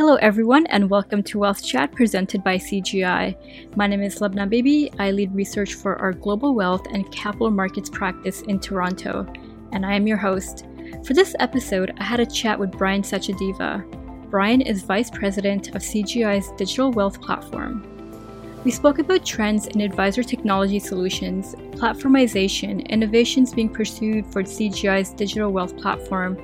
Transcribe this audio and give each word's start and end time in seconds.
Hello, 0.00 0.14
everyone, 0.14 0.64
and 0.68 0.88
welcome 0.88 1.22
to 1.24 1.38
Wealth 1.38 1.62
Chat 1.62 1.92
presented 1.92 2.42
by 2.42 2.56
CGI. 2.56 3.76
My 3.76 3.86
name 3.86 4.00
is 4.00 4.18
Lubna 4.18 4.48
Baby. 4.48 4.90
I 4.98 5.10
lead 5.10 5.34
research 5.34 5.74
for 5.74 5.96
our 5.96 6.14
global 6.14 6.54
wealth 6.54 6.86
and 6.90 7.12
capital 7.12 7.50
markets 7.50 7.90
practice 7.90 8.40
in 8.40 8.60
Toronto, 8.60 9.30
and 9.72 9.84
I 9.84 9.92
am 9.92 10.06
your 10.06 10.16
host. 10.16 10.64
For 11.04 11.12
this 11.12 11.36
episode, 11.38 11.92
I 11.98 12.04
had 12.04 12.18
a 12.18 12.24
chat 12.24 12.58
with 12.58 12.72
Brian 12.72 13.02
Sachdeva. 13.02 14.30
Brian 14.30 14.62
is 14.62 14.84
Vice 14.84 15.10
President 15.10 15.74
of 15.74 15.82
CGI's 15.82 16.50
digital 16.52 16.90
wealth 16.92 17.20
platform. 17.20 17.99
We 18.62 18.70
spoke 18.70 18.98
about 18.98 19.24
trends 19.24 19.68
in 19.68 19.80
advisor 19.80 20.22
technology 20.22 20.78
solutions, 20.78 21.54
platformization, 21.70 22.86
innovations 22.90 23.54
being 23.54 23.70
pursued 23.70 24.26
for 24.26 24.42
CGI's 24.42 25.14
digital 25.14 25.50
wealth 25.50 25.74
platform, 25.78 26.36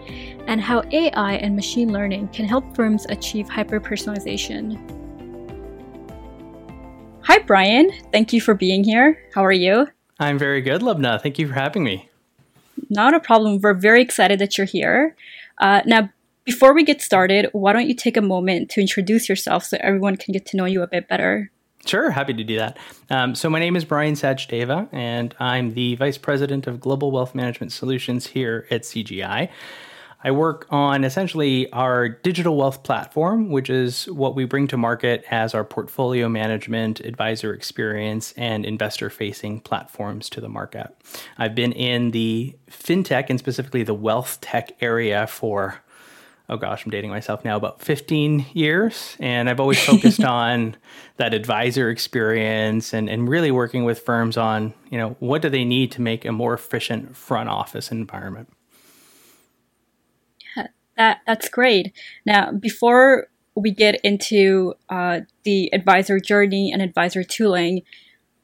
and 0.47 0.59
how 0.59 0.83
AI 0.93 1.35
and 1.35 1.55
machine 1.55 1.93
learning 1.93 2.29
can 2.29 2.47
help 2.47 2.75
firms 2.75 3.05
achieve 3.11 3.51
hyper 3.51 3.79
personalization. 3.79 4.81
Hi, 7.25 7.39
Brian. 7.41 7.91
Thank 8.13 8.33
you 8.33 8.41
for 8.41 8.55
being 8.55 8.83
here. 8.83 9.23
How 9.35 9.45
are 9.45 9.53
you? 9.53 9.89
I'm 10.19 10.39
very 10.39 10.63
good, 10.63 10.81
Lubna. 10.81 11.21
Thank 11.21 11.39
you 11.39 11.49
for 11.49 11.55
having 11.55 11.85
me. 11.85 12.09
Not 12.89 13.13
a 13.13 13.21
problem. 13.21 13.61
We're 13.61 13.75
very 13.75 14.01
excited 14.01 14.39
that 14.39 14.57
you're 14.57 14.67
here. 14.67 15.15
Uh, 15.59 15.83
now, 15.85 16.09
before 16.45 16.73
we 16.73 16.83
get 16.83 17.03
started, 17.03 17.51
why 17.53 17.75
don't 17.75 17.89
you 17.89 17.95
take 17.95 18.17
a 18.17 18.23
moment 18.23 18.71
to 18.71 18.81
introduce 18.81 19.29
yourself 19.29 19.65
so 19.65 19.77
everyone 19.83 20.17
can 20.17 20.33
get 20.33 20.47
to 20.47 20.57
know 20.57 20.65
you 20.65 20.81
a 20.81 20.87
bit 20.87 21.09
better? 21.09 21.51
Sure, 21.87 22.11
happy 22.11 22.35
to 22.35 22.43
do 22.43 22.57
that. 22.57 22.79
Um, 23.11 23.37
so, 23.37 23.49
my 23.49 23.61
name 23.61 23.77
is 23.77 23.85
Brian 23.85 24.15
Sachdeva, 24.15 24.89
and 24.93 25.35
I'm 25.39 25.75
the 25.75 25.95
Vice 25.95 26.19
President 26.19 26.67
of 26.67 26.81
Global 26.81 27.13
Wealth 27.13 27.33
Management 27.33 27.71
Solutions 27.71 28.27
here 28.27 28.67
at 28.73 28.83
CGI. 28.83 29.49
I 30.25 30.33
work 30.33 30.67
on 30.71 31.05
essentially 31.05 31.71
our 31.73 32.09
digital 32.09 32.57
wealth 32.57 32.83
platform, 32.83 33.51
which 33.51 33.71
is 33.71 34.07
what 34.07 34.35
we 34.35 34.45
bring 34.45 34.67
to 34.69 34.77
market 34.77 35.25
as 35.31 35.55
our 35.55 35.63
portfolio 35.63 36.29
management, 36.29 36.99
advisor 36.99 37.55
experience, 37.55 38.35
and 38.37 38.65
investor 38.65 39.09
facing 39.09 39.61
platforms 39.61 40.29
to 40.31 40.41
the 40.41 40.49
market. 40.49 40.89
I've 41.39 41.55
been 41.55 41.71
in 41.71 42.11
the 42.11 42.57
fintech 42.69 43.27
and 43.31 43.39
specifically 43.39 43.85
the 43.85 43.95
wealth 43.95 44.41
tech 44.41 44.73
area 44.81 45.29
for 45.29 45.83
oh 46.49 46.57
gosh, 46.57 46.85
I'm 46.85 46.91
dating 46.91 47.11
myself 47.11 47.45
now, 47.45 47.57
about 47.57 47.81
15 47.81 48.47
years. 48.53 49.17
And 49.19 49.51
I've 49.51 49.61
always 49.61 49.83
focused 49.83 50.23
on 50.25 50.77
that 51.17 51.35
advisor 51.35 51.91
experience 51.91 52.93
and, 52.93 53.09
and 53.09 53.29
really 53.29 53.51
working 53.51 53.85
with 53.85 54.01
firms 54.01 54.37
on, 54.37 54.73
you 54.91 54.99
know, 54.99 55.17
what 55.19 55.43
do 55.43 55.49
they 55.49 55.65
need 55.65 55.91
to 55.93 56.01
make 56.01 56.25
a 56.25 56.33
more 56.33 56.55
efficient 56.55 57.17
front 57.17 57.49
office 57.49 57.91
environment. 57.91 58.49
Yeah, 60.57 60.67
that, 60.97 61.21
that's 61.27 61.49
great. 61.49 61.93
Now, 62.25 62.53
before 62.53 63.27
we 63.57 63.71
get 63.71 63.99
into 64.05 64.75
uh, 64.89 65.21
the 65.45 65.73
advisor 65.73 66.21
journey 66.21 66.71
and 66.73 66.81
advisor 66.81 67.25
tooling, 67.25 67.83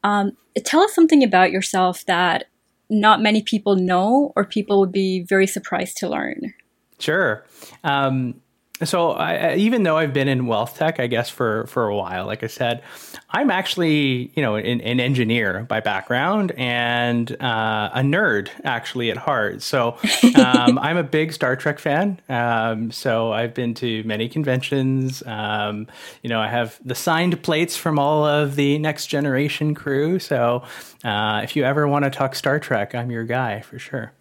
um, 0.02 0.36
tell 0.64 0.80
us 0.80 0.94
something 0.94 1.22
about 1.22 1.52
yourself 1.52 2.04
that 2.06 2.46
not 2.90 3.22
many 3.22 3.42
people 3.42 3.76
know 3.76 4.32
or 4.34 4.44
people 4.44 4.80
would 4.80 4.92
be 4.92 5.22
very 5.22 5.46
surprised 5.46 5.96
to 5.98 6.08
learn. 6.08 6.54
Sure. 7.02 7.44
Um, 7.82 8.40
so 8.84 9.12
I, 9.12 9.54
even 9.56 9.84
though 9.84 9.96
I've 9.96 10.12
been 10.12 10.28
in 10.28 10.46
wealth 10.46 10.76
tech, 10.76 10.98
I 10.98 11.06
guess 11.06 11.28
for 11.30 11.66
for 11.66 11.86
a 11.86 11.94
while, 11.94 12.26
like 12.26 12.42
I 12.42 12.46
said, 12.48 12.82
I'm 13.30 13.50
actually 13.50 14.32
you 14.34 14.42
know 14.42 14.56
an, 14.56 14.80
an 14.80 14.98
engineer 14.98 15.64
by 15.68 15.80
background 15.80 16.52
and 16.56 17.30
uh, 17.40 17.90
a 17.94 18.00
nerd 18.00 18.48
actually 18.64 19.10
at 19.10 19.16
heart. 19.16 19.62
So 19.62 19.96
um, 20.34 20.78
I'm 20.78 20.96
a 20.96 21.02
big 21.02 21.32
Star 21.32 21.54
Trek 21.54 21.78
fan. 21.78 22.20
Um, 22.28 22.90
so 22.90 23.32
I've 23.32 23.54
been 23.54 23.74
to 23.74 24.02
many 24.04 24.28
conventions. 24.28 25.22
Um, 25.26 25.86
you 26.22 26.30
know, 26.30 26.40
I 26.40 26.48
have 26.48 26.80
the 26.84 26.94
signed 26.94 27.42
plates 27.42 27.76
from 27.76 27.98
all 27.98 28.24
of 28.24 28.56
the 28.56 28.78
Next 28.78 29.06
Generation 29.06 29.74
crew. 29.74 30.18
So 30.18 30.64
uh, 31.04 31.40
if 31.44 31.56
you 31.56 31.64
ever 31.64 31.86
want 31.86 32.04
to 32.04 32.10
talk 32.10 32.34
Star 32.34 32.58
Trek, 32.58 32.94
I'm 32.94 33.10
your 33.10 33.24
guy 33.24 33.60
for 33.60 33.78
sure. 33.78 34.12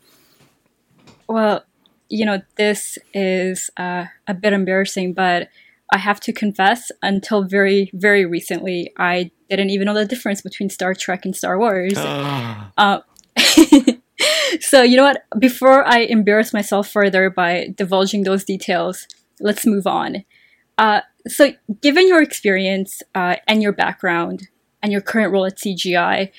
Well, 1.28 1.64
you 2.12 2.26
know, 2.26 2.42
this 2.58 2.98
is 3.14 3.70
uh, 3.78 4.06
a 4.28 4.34
bit 4.34 4.54
embarrassing, 4.54 5.14
but 5.14 5.48
I 5.94 5.98
have 5.98 6.20
to 6.22 6.34
confess, 6.34 6.92
until 7.02 7.44
very, 7.44 7.90
very 7.94 8.26
recently, 8.26 8.94
I 8.98 9.32
didn't 9.50 9.70
even 9.72 9.86
know 9.86 9.94
the 9.94 10.06
difference 10.06 10.42
between 10.42 10.70
Star 10.70 10.94
Trek 10.94 11.26
and 11.26 11.36
Star 11.36 11.58
Wars. 11.58 11.98
uh, 12.78 13.00
so, 14.60 14.84
you 14.84 14.98
know 14.98 15.04
what? 15.04 15.24
Before 15.40 15.88
I 15.88 16.00
embarrass 16.00 16.54
myself 16.54 16.90
further 16.90 17.30
by 17.30 17.74
divulging 17.76 18.24
those 18.24 18.44
details, 18.44 19.08
let's 19.40 19.66
move 19.66 19.88
on. 19.88 20.24
Uh, 20.78 21.02
so, 21.28 21.54
given 21.82 22.08
your 22.08 22.22
experience 22.22 23.02
uh, 23.16 23.38
and 23.48 23.62
your 23.62 23.72
background 23.72 24.50
and 24.84 24.92
your 24.92 25.02
current 25.02 25.32
role 25.32 25.46
at 25.46 25.58
CGI, 25.58 26.32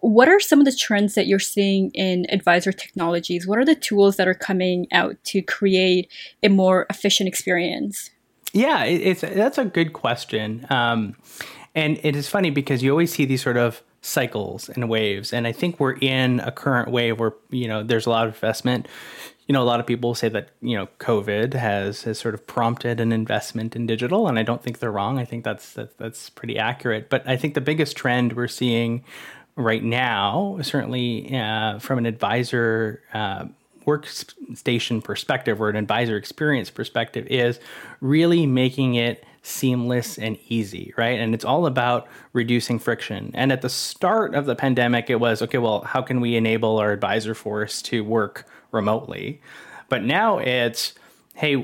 what 0.00 0.28
are 0.28 0.40
some 0.40 0.58
of 0.58 0.64
the 0.64 0.74
trends 0.74 1.14
that 1.14 1.26
you're 1.26 1.38
seeing 1.38 1.90
in 1.90 2.26
advisor 2.30 2.72
technologies? 2.72 3.46
What 3.46 3.58
are 3.58 3.64
the 3.64 3.74
tools 3.74 4.16
that 4.16 4.28
are 4.28 4.34
coming 4.34 4.86
out 4.92 5.16
to 5.24 5.42
create 5.42 6.10
a 6.42 6.48
more 6.48 6.86
efficient 6.90 7.28
experience? 7.28 8.10
Yeah, 8.52 8.84
it's 8.84 9.20
that's 9.20 9.58
a 9.58 9.64
good 9.64 9.92
question, 9.92 10.66
um, 10.70 11.16
and 11.74 12.00
it 12.02 12.16
is 12.16 12.26
funny 12.28 12.50
because 12.50 12.82
you 12.82 12.90
always 12.90 13.12
see 13.12 13.26
these 13.26 13.42
sort 13.42 13.58
of 13.58 13.82
cycles 14.00 14.68
and 14.70 14.88
waves, 14.88 15.32
and 15.32 15.46
I 15.46 15.52
think 15.52 15.78
we're 15.78 15.98
in 16.00 16.40
a 16.40 16.50
current 16.50 16.90
wave 16.90 17.20
where 17.20 17.34
you 17.50 17.68
know 17.68 17.82
there's 17.82 18.06
a 18.06 18.10
lot 18.10 18.26
of 18.26 18.34
investment. 18.34 18.88
You 19.46 19.52
know, 19.52 19.62
a 19.62 19.64
lot 19.64 19.78
of 19.78 19.86
people 19.86 20.14
say 20.14 20.28
that 20.30 20.50
you 20.62 20.74
know 20.74 20.88
COVID 21.00 21.52
has 21.52 22.04
has 22.04 22.18
sort 22.18 22.34
of 22.34 22.46
prompted 22.46 22.98
an 22.98 23.12
investment 23.12 23.76
in 23.76 23.86
digital, 23.86 24.26
and 24.26 24.38
I 24.38 24.42
don't 24.42 24.62
think 24.62 24.78
they're 24.78 24.92
wrong. 24.92 25.18
I 25.18 25.26
think 25.26 25.44
that's 25.44 25.74
that, 25.74 25.98
that's 25.98 26.30
pretty 26.30 26.58
accurate. 26.58 27.10
But 27.10 27.28
I 27.28 27.36
think 27.36 27.54
the 27.54 27.60
biggest 27.60 27.94
trend 27.94 28.34
we're 28.34 28.48
seeing 28.48 29.04
right 29.56 29.82
now, 29.82 30.58
certainly 30.62 31.34
uh, 31.34 31.78
from 31.78 31.98
an 31.98 32.06
advisor 32.06 33.02
uh, 33.12 33.46
workstation 33.86 35.02
perspective 35.02 35.60
or 35.60 35.70
an 35.70 35.76
advisor 35.76 36.16
experience 36.16 36.70
perspective, 36.70 37.26
is 37.28 37.58
really 38.00 38.46
making 38.46 38.94
it 38.94 39.24
seamless 39.42 40.18
and 40.18 40.36
easy, 40.48 40.92
right? 40.96 41.20
And 41.20 41.32
it's 41.32 41.44
all 41.44 41.66
about 41.66 42.08
reducing 42.32 42.78
friction. 42.78 43.30
And 43.32 43.52
at 43.52 43.62
the 43.62 43.68
start 43.68 44.34
of 44.34 44.44
the 44.44 44.56
pandemic, 44.56 45.08
it 45.08 45.20
was 45.20 45.40
okay, 45.40 45.58
well, 45.58 45.82
how 45.82 46.02
can 46.02 46.20
we 46.20 46.36
enable 46.36 46.78
our 46.78 46.92
advisor 46.92 47.34
force 47.34 47.80
to 47.82 48.02
work 48.02 48.44
remotely? 48.72 49.40
But 49.88 50.02
now 50.02 50.38
it's, 50.38 50.94
hey, 51.34 51.56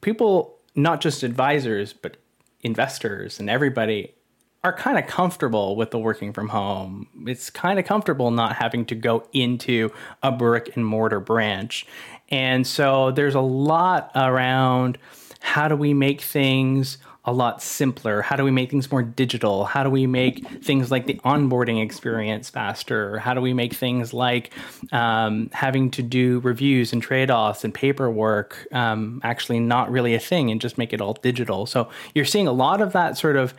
people, 0.00 0.58
not 0.76 1.00
just 1.00 1.24
advisors, 1.24 1.92
but 1.92 2.16
investors 2.62 3.40
and 3.40 3.50
everybody 3.50 4.14
are 4.64 4.72
kind 4.72 4.98
of 4.98 5.06
comfortable 5.06 5.76
with 5.76 5.90
the 5.90 5.98
working 5.98 6.32
from 6.32 6.48
home. 6.48 7.06
It's 7.26 7.50
kind 7.50 7.78
of 7.78 7.84
comfortable 7.84 8.30
not 8.30 8.56
having 8.56 8.86
to 8.86 8.94
go 8.94 9.28
into 9.34 9.92
a 10.22 10.32
brick 10.32 10.74
and 10.74 10.84
mortar 10.86 11.20
branch. 11.20 11.86
And 12.30 12.66
so 12.66 13.10
there's 13.10 13.34
a 13.34 13.40
lot 13.40 14.10
around 14.16 14.96
how 15.40 15.68
do 15.68 15.76
we 15.76 15.92
make 15.92 16.22
things 16.22 16.96
a 17.26 17.32
lot 17.32 17.62
simpler? 17.62 18.20
How 18.20 18.36
do 18.36 18.44
we 18.44 18.50
make 18.50 18.70
things 18.70 18.90
more 18.90 19.02
digital? 19.02 19.64
How 19.64 19.82
do 19.82 19.88
we 19.88 20.06
make 20.06 20.46
things 20.62 20.90
like 20.90 21.06
the 21.06 21.14
onboarding 21.24 21.82
experience 21.82 22.50
faster? 22.50 23.18
How 23.18 23.32
do 23.32 23.40
we 23.40 23.54
make 23.54 23.72
things 23.72 24.12
like 24.12 24.52
um, 24.92 25.48
having 25.52 25.90
to 25.92 26.02
do 26.02 26.40
reviews 26.40 26.92
and 26.92 27.02
trade 27.02 27.30
offs 27.30 27.64
and 27.64 27.72
paperwork 27.72 28.66
um, 28.72 29.20
actually 29.24 29.58
not 29.58 29.90
really 29.90 30.14
a 30.14 30.18
thing 30.18 30.50
and 30.50 30.60
just 30.60 30.76
make 30.76 30.92
it 30.92 31.00
all 31.00 31.14
digital? 31.14 31.64
So 31.64 31.88
you're 32.14 32.26
seeing 32.26 32.46
a 32.46 32.52
lot 32.52 32.82
of 32.82 32.92
that 32.92 33.16
sort 33.16 33.36
of 33.36 33.54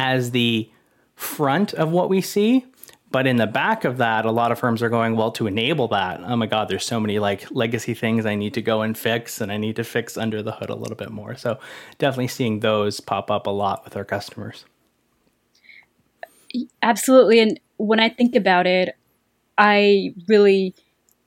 as 0.00 0.30
the 0.30 0.70
front 1.14 1.74
of 1.74 1.92
what 1.92 2.08
we 2.08 2.22
see. 2.22 2.64
But 3.10 3.26
in 3.26 3.36
the 3.36 3.46
back 3.46 3.84
of 3.84 3.98
that, 3.98 4.24
a 4.24 4.30
lot 4.30 4.50
of 4.50 4.58
firms 4.58 4.82
are 4.82 4.88
going, 4.88 5.14
well, 5.14 5.30
to 5.32 5.46
enable 5.46 5.88
that, 5.88 6.20
oh 6.24 6.36
my 6.36 6.46
God, 6.46 6.68
there's 6.70 6.86
so 6.86 6.98
many 6.98 7.18
like 7.18 7.50
legacy 7.50 7.92
things 7.92 8.24
I 8.24 8.34
need 8.34 8.54
to 8.54 8.62
go 8.62 8.80
and 8.80 8.96
fix, 8.96 9.42
and 9.42 9.52
I 9.52 9.58
need 9.58 9.76
to 9.76 9.84
fix 9.84 10.16
under 10.16 10.42
the 10.42 10.52
hood 10.52 10.70
a 10.70 10.74
little 10.74 10.96
bit 10.96 11.10
more. 11.10 11.36
So 11.36 11.58
definitely 11.98 12.28
seeing 12.28 12.60
those 12.60 13.00
pop 13.00 13.30
up 13.30 13.46
a 13.46 13.50
lot 13.50 13.84
with 13.84 13.94
our 13.94 14.04
customers. 14.04 14.64
Absolutely. 16.80 17.40
And 17.40 17.60
when 17.76 18.00
I 18.00 18.08
think 18.08 18.34
about 18.34 18.66
it, 18.66 18.96
I 19.58 20.14
really 20.28 20.74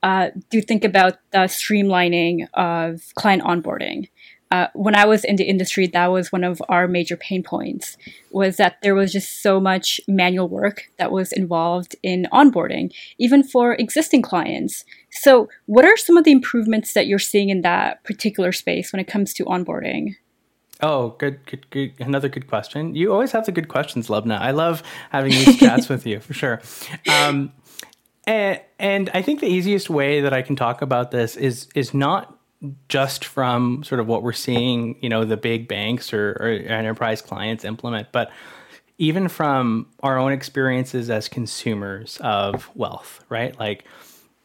uh, 0.02 0.30
do 0.50 0.60
think 0.60 0.84
about 0.84 1.18
the 1.30 1.46
streamlining 1.46 2.48
of 2.54 3.02
client 3.14 3.42
onboarding 3.44 4.08
uh, 4.54 4.68
when 4.74 4.94
I 4.94 5.04
was 5.04 5.24
in 5.24 5.34
the 5.34 5.42
industry, 5.42 5.88
that 5.88 6.12
was 6.12 6.30
one 6.30 6.44
of 6.44 6.62
our 6.68 6.86
major 6.86 7.16
pain 7.16 7.42
points 7.42 7.96
was 8.30 8.56
that 8.56 8.76
there 8.82 8.94
was 8.94 9.12
just 9.12 9.42
so 9.42 9.58
much 9.58 10.00
manual 10.06 10.48
work 10.48 10.92
that 10.96 11.10
was 11.10 11.32
involved 11.32 11.96
in 12.04 12.28
onboarding, 12.32 12.94
even 13.18 13.42
for 13.42 13.74
existing 13.74 14.22
clients. 14.22 14.84
So, 15.10 15.48
what 15.66 15.84
are 15.84 15.96
some 15.96 16.16
of 16.16 16.22
the 16.22 16.30
improvements 16.30 16.92
that 16.92 17.08
you're 17.08 17.18
seeing 17.18 17.48
in 17.48 17.62
that 17.62 18.04
particular 18.04 18.52
space 18.52 18.92
when 18.92 19.00
it 19.00 19.08
comes 19.08 19.34
to 19.34 19.44
onboarding? 19.44 20.14
Oh, 20.80 21.16
good, 21.18 21.44
good, 21.46 21.68
good. 21.70 21.94
Another 21.98 22.28
good 22.28 22.46
question. 22.46 22.94
You 22.94 23.12
always 23.12 23.32
have 23.32 23.46
the 23.46 23.52
good 23.52 23.66
questions, 23.66 24.06
Lubna. 24.06 24.38
I 24.38 24.52
love 24.52 24.84
having 25.10 25.32
these 25.32 25.58
chats 25.58 25.88
with 25.88 26.06
you 26.06 26.20
for 26.20 26.34
sure. 26.34 26.62
Um, 27.08 27.52
and, 28.24 28.60
and 28.78 29.10
I 29.14 29.20
think 29.20 29.40
the 29.40 29.48
easiest 29.48 29.90
way 29.90 30.20
that 30.20 30.32
I 30.32 30.42
can 30.42 30.54
talk 30.54 30.80
about 30.80 31.10
this 31.10 31.36
is 31.36 31.68
is 31.74 31.92
not 31.92 32.38
just 32.88 33.24
from 33.24 33.82
sort 33.84 34.00
of 34.00 34.06
what 34.06 34.22
we're 34.22 34.32
seeing, 34.32 34.96
you 35.00 35.08
know, 35.08 35.24
the 35.24 35.36
big 35.36 35.68
banks 35.68 36.12
or, 36.12 36.36
or 36.40 36.48
enterprise 36.48 37.20
clients 37.22 37.64
implement, 37.64 38.08
but 38.12 38.30
even 38.98 39.28
from 39.28 39.86
our 40.02 40.18
own 40.18 40.32
experiences 40.32 41.10
as 41.10 41.28
consumers 41.28 42.18
of 42.20 42.70
wealth, 42.76 43.24
right? 43.28 43.58
Like, 43.58 43.84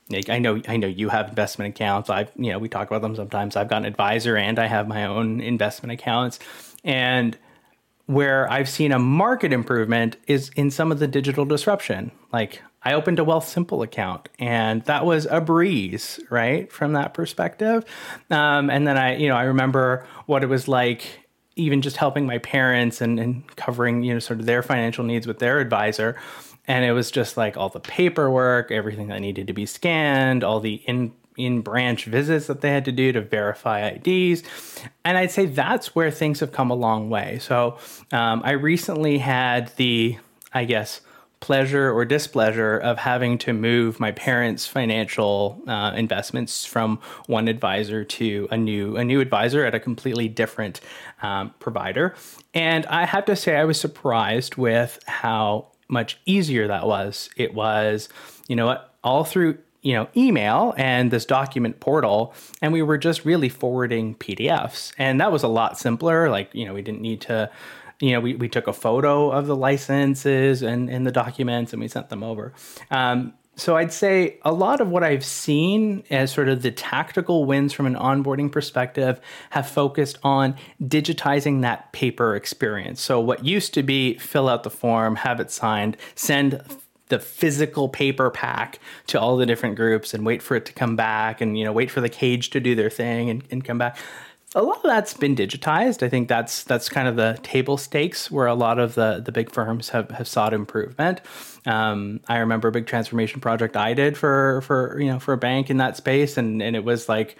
like 0.10 0.30
I 0.30 0.40
know 0.40 0.62
I 0.68 0.78
know 0.78 0.88
you 0.88 1.10
have 1.10 1.30
investment 1.30 1.76
accounts. 1.76 2.10
I've 2.10 2.32
you 2.36 2.52
know 2.52 2.58
we 2.58 2.68
talk 2.68 2.88
about 2.88 3.02
them 3.02 3.16
sometimes. 3.16 3.56
I've 3.56 3.70
got 3.70 3.78
an 3.78 3.86
advisor 3.86 4.36
and 4.36 4.58
I 4.58 4.66
have 4.66 4.88
my 4.88 5.06
own 5.06 5.40
investment 5.40 5.92
accounts, 5.92 6.40
and 6.84 7.38
where 8.08 8.52
I've 8.52 8.68
seen 8.68 8.92
a 8.92 8.98
market 8.98 9.54
improvement 9.54 10.18
is 10.26 10.50
in 10.56 10.72
some 10.72 10.92
of 10.92 10.98
the 10.98 11.08
digital 11.08 11.46
disruption. 11.46 12.12
Like 12.34 12.64
I 12.84 12.94
opened 12.94 13.20
a 13.20 13.24
Wealthsimple 13.24 13.84
account 13.84 14.30
and 14.40 14.84
that 14.84 15.06
was 15.06 15.28
a 15.30 15.42
breeze, 15.42 16.20
right? 16.30 16.72
From 16.72 16.94
that 16.94 17.14
perspective. 17.14 17.84
Um, 18.30 18.70
and 18.70 18.88
then 18.88 18.98
I, 18.98 19.18
you 19.18 19.28
know, 19.28 19.36
I 19.36 19.44
remember 19.44 20.06
what 20.26 20.44
it 20.44 20.48
was 20.48 20.68
like 20.68 21.26
even 21.56 21.82
just 21.82 21.98
helping 21.98 22.26
my 22.26 22.38
parents 22.38 23.02
and, 23.02 23.20
and 23.20 23.56
covering, 23.56 24.04
you 24.04 24.14
know, 24.14 24.20
sort 24.20 24.40
of 24.40 24.46
their 24.46 24.64
financial 24.64 25.04
needs 25.04 25.28
with 25.28 25.40
their 25.40 25.60
advisor. 25.60 26.16
And 26.68 26.86
it 26.86 26.94
was 26.94 27.12
just 27.12 27.36
like 27.36 27.58
all 27.58 27.70
the 27.70 27.80
paperwork, 27.80 28.72
everything 28.72 29.08
that 29.08 29.20
needed 29.20 29.48
to 29.48 29.54
be 29.54 29.66
scanned, 29.66 30.44
all 30.44 30.60
the 30.60 30.76
in 30.86 31.14
in 31.40 31.62
branch 31.62 32.04
visits 32.04 32.48
that 32.48 32.60
they 32.60 32.70
had 32.70 32.84
to 32.84 32.92
do 32.92 33.14
to 33.14 33.22
verify 33.22 33.88
IDs. 33.88 34.44
And 35.06 35.18
I'd 35.18 35.32
say 35.32 35.46
that's 35.46 35.96
where 35.96 36.12
things 36.12 36.42
have 36.42 36.52
come 36.52 36.70
a 36.70 36.76
long 36.76 37.10
way. 37.10 37.40
So 37.40 37.78
um, 38.12 38.42
I 38.44 38.52
recently 38.52 39.20
had 39.20 39.74
the, 39.78 40.18
I 40.54 40.66
guess, 40.66 41.00
pleasure 41.40 41.92
or 41.92 42.04
displeasure 42.06 42.78
of 42.78 42.98
having 42.98 43.38
to 43.40 43.54
move 43.54 44.00
my 44.00 44.12
parents' 44.12 44.68
financial 44.68 45.62
uh, 45.68 45.94
investments 45.96 46.66
from 46.66 47.00
one 47.28 47.48
advisor 47.48 48.04
to 48.04 48.48
a 48.52 48.58
new 48.58 48.98
a 48.98 49.04
new 49.04 49.22
advisor 49.22 49.66
at 49.66 49.74
a 49.74 49.80
completely 49.80 50.28
different 50.28 50.82
um, 51.22 51.54
provider. 51.60 52.16
And 52.54 52.86
I 52.88 53.06
have 53.06 53.26
to 53.26 53.36
say, 53.36 53.56
I 53.56 53.66
was 53.66 53.80
surprised 53.80 54.56
with 54.56 55.00
how 55.08 55.68
much 55.88 56.20
easier 56.26 56.68
that 56.68 56.86
was. 56.86 57.30
It 57.36 57.54
was, 57.54 58.10
you 58.48 58.56
know, 58.56 58.80
all 59.04 59.24
through 59.24 59.58
you 59.82 59.94
know 59.94 60.10
email 60.16 60.74
and 60.78 61.10
this 61.10 61.26
document 61.26 61.80
portal 61.80 62.34
and 62.62 62.74
we 62.74 62.82
were 62.82 62.98
just 62.98 63.24
really 63.24 63.48
forwarding 63.48 64.14
pdfs 64.16 64.92
and 64.98 65.22
that 65.22 65.32
was 65.32 65.42
a 65.42 65.48
lot 65.48 65.80
simpler 65.80 66.30
like 66.30 66.54
you 66.54 66.66
know 66.66 66.74
we 66.74 66.82
didn't 66.82 67.00
need 67.00 67.22
to 67.22 67.50
you 68.00 68.12
know 68.12 68.20
we, 68.20 68.36
we 68.36 68.50
took 68.50 68.68
a 68.68 68.74
photo 68.74 69.32
of 69.32 69.48
the 69.48 69.56
licenses 69.56 70.62
and, 70.62 70.90
and 70.90 71.06
the 71.06 71.12
documents 71.12 71.74
and 71.74 71.82
we 71.82 71.88
sent 71.88 72.10
them 72.10 72.24
over. 72.24 72.54
Um, 72.92 73.34
so 73.56 73.76
i'd 73.76 73.92
say 73.92 74.38
a 74.44 74.54
lot 74.54 74.80
of 74.80 74.90
what 74.90 75.04
i've 75.04 75.26
seen 75.26 76.04
as 76.10 76.32
sort 76.32 76.48
of 76.48 76.62
the 76.62 76.72
tactical 76.72 77.46
wins 77.46 77.74
from 77.74 77.86
an 77.86 77.96
onboarding 77.96 78.50
perspective 78.52 79.20
have 79.50 79.68
focused 79.68 80.18
on 80.24 80.56
digitizing 80.82 81.62
that 81.62 81.92
paper 81.92 82.36
experience. 82.36 83.02
So 83.02 83.20
what 83.20 83.44
used 83.44 83.74
to 83.74 83.84
be 83.84 84.18
fill 84.18 84.48
out 84.48 84.64
the 84.64 84.70
form 84.70 85.18
have 85.18 85.40
it 85.40 85.52
signed 85.52 85.98
send 86.16 86.64
the 87.10 87.20
physical 87.20 87.90
paper 87.90 88.30
pack 88.30 88.80
to 89.08 89.20
all 89.20 89.36
the 89.36 89.46
different 89.46 89.76
groups 89.76 90.14
and 90.14 90.26
wait 90.26 90.42
for 90.42 90.56
it 90.56 90.66
to 90.68 90.74
come 90.74 90.96
back 90.96 91.42
and 91.42 91.58
you 91.58 91.66
know 91.66 91.74
wait 91.74 91.92
for 91.92 92.02
the 92.02 92.10
cage 92.10 92.52
to 92.52 92.60
do 92.60 92.76
their 92.76 92.90
thing 92.90 93.30
and, 93.30 93.44
and 93.52 93.66
come 93.66 93.78
back 93.78 93.98
a 94.56 94.64
lot 94.64 94.78
of 94.78 94.84
that's 94.84 95.14
been 95.14 95.36
digitized. 95.36 96.02
I 96.02 96.10
think 96.10 96.28
that's 96.28 96.64
that's 96.64 96.90
kind 96.90 97.08
of 97.08 97.16
the 97.16 97.40
table 97.44 97.78
stakes 97.78 98.32
where 98.32 98.48
a 98.48 98.56
lot 98.56 98.80
of 98.80 98.96
the 98.96 99.22
the 99.24 99.32
big 99.32 99.52
firms 99.52 99.90
have, 99.90 100.10
have 100.10 100.28
sought 100.28 100.54
improvement. 100.54 101.22
Um, 101.66 102.22
I 102.28 102.38
remember 102.38 102.70
a 102.70 102.72
big 102.72 102.88
transformation 102.88 103.42
project 103.42 103.78
I 103.78 103.94
did 103.94 104.18
for 104.18 104.62
for 104.62 105.00
you 105.00 105.12
know 105.12 105.20
for 105.20 105.34
a 105.34 105.38
bank 105.38 105.70
in 105.70 105.78
that 105.78 105.98
space, 105.98 106.38
and 106.38 106.64
and 106.64 106.76
it 106.76 106.84
was 106.84 107.08
like 107.08 107.38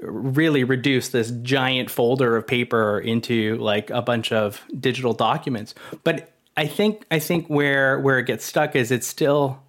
really 0.00 0.64
reduce 0.64 1.08
this 1.10 1.30
giant 1.42 1.88
folder 1.88 2.36
of 2.36 2.46
paper 2.46 2.98
into 2.98 3.56
like 3.58 3.90
a 3.90 4.02
bunch 4.02 4.32
of 4.32 4.62
digital 4.78 5.14
documents. 5.14 5.74
But 6.02 6.32
I 6.56 6.66
think 6.66 7.04
I 7.12 7.20
think 7.20 7.46
where 7.46 8.00
where 8.00 8.18
it 8.18 8.26
gets 8.26 8.44
stuck 8.44 8.74
is 8.74 8.90
it's 8.90 9.06
still 9.06 9.62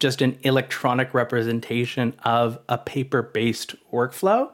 just 0.00 0.20
an 0.22 0.38
electronic 0.42 1.14
representation 1.14 2.14
of 2.24 2.58
a 2.68 2.78
paper 2.78 3.22
based 3.22 3.74
workflow. 3.92 4.50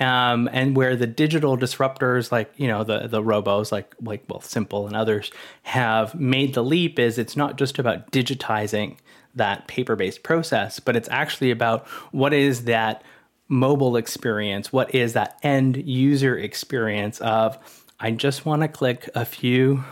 Um, 0.00 0.48
and 0.52 0.76
where 0.76 0.96
the 0.96 1.06
digital 1.06 1.56
disruptors 1.56 2.32
like 2.32 2.52
you 2.56 2.66
know 2.66 2.82
the 2.82 3.06
the 3.06 3.22
robos 3.22 3.70
like 3.70 3.94
like 4.02 4.26
Wealthsimple 4.26 4.88
and 4.88 4.96
others 4.96 5.30
have 5.62 6.16
made 6.16 6.54
the 6.54 6.64
leap 6.64 6.98
is 6.98 7.16
it's 7.16 7.36
not 7.36 7.56
just 7.56 7.78
about 7.78 8.10
digitizing 8.10 8.96
that 9.36 9.68
paper 9.68 9.94
based 9.94 10.22
process, 10.22 10.80
but 10.80 10.96
it's 10.96 11.08
actually 11.10 11.50
about 11.50 11.86
what 12.10 12.32
is 12.32 12.64
that 12.64 13.02
mobile 13.48 13.96
experience, 13.96 14.72
what 14.72 14.94
is 14.94 15.12
that 15.12 15.38
end 15.42 15.76
user 15.76 16.36
experience 16.36 17.20
of 17.20 17.56
I 18.00 18.10
just 18.10 18.44
want 18.44 18.62
to 18.62 18.68
click 18.68 19.08
a 19.14 19.24
few 19.24 19.84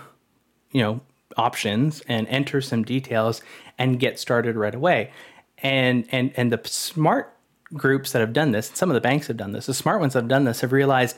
you 0.72 0.80
know 0.80 1.00
options 1.36 2.02
and 2.08 2.26
enter 2.28 2.60
some 2.60 2.82
details 2.82 3.40
and 3.78 3.98
get 3.98 4.18
started 4.18 4.56
right 4.56 4.74
away. 4.74 5.12
And 5.58 6.06
and 6.10 6.32
and 6.36 6.52
the 6.52 6.60
smart 6.68 7.36
groups 7.74 8.12
that 8.12 8.20
have 8.20 8.32
done 8.32 8.52
this, 8.52 8.70
some 8.74 8.90
of 8.90 8.94
the 8.94 9.00
banks 9.00 9.26
have 9.26 9.36
done 9.36 9.52
this, 9.52 9.66
the 9.66 9.74
smart 9.74 10.00
ones 10.00 10.14
that 10.14 10.20
have 10.20 10.28
done 10.28 10.44
this 10.44 10.60
have 10.60 10.72
realized 10.72 11.16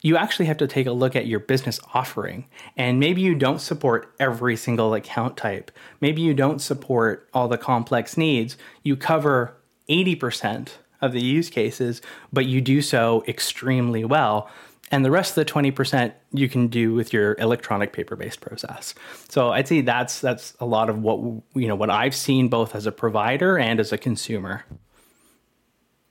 you 0.00 0.18
actually 0.18 0.44
have 0.44 0.58
to 0.58 0.66
take 0.66 0.86
a 0.86 0.92
look 0.92 1.16
at 1.16 1.26
your 1.26 1.40
business 1.40 1.80
offering. 1.94 2.46
And 2.76 3.00
maybe 3.00 3.22
you 3.22 3.34
don't 3.34 3.58
support 3.58 4.12
every 4.20 4.54
single 4.54 4.92
account 4.92 5.38
type. 5.38 5.70
Maybe 6.02 6.20
you 6.20 6.34
don't 6.34 6.60
support 6.60 7.26
all 7.32 7.48
the 7.48 7.56
complex 7.56 8.18
needs. 8.18 8.58
You 8.82 8.96
cover 8.96 9.56
80% 9.88 10.72
of 11.00 11.12
the 11.12 11.22
use 11.22 11.48
cases, 11.48 12.02
but 12.30 12.44
you 12.44 12.60
do 12.60 12.82
so 12.82 13.24
extremely 13.26 14.04
well 14.04 14.50
and 14.90 15.04
the 15.04 15.10
rest 15.10 15.36
of 15.36 15.46
the 15.46 15.52
20% 15.52 16.12
you 16.32 16.48
can 16.48 16.68
do 16.68 16.94
with 16.94 17.12
your 17.12 17.36
electronic 17.38 17.92
paper-based 17.92 18.40
process 18.40 18.94
so 19.28 19.50
i'd 19.52 19.66
say 19.66 19.80
that's 19.80 20.20
that's 20.20 20.54
a 20.60 20.66
lot 20.66 20.90
of 20.90 21.00
what 21.00 21.18
you 21.54 21.66
know 21.66 21.74
what 21.74 21.90
i've 21.90 22.14
seen 22.14 22.48
both 22.48 22.74
as 22.74 22.86
a 22.86 22.92
provider 22.92 23.58
and 23.58 23.80
as 23.80 23.92
a 23.92 23.98
consumer 23.98 24.64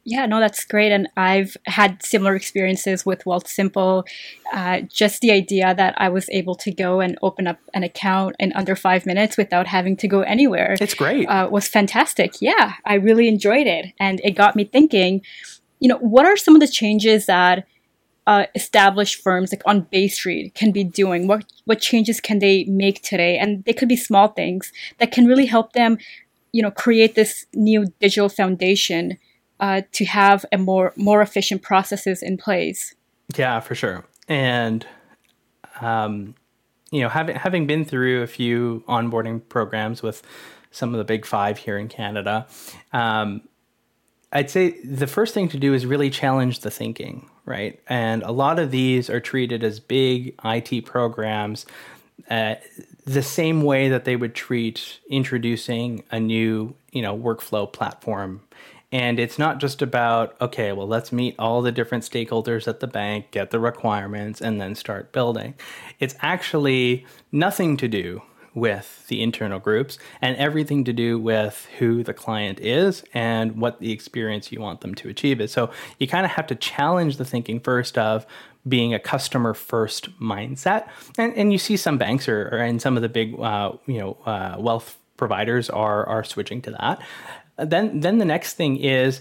yeah, 0.06 0.26
no, 0.26 0.40
that's 0.40 0.66
great. 0.66 0.92
And 0.92 1.08
I've 1.16 1.56
had 1.66 2.04
similar 2.04 2.36
experiences 2.36 3.06
with 3.06 3.24
Wealthsimple. 3.24 4.06
Uh, 4.52 4.82
just 4.82 5.22
the 5.22 5.32
idea 5.32 5.74
that 5.74 5.94
I 5.98 6.10
was 6.10 6.30
able 6.30 6.56
to 6.56 6.72
go 6.72 7.00
and 7.00 7.18
open 7.22 7.48
up 7.48 7.60
an 7.74 7.84
account 7.84 8.36
in 8.38 8.52
under 8.54 8.76
five 8.76 9.06
minutes 9.06 9.38
without 9.38 9.68
having 9.68 9.96
to 9.98 10.08
go 10.08 10.22
anywhere. 10.22 10.76
It's 10.80 10.94
great. 10.94 11.28
Uh, 11.28 11.48
was 11.50 11.70
fantastic. 11.70 12.42
Yeah, 12.42 12.74
I 12.86 12.96
really 12.96 13.30
enjoyed 13.30 13.66
it. 13.66 13.94
And 13.98 14.20
it 14.26 14.32
got 14.32 14.58
me 14.58 14.66
thinking, 14.66 15.22
you 15.80 15.88
know, 15.88 15.98
what 15.98 16.26
are 16.26 16.36
some 16.36 16.56
of 16.56 16.60
the 16.60 16.68
changes 16.68 17.26
that 17.28 17.66
uh, 18.28 18.46
established 18.56 19.22
firms 19.22 19.54
like 19.54 19.64
on 19.66 19.82
Bay 19.82 20.10
Street 20.10 20.54
can 20.54 20.74
be 20.74 20.84
doing? 20.84 21.28
What 21.28 21.46
what 21.64 21.80
changes 21.80 22.20
can 22.20 22.40
they 22.40 22.66
make 22.66 23.02
today? 23.04 23.38
And 23.38 23.64
they 23.64 23.74
could 23.74 23.90
be 23.90 23.96
small 23.96 24.28
things 24.28 24.74
that 25.00 25.14
can 25.14 25.28
really 25.28 25.46
help 25.46 25.72
them, 25.72 25.98
you 26.52 26.62
know, 26.62 26.72
create 26.72 27.16
this 27.16 27.46
new 27.54 27.86
digital 28.02 28.28
foundation 28.28 29.18
uh, 29.64 29.82
to 29.94 30.04
have 30.04 30.46
a 30.52 30.58
more 30.58 30.92
more 30.98 31.22
efficient 31.22 31.62
processes 31.62 32.22
in 32.22 32.36
place. 32.36 32.94
Yeah, 33.38 33.62
for 33.62 33.76
sure. 33.76 34.06
And 34.28 34.86
um, 35.80 36.36
you 36.92 37.00
know, 37.00 37.08
having 37.08 37.38
having 37.38 37.66
been 37.66 37.86
through 37.86 38.24
a 38.24 38.28
few 38.28 38.84
onboarding 38.90 39.42
programs 39.48 40.04
with 40.04 40.22
some 40.72 40.94
of 40.94 40.98
the 40.98 41.06
big 41.06 41.26
five 41.26 41.60
here 41.60 41.78
in 41.78 41.88
Canada, 41.88 42.46
um, 42.92 43.42
I'd 44.34 44.50
say 44.50 44.82
the 44.82 45.08
first 45.08 45.34
thing 45.34 45.48
to 45.50 45.58
do 45.58 45.74
is 45.74 45.86
really 45.86 46.10
challenge 46.10 46.60
the 46.60 46.70
thinking, 46.70 47.30
right? 47.46 47.80
And 47.88 48.22
a 48.24 48.32
lot 48.34 48.60
of 48.60 48.70
these 48.70 49.10
are 49.10 49.22
treated 49.22 49.64
as 49.64 49.80
big 49.80 50.36
IT 50.44 50.86
programs 50.86 51.66
uh, 52.30 52.56
the 53.06 53.24
same 53.24 53.64
way 53.64 53.90
that 53.90 54.06
they 54.06 54.16
would 54.16 54.36
treat 54.36 55.00
introducing 55.10 56.04
a 56.12 56.20
new, 56.20 56.76
you 56.92 57.02
know, 57.02 57.18
workflow 57.18 57.72
platform. 57.72 58.42
And 58.94 59.20
it's 59.20 59.40
not 59.40 59.58
just 59.58 59.82
about, 59.82 60.40
okay, 60.40 60.72
well, 60.72 60.88
let's 60.88 61.12
meet 61.12 61.34
all 61.40 61.64
the 61.64 61.72
different 61.72 62.04
stakeholders 62.04 62.68
at 62.68 62.80
the 62.80 62.86
bank, 62.86 63.32
get 63.32 63.50
the 63.50 63.60
requirements, 63.60 64.40
and 64.40 64.62
then 64.62 64.76
start 64.76 65.12
building. 65.12 65.56
It's 66.00 66.14
actually 66.22 67.04
nothing 67.32 67.76
to 67.78 67.88
do 67.88 68.22
with 68.54 69.08
the 69.08 69.24
internal 69.24 69.58
groups 69.58 69.98
and 70.22 70.38
everything 70.38 70.84
to 70.84 70.94
do 70.94 71.18
with 71.18 71.68
who 71.80 72.04
the 72.04 72.14
client 72.14 72.60
is 72.60 73.04
and 73.16 73.58
what 73.60 73.80
the 73.80 73.92
experience 73.92 74.52
you 74.52 74.62
want 74.62 74.82
them 74.82 74.94
to 74.94 75.10
achieve 75.10 75.42
is. 75.42 75.52
So 75.52 75.72
you 75.98 76.08
kind 76.08 76.24
of 76.24 76.32
have 76.34 76.46
to 76.46 76.56
challenge 76.56 77.18
the 77.18 77.26
thinking 77.26 77.60
first 77.60 77.98
of 77.98 78.28
being 78.68 78.94
a 78.94 79.00
customer 79.00 79.56
first 79.56 80.16
mindset. 80.20 80.88
And, 81.18 81.36
and 81.36 81.52
you 81.52 81.58
see 81.58 81.78
some 81.78 81.98
banks 81.98 82.30
or, 82.30 82.50
or 82.50 82.60
and 82.60 82.80
some 82.80 82.96
of 82.96 83.02
the 83.02 83.10
big 83.10 83.34
uh, 83.40 83.72
you 83.88 83.98
know 83.98 84.18
uh, 84.28 84.58
wealth 84.60 85.00
providers 85.18 85.72
are 85.72 86.06
are 86.06 86.24
switching 86.24 86.62
to 86.62 86.72
that. 86.72 87.02
Then 87.58 88.00
then 88.00 88.18
the 88.18 88.26
next 88.26 88.54
thing 88.54 88.78
is 88.78 89.20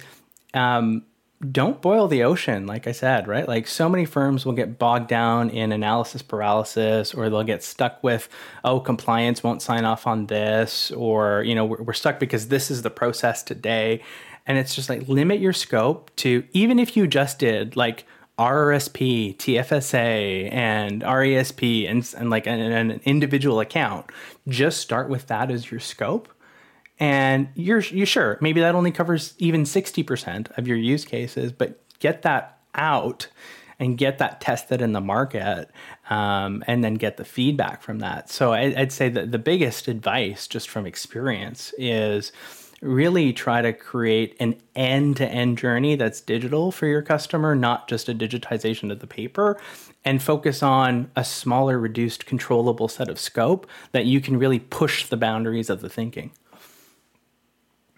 um, 0.55 1.05
don't 1.51 1.83
boil 1.83 2.07
the 2.07 2.23
ocean, 2.23 2.67
like 2.67 2.87
I 2.87 2.93
said, 2.93 3.27
right? 3.27 3.49
Like 3.49 3.67
so 3.67 3.89
many 3.89 4.05
firms 4.05 4.47
will 4.47 4.53
get 4.53 4.79
bogged 4.79 5.09
down 5.09 5.51
in 5.51 5.73
analysis 5.73 6.23
paralysis, 6.23 7.15
or 7.15 7.29
they'll 7.29 7.43
get 7.43 7.65
stuck 7.65 8.03
with, 8.03 8.29
oh, 8.65 8.79
compliance 8.79 9.43
won't 9.43 9.61
sign 9.61 9.85
off 9.85 10.07
on 10.07 10.27
this, 10.27 10.93
or, 10.93 11.43
you 11.43 11.55
know, 11.55 11.65
we're, 11.65 11.83
we're 11.83 11.93
stuck 11.95 12.21
because 12.21 12.49
this 12.49 12.71
is 12.71 12.83
the 12.83 12.91
process 12.91 13.43
today. 13.43 14.03
And 14.47 14.57
it's 14.57 14.75
just 14.75 14.89
like 14.89 15.09
limit 15.09 15.41
your 15.41 15.53
scope 15.53 16.15
to 16.17 16.45
even 16.53 16.79
if 16.79 16.97
you 16.97 17.07
just 17.07 17.39
did 17.41 17.77
like 17.77 18.07
RRSP, 18.39 19.37
TFSA, 19.37 20.53
and 20.53 21.03
RESP, 21.03 21.89
and, 21.89 22.15
and 22.19 22.31
like 22.31 22.47
an, 22.47 22.61
an 22.61 23.01
individual 23.05 23.61
account, 23.61 24.07
just 24.49 24.81
start 24.81 25.09
with 25.09 25.27
that 25.27 25.51
as 25.51 25.71
your 25.71 25.81
scope. 25.81 26.32
And 27.03 27.49
you're 27.57 27.81
you 27.81 28.07
sure 28.07 28.39
maybe 28.41 28.61
that 28.61 28.77
only 28.77 28.93
covers 28.93 29.35
even 29.39 29.65
60% 29.65 30.57
of 30.57 30.69
your 30.69 30.77
use 30.77 31.05
cases, 31.05 31.51
but 31.51 31.81
get 31.99 32.23
that 32.23 32.61
out 32.77 33.27
and 33.81 33.99
get 33.99 34.19
that 34.19 34.41
tested 34.41 34.81
in 34.81 34.93
the 34.93 35.01
market 35.01 35.69
um, 36.11 36.63
and 36.69 36.85
then 36.85 36.95
get 36.95 37.17
the 37.17 37.25
feedback 37.25 37.83
from 37.83 37.99
that. 37.99 38.31
So 38.31 38.53
I, 38.53 38.69
would 38.79 38.93
say 38.93 39.09
that 39.09 39.33
the 39.33 39.41
biggest 39.41 39.89
advice, 39.89 40.47
just 40.47 40.69
from 40.69 40.87
experience, 40.87 41.75
is 41.77 42.31
really 42.81 43.33
try 43.33 43.63
to 43.63 43.73
create 43.73 44.37
an 44.39 44.55
end 44.77 45.17
to 45.17 45.29
end 45.29 45.59
journey 45.59 45.97
that's 45.97 46.21
digital 46.21 46.71
for 46.71 46.87
your 46.87 47.03
customer, 47.03 47.57
not 47.57 47.89
just 47.89 48.09
a 48.09 48.15
digitization 48.15 48.93
of 48.93 49.01
the 49.01 49.09
paper, 49.09 49.61
and 50.05 50.23
focus 50.23 50.63
on 50.63 51.11
a 51.17 51.25
smaller, 51.25 51.81
reduced, 51.81 52.27
controllable 52.27 52.87
set 52.87 53.09
of 53.09 53.19
scope 53.19 53.67
that 53.91 54.07
you 54.07 54.21
can 54.21 54.39
really 54.39 54.61
push 54.61 55.07
the 55.07 55.17
boundaries 55.17 55.69
of 55.69 55.81
the 55.81 55.89
thinking. 55.89 56.31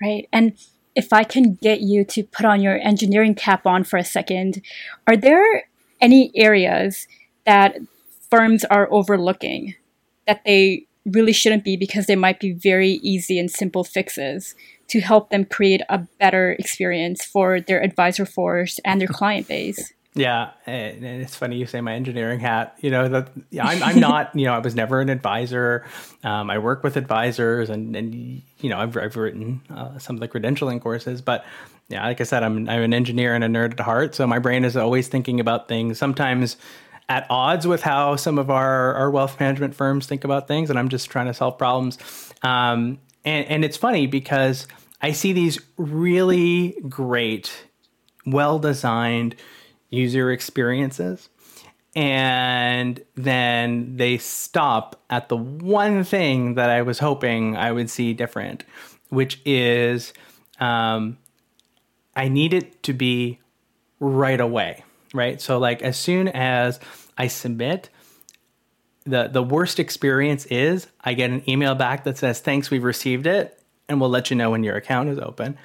Right. 0.01 0.29
And 0.33 0.55
if 0.95 1.13
I 1.13 1.25
can 1.25 1.55
get 1.55 1.81
you 1.81 2.05
to 2.05 2.23
put 2.23 2.47
on 2.47 2.63
your 2.63 2.79
engineering 2.79 3.35
cap 3.35 3.67
on 3.67 3.85
for 3.85 3.97
a 3.97 4.05
second, 4.05 4.63
are 5.07 5.17
there 5.17 5.65
any 6.01 6.31
areas 6.35 7.07
that 7.47 7.77
firms 8.31 8.65
are 8.65 8.89
overlooking 8.91 9.75
that 10.27 10.45
they 10.45 10.87
really 11.07 11.33
shouldn't 11.33 11.65
be 11.65 11.77
because 11.77 12.07
they 12.07 12.17
might 12.17 12.41
be 12.41 12.53
very 12.53 12.93
easy 13.03 13.39
and 13.39 13.51
simple 13.51 13.85
fixes 13.85 14.55
to 14.89 15.01
help 15.01 15.31
them 15.31 15.45
create 15.45 15.83
a 15.89 15.99
better 16.19 16.53
experience 16.53 17.25
for 17.25 17.61
their 17.61 17.83
advisor 17.83 18.25
force 18.25 18.81
and 18.85 19.01
their 19.01 19.09
client 19.09 19.49
base. 19.49 19.93
Yeah, 20.17 20.51
and 20.65 21.05
it's 21.05 21.35
funny 21.35 21.57
you 21.57 21.67
say 21.67 21.81
my 21.81 21.95
engineering 21.95 22.39
hat. 22.39 22.77
You 22.81 22.91
know 22.91 23.09
that 23.09 23.31
I'm, 23.61 23.83
I'm 23.83 24.01
not. 24.01 24.31
You 24.35 24.47
know, 24.47 24.55
I 24.55 24.59
was 24.59 24.75
never 24.75 25.01
an 25.01 25.09
advisor. 25.09 25.85
Um, 26.23 26.51
I 26.51 26.59
work 26.59 26.85
with 26.85 26.97
advisors, 26.97 27.69
and 27.69 27.97
and 27.97 28.15
you 28.61 28.71
know, 28.71 28.79
I've 28.79 28.97
I've 28.97 29.17
written 29.17 29.63
uh, 29.71 29.99
some 29.99 30.17
of 30.17 30.21
the 30.21 30.29
credentialing 30.29 30.81
courses, 30.81 31.21
but 31.21 31.45
yeah, 31.89 32.07
like 32.07 32.21
I 32.21 32.25
said, 32.25 32.45
I'm 32.45 32.69
I'm 32.69 32.83
an 32.83 32.95
engineer 32.95 33.35
and 33.35 33.43
a 33.43 33.49
nerd 33.49 33.73
at 33.73 33.81
heart. 33.81 34.15
So 34.15 34.27
my 34.27 34.39
brain 34.39 34.65
is 34.65 34.77
always 34.77 35.09
thinking 35.09 35.41
about 35.41 35.67
things. 35.67 35.99
Sometimes 35.99 36.57
at 37.09 37.27
odds 37.29 37.67
with 37.67 37.83
how 37.83 38.17
some 38.17 38.39
of 38.39 38.51
our, 38.51 38.95
our 38.95 39.11
wealth 39.11 39.39
management 39.39 39.75
firms 39.75 40.07
think 40.07 40.25
about 40.25 40.49
things, 40.49 40.71
and 40.71 40.79
I'm 40.79 40.89
just 40.89 41.11
trying 41.11 41.27
to 41.27 41.35
solve 41.35 41.59
problems. 41.59 41.99
Um, 42.43 42.99
and, 43.25 43.47
and 43.47 43.65
it's 43.65 43.77
funny 43.77 44.07
because 44.07 44.67
I 45.03 45.13
see 45.13 45.33
these 45.33 45.59
really 45.77 46.77
great, 46.89 47.67
well 48.25 48.59
designed 48.59 49.37
user 49.95 50.31
experiences. 50.31 51.29
And 51.97 53.01
then 53.15 53.97
they 53.97 54.19
stop 54.19 55.01
at 55.09 55.29
the 55.29 55.37
one 55.37 56.03
thing 56.03 56.55
that 56.55 56.69
I 56.69 56.83
was 56.83 56.99
hoping 56.99 57.57
I 57.57 57.71
would 57.71 57.89
see 57.89 58.15
different, 58.15 58.65
which 59.11 59.41
is 59.45 60.13
um, 60.59 61.19
I 62.17 62.29
need 62.29 62.53
it 62.53 62.83
to 62.83 62.93
be 62.93 63.39
right 64.01 64.41
away 64.41 64.83
right? 65.15 65.41
So 65.41 65.59
like 65.59 65.81
as 65.81 65.97
soon 65.97 66.29
as 66.29 66.79
I 67.17 67.29
submit, 67.29 67.89
the 69.05 69.29
the 69.29 69.43
worst 69.43 69.79
experience 69.79 70.45
is 70.47 70.89
I 71.01 71.15
get 71.15 71.31
an 71.31 71.49
email 71.49 71.75
back 71.75 72.05
that 72.05 72.19
says 72.19 72.41
thanks 72.41 72.71
we've 72.71 72.85
received 72.85 73.27
it 73.27 73.59
and 73.89 74.01
we'll 74.01 74.11
let 74.11 74.31
you 74.31 74.37
know 74.37 74.51
when 74.51 74.65
your 74.65 74.77
account 74.77 75.09
is 75.09 75.19
open. 75.19 75.57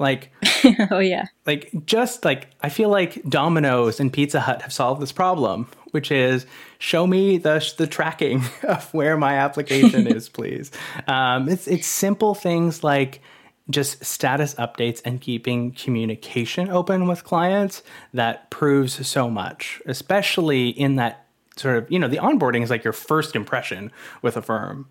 Like 0.00 0.32
oh 0.90 0.98
yeah. 0.98 1.26
Like 1.46 1.70
just 1.84 2.24
like 2.24 2.48
I 2.62 2.70
feel 2.70 2.88
like 2.88 3.22
Domino's 3.28 4.00
and 4.00 4.12
Pizza 4.12 4.40
Hut 4.40 4.62
have 4.62 4.72
solved 4.72 5.00
this 5.00 5.12
problem, 5.12 5.68
which 5.90 6.10
is 6.10 6.46
show 6.78 7.06
me 7.06 7.36
the 7.36 7.72
the 7.76 7.86
tracking 7.86 8.42
of 8.64 8.92
where 8.94 9.16
my 9.18 9.34
application 9.34 10.06
is, 10.08 10.28
please. 10.30 10.72
Um, 11.06 11.48
it's 11.48 11.68
it's 11.68 11.86
simple 11.86 12.34
things 12.34 12.82
like 12.82 13.20
just 13.68 14.02
status 14.02 14.54
updates 14.54 15.02
and 15.04 15.20
keeping 15.20 15.72
communication 15.72 16.70
open 16.70 17.06
with 17.06 17.22
clients 17.22 17.82
that 18.14 18.50
proves 18.50 19.06
so 19.06 19.30
much, 19.30 19.80
especially 19.86 20.70
in 20.70 20.96
that 20.96 21.26
sort 21.56 21.76
of, 21.76 21.90
you 21.90 21.98
know, 21.98 22.08
the 22.08 22.16
onboarding 22.16 22.64
is 22.64 22.70
like 22.70 22.82
your 22.82 22.92
first 22.92 23.36
impression 23.36 23.92
with 24.22 24.36
a 24.36 24.42
firm. 24.42 24.88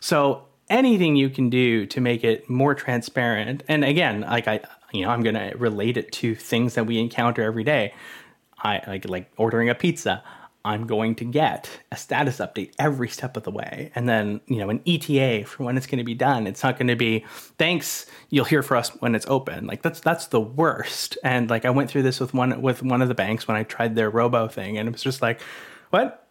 So 0.00 0.44
anything 0.72 1.14
you 1.14 1.30
can 1.30 1.50
do 1.50 1.86
to 1.86 2.00
make 2.00 2.24
it 2.24 2.48
more 2.50 2.74
transparent, 2.74 3.62
and 3.68 3.84
again, 3.84 4.22
like 4.22 4.48
I, 4.48 4.60
you 4.92 5.04
know, 5.04 5.10
I'm 5.10 5.22
going 5.22 5.34
to 5.34 5.52
relate 5.56 5.96
it 5.96 6.10
to 6.12 6.34
things 6.34 6.74
that 6.74 6.86
we 6.86 6.98
encounter 6.98 7.42
every 7.42 7.64
day. 7.64 7.94
I 8.58 8.82
like 8.86 9.08
like 9.08 9.30
ordering 9.36 9.68
a 9.68 9.74
pizza. 9.74 10.24
I'm 10.64 10.86
going 10.86 11.16
to 11.16 11.24
get 11.24 11.68
a 11.90 11.96
status 11.96 12.38
update 12.38 12.72
every 12.78 13.08
step 13.08 13.36
of 13.36 13.42
the 13.42 13.50
way. 13.50 13.90
And 13.96 14.08
then, 14.08 14.40
you 14.46 14.58
know, 14.58 14.70
an 14.70 14.80
ETA 14.86 15.44
for 15.46 15.64
when 15.64 15.76
it's 15.76 15.86
going 15.86 15.98
to 15.98 16.04
be 16.04 16.14
done. 16.14 16.46
It's 16.46 16.62
not 16.62 16.78
going 16.78 16.86
to 16.86 16.94
be, 16.94 17.24
thanks, 17.58 18.06
you'll 18.30 18.44
hear 18.44 18.62
for 18.62 18.76
us 18.76 18.90
when 19.00 19.16
it's 19.16 19.26
open. 19.26 19.66
Like 19.66 19.82
that's 19.82 19.98
that's 20.00 20.26
the 20.28 20.40
worst. 20.40 21.18
And 21.24 21.50
like 21.50 21.64
I 21.64 21.70
went 21.70 21.90
through 21.90 22.04
this 22.04 22.20
with 22.20 22.32
one 22.32 22.62
with 22.62 22.82
one 22.82 23.02
of 23.02 23.08
the 23.08 23.14
banks 23.14 23.48
when 23.48 23.56
I 23.56 23.64
tried 23.64 23.96
their 23.96 24.08
robo 24.08 24.46
thing 24.46 24.78
and 24.78 24.88
it 24.88 24.92
was 24.92 25.02
just 25.02 25.20
like, 25.20 25.40
what? 25.90 26.21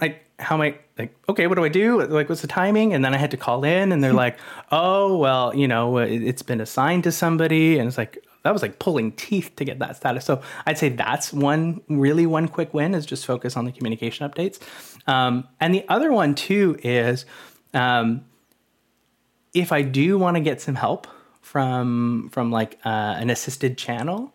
Like 0.00 0.24
how 0.40 0.56
am 0.56 0.62
I 0.62 0.78
like, 0.98 1.14
okay, 1.28 1.46
what 1.46 1.56
do 1.56 1.64
I 1.64 1.68
do? 1.68 2.02
Like 2.02 2.28
what's 2.28 2.40
the 2.40 2.48
timing? 2.48 2.92
And 2.92 3.04
then 3.04 3.14
I 3.14 3.18
had 3.18 3.30
to 3.32 3.36
call 3.36 3.64
in 3.64 3.92
and 3.92 4.02
they're 4.02 4.12
like, 4.26 4.38
oh, 4.70 5.16
well, 5.16 5.54
you 5.54 5.68
know, 5.68 5.98
it's 5.98 6.42
been 6.42 6.60
assigned 6.60 7.04
to 7.04 7.12
somebody. 7.12 7.78
And 7.78 7.86
it's 7.86 7.98
like, 7.98 8.24
that 8.42 8.52
was 8.52 8.62
like 8.62 8.78
pulling 8.78 9.12
teeth 9.12 9.52
to 9.56 9.64
get 9.64 9.78
that 9.80 9.96
status. 9.96 10.24
So 10.24 10.40
I'd 10.66 10.78
say 10.78 10.88
that's 10.88 11.32
one 11.32 11.82
really 11.88 12.26
one 12.26 12.48
quick 12.48 12.72
win 12.72 12.94
is 12.94 13.04
just 13.04 13.26
focus 13.26 13.56
on 13.56 13.66
the 13.66 13.72
communication 13.72 14.28
updates. 14.28 14.58
Um, 15.06 15.46
and 15.60 15.74
the 15.74 15.84
other 15.88 16.10
one 16.10 16.34
too 16.34 16.78
is 16.82 17.26
um, 17.74 18.24
if 19.52 19.72
I 19.72 19.82
do 19.82 20.16
want 20.16 20.36
to 20.36 20.40
get 20.40 20.60
some 20.60 20.74
help 20.74 21.06
from 21.42 22.30
from 22.32 22.50
like 22.50 22.78
uh, 22.84 23.16
an 23.18 23.28
assisted 23.28 23.76
channel, 23.76 24.32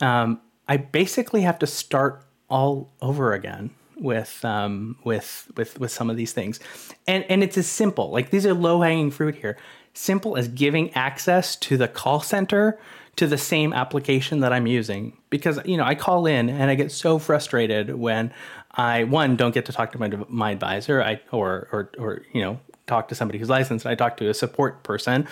um, 0.00 0.40
I 0.66 0.78
basically 0.78 1.42
have 1.42 1.58
to 1.58 1.66
start 1.66 2.24
all 2.48 2.92
over 3.02 3.34
again 3.34 3.70
with 3.96 4.44
um, 4.44 4.96
with 5.04 5.50
with 5.56 5.78
with 5.78 5.90
some 5.90 6.10
of 6.10 6.16
these 6.16 6.32
things, 6.32 6.60
and 7.06 7.24
and 7.28 7.42
it's 7.42 7.58
as 7.58 7.66
simple 7.66 8.10
like 8.10 8.30
these 8.30 8.46
are 8.46 8.54
low 8.54 8.80
hanging 8.80 9.10
fruit 9.10 9.36
here, 9.36 9.56
simple 9.92 10.36
as 10.36 10.48
giving 10.48 10.92
access 10.94 11.56
to 11.56 11.76
the 11.76 11.88
call 11.88 12.20
center 12.20 12.78
to 13.16 13.26
the 13.26 13.38
same 13.38 13.72
application 13.72 14.40
that 14.40 14.52
I'm 14.52 14.66
using. 14.66 15.16
Because 15.30 15.60
you 15.64 15.76
know 15.76 15.84
I 15.84 15.94
call 15.94 16.26
in 16.26 16.48
and 16.48 16.70
I 16.70 16.74
get 16.74 16.92
so 16.92 17.18
frustrated 17.18 17.94
when 17.94 18.32
I 18.72 19.04
one 19.04 19.36
don't 19.36 19.54
get 19.54 19.66
to 19.66 19.72
talk 19.72 19.92
to 19.92 19.98
my 19.98 20.10
my 20.28 20.50
advisor 20.50 21.02
I 21.02 21.20
or 21.30 21.68
or 21.72 21.90
or 21.98 22.22
you 22.32 22.42
know 22.42 22.60
talk 22.86 23.08
to 23.08 23.14
somebody 23.14 23.38
who's 23.38 23.48
licensed. 23.48 23.86
I 23.86 23.94
talk 23.94 24.16
to 24.18 24.28
a 24.28 24.34
support 24.34 24.82
person 24.82 25.26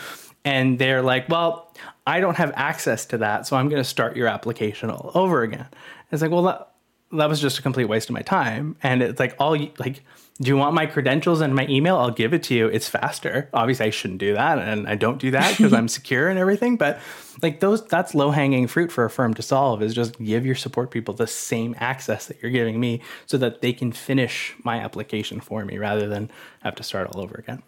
and 0.44 0.78
they're 0.78 1.02
like 1.02 1.28
well 1.28 1.72
I 2.06 2.20
don't 2.20 2.36
have 2.36 2.52
access 2.56 3.06
to 3.06 3.18
that 3.18 3.46
so 3.46 3.56
I'm 3.56 3.68
going 3.68 3.82
to 3.82 3.88
start 3.88 4.16
your 4.16 4.28
application 4.28 4.90
all 4.90 5.10
over 5.14 5.42
again. 5.42 5.66
It's 6.10 6.22
like 6.22 6.30
well 6.30 6.71
that, 7.12 7.28
was 7.28 7.40
just 7.40 7.58
a 7.58 7.62
complete 7.62 7.86
waste 7.86 8.08
of 8.08 8.14
my 8.14 8.22
time 8.22 8.76
and 8.82 9.02
it's 9.02 9.20
like 9.20 9.34
all 9.38 9.56
like 9.78 10.02
do 10.40 10.48
you 10.48 10.56
want 10.56 10.74
my 10.74 10.86
credentials 10.86 11.40
and 11.40 11.54
my 11.54 11.66
email? 11.68 11.96
I'll 11.96 12.10
give 12.10 12.34
it 12.34 12.42
to 12.44 12.54
you. 12.54 12.66
It's 12.66 12.88
faster. 12.88 13.48
Obviously, 13.52 13.86
I 13.86 13.90
shouldn't 13.90 14.18
do 14.18 14.34
that, 14.34 14.58
and 14.58 14.88
I 14.88 14.96
don't 14.96 15.18
do 15.18 15.30
that 15.30 15.56
because 15.56 15.72
I'm 15.72 15.88
secure 15.98 16.28
and 16.28 16.38
everything. 16.38 16.76
But 16.76 16.98
like 17.42 17.60
those, 17.60 17.84
that's 17.84 18.14
low 18.14 18.30
hanging 18.30 18.66
fruit 18.66 18.90
for 18.90 19.04
a 19.04 19.10
firm 19.10 19.34
to 19.34 19.42
solve. 19.42 19.82
Is 19.82 19.94
just 19.94 20.18
give 20.18 20.44
your 20.44 20.54
support 20.54 20.90
people 20.90 21.14
the 21.14 21.26
same 21.26 21.76
access 21.78 22.26
that 22.26 22.42
you're 22.42 22.50
giving 22.50 22.80
me, 22.80 23.02
so 23.26 23.36
that 23.38 23.60
they 23.60 23.72
can 23.72 23.92
finish 23.92 24.54
my 24.64 24.78
application 24.78 25.40
for 25.40 25.64
me 25.64 25.78
rather 25.78 26.08
than 26.08 26.30
have 26.62 26.74
to 26.76 26.82
start 26.82 27.08
all 27.14 27.20
over 27.20 27.36
again. 27.36 27.62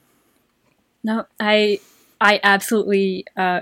No, 1.05 1.27
I 1.39 1.79
I 2.21 2.41
absolutely 2.43 3.27
uh, 3.37 3.61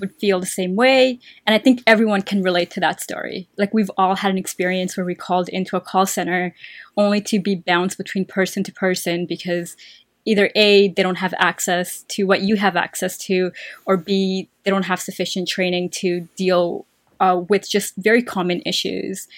would 0.00 0.14
feel 0.16 0.40
the 0.40 0.46
same 0.46 0.76
way. 0.76 1.18
And 1.46 1.54
I 1.54 1.58
think 1.58 1.82
everyone 1.86 2.22
can 2.22 2.42
relate 2.42 2.70
to 2.72 2.80
that 2.80 3.00
story. 3.00 3.48
Like 3.56 3.74
we've 3.74 3.90
all 3.96 4.16
had 4.16 4.30
an 4.30 4.38
experience 4.38 4.96
where 4.96 5.06
we 5.06 5.14
called 5.14 5.48
into 5.48 5.76
a 5.76 5.80
call 5.80 6.06
center 6.06 6.54
only 6.96 7.20
to 7.22 7.40
be 7.40 7.54
bounced 7.54 7.98
between 7.98 8.24
person 8.24 8.62
to 8.64 8.72
person 8.72 9.26
because 9.26 9.76
either 10.24 10.50
A, 10.56 10.88
they 10.88 11.02
don't 11.02 11.18
have 11.18 11.34
access 11.38 12.02
to 12.08 12.24
what 12.24 12.42
you 12.42 12.56
have 12.56 12.76
access 12.76 13.16
to, 13.18 13.52
or 13.86 13.96
B, 13.96 14.48
they 14.64 14.70
don't 14.70 14.84
have 14.84 15.00
sufficient 15.00 15.48
training 15.48 15.90
to 15.90 16.28
deal 16.36 16.84
uh, 17.20 17.42
with 17.48 17.68
just 17.68 17.94
very 17.96 18.22
common 18.22 18.60
issues. 18.66 19.28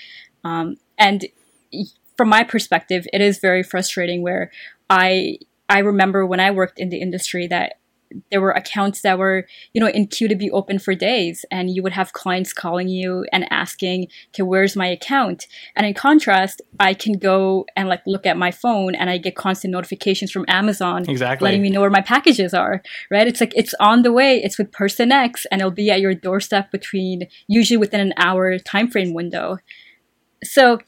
Um, 0.45 0.79
and 0.97 1.27
from 2.17 2.29
my 2.29 2.43
perspective, 2.43 3.07
it 3.13 3.21
is 3.21 3.39
very 3.39 3.63
frustrating 3.63 4.23
where 4.23 4.51
I 4.91 5.39
I 5.69 5.81
remember 5.81 6.25
when 6.25 6.41
I 6.41 6.51
worked 6.51 6.79
in 6.79 6.89
the 6.89 7.01
industry 7.01 7.47
that 7.49 7.75
there 8.31 8.41
were 8.41 8.51
accounts 8.51 9.03
that 9.03 9.19
were, 9.19 9.47
you 9.73 9.81
know, 9.81 9.89
in 9.89 10.07
queue 10.07 10.29
to 10.29 10.35
be 10.35 10.51
open 10.51 10.79
for 10.79 10.95
days. 10.95 11.45
And 11.51 11.71
you 11.71 11.83
would 11.83 11.93
have 11.93 12.13
clients 12.13 12.53
calling 12.53 12.89
you 12.89 13.25
and 13.33 13.51
asking, 13.53 14.09
okay, 14.29 14.43
where's 14.43 14.77
my 14.77 14.87
account? 14.87 15.47
And 15.77 15.87
in 15.87 15.95
contrast, 15.95 16.63
I 16.81 16.95
can 16.95 17.15
go 17.15 17.67
and 17.77 17.89
like 17.89 18.03
look 18.07 18.27
at 18.27 18.37
my 18.37 18.51
phone 18.51 18.95
and 18.95 19.11
I 19.11 19.19
get 19.19 19.37
constant 19.37 19.73
notifications 19.73 20.31
from 20.31 20.45
Amazon 20.49 21.09
exactly. 21.09 21.47
letting 21.47 21.63
me 21.63 21.71
know 21.71 21.81
where 21.81 21.91
my 21.91 22.01
packages 22.01 22.55
are, 22.55 22.83
right? 23.11 23.27
It's 23.27 23.41
like 23.41 23.53
it's 23.57 23.75
on 23.81 24.03
the 24.03 24.13
way, 24.13 24.43
it's 24.43 24.59
with 24.59 24.73
person 24.73 25.13
X, 25.13 25.47
and 25.51 25.61
it'll 25.61 25.71
be 25.71 25.91
at 25.91 26.01
your 26.01 26.15
doorstep 26.15 26.71
between 26.71 27.29
usually 27.47 27.77
within 27.77 28.01
an 28.01 28.15
hour 28.17 28.59
time 28.59 28.91
frame 28.91 29.15
window. 29.15 29.59
So 30.43 30.79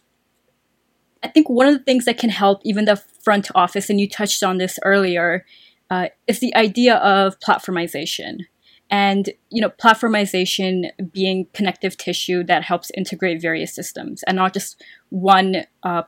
I 1.23 1.29
think 1.29 1.51
one 1.51 1.67
of 1.67 1.75
the 1.75 1.85
things 1.85 2.07
that 2.07 2.19
can 2.19 2.31
help 2.31 2.61
even 2.65 2.87
the 2.87 2.97
front 2.97 3.51
office, 3.55 3.91
and 3.91 4.01
you 4.01 4.09
touched 4.09 4.43
on 4.43 4.59
this 4.59 4.79
earlier, 4.83 5.45
uh, 5.91 6.09
is 6.27 6.41
the 6.41 6.55
idea 6.55 6.97
of 6.97 7.39
platformization. 7.41 8.47
And 8.91 9.31
you 9.51 9.61
know, 9.61 9.71
platformization 9.71 10.91
being 11.13 11.47
connective 11.53 11.97
tissue 11.97 12.43
that 12.45 12.65
helps 12.65 12.91
integrate 12.97 13.41
various 13.41 13.75
systems, 13.75 14.23
and 14.25 14.37
not 14.37 14.53
just 14.53 14.83
one 15.11 15.65
uh, 15.83 16.03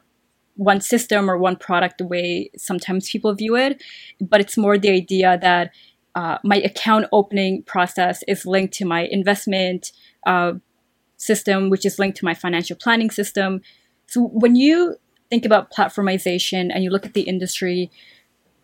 one 0.57 0.81
system 0.81 1.31
or 1.31 1.39
one 1.39 1.57
product 1.57 1.99
the 1.99 2.07
way 2.07 2.51
sometimes 2.57 3.09
people 3.09 3.35
view 3.35 3.57
it, 3.57 3.83
but 4.21 4.41
it's 4.41 4.57
more 4.57 4.79
the 4.79 4.91
idea 4.91 5.39
that 5.41 5.71
uh, 6.15 6.39
my 6.45 6.57
account 6.57 7.07
opening 7.13 7.63
process 7.63 8.23
is 8.29 8.45
linked 8.45 8.75
to 8.75 8.85
my 8.85 9.09
investment 9.11 9.93
uh, 10.27 10.53
system, 11.17 11.71
which 11.71 11.87
is 11.87 11.99
linked 11.99 12.19
to 12.19 12.25
my 12.25 12.35
financial 12.35 12.77
planning 12.77 13.11
system. 13.11 13.61
So 14.09 14.23
when 14.25 14.57
you 14.57 14.97
think 15.31 15.47
about 15.47 15.73
platformization 15.73 16.71
and 16.73 16.85
you 16.85 16.91
look 16.91 17.07
at 17.07 17.15
the 17.15 17.23
industry, 17.23 17.91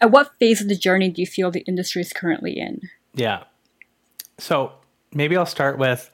at 0.00 0.10
what 0.10 0.32
phase 0.38 0.60
of 0.60 0.68
the 0.68 0.76
journey 0.76 1.10
do 1.10 1.20
you 1.20 1.26
feel 1.26 1.50
the 1.50 1.60
industry 1.60 2.02
is 2.02 2.12
currently 2.12 2.58
in? 2.58 2.80
Yeah. 3.14 3.44
So 4.38 4.72
maybe 5.12 5.36
I'll 5.36 5.46
start 5.46 5.78
with 5.78 6.10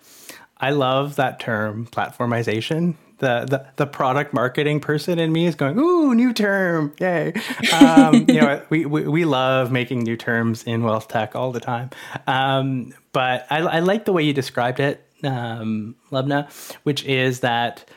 I 0.57 0.71
love 0.71 1.17
that 1.17 1.41
term 1.41 1.87
platformization. 1.87 2.95
The, 3.19 3.47
the, 3.49 3.67
the 3.77 3.87
product 3.87 4.35
marketing 4.35 4.81
person 4.81 5.19
in 5.19 5.33
me 5.33 5.47
is 5.47 5.55
going, 5.55 5.79
ooh, 5.79 6.15
new 6.15 6.33
term, 6.33 6.93
yay! 6.99 7.33
Um, 7.73 8.15
you 8.29 8.41
know, 8.41 8.63
we, 8.71 8.87
we, 8.87 9.07
we 9.07 9.25
love 9.25 9.71
making 9.71 10.03
new 10.03 10.17
terms 10.17 10.65
in 10.65 10.83
wealth 10.83 11.09
tech 11.09 11.37
all 11.37 11.53
the 11.53 11.61
time. 11.61 11.91
Um, 12.27 12.93
but 13.13 13.47
I, 13.51 13.59
I 13.59 13.81
like 13.81 14.05
the 14.05 14.13
way 14.13 14.25
you 14.25 14.33
described 14.33 14.81
it, 14.81 15.07
um, 15.23 15.97
Lubna, 16.11 16.51
which 16.83 17.05
is 17.05 17.41
that 17.41 17.89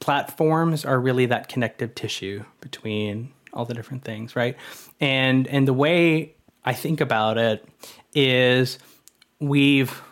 platforms 0.00 0.84
are 0.84 1.00
really 1.00 1.26
that 1.26 1.48
connective 1.48 1.94
tissue 1.94 2.44
between 2.60 3.32
all 3.52 3.64
the 3.64 3.74
different 3.74 4.04
things, 4.04 4.36
right? 4.36 4.56
And 5.00 5.46
and 5.48 5.66
the 5.66 5.72
way 5.72 6.34
I 6.64 6.72
think 6.74 7.00
about 7.00 7.38
it 7.38 7.64
is 8.14 8.78
we've 9.40 10.02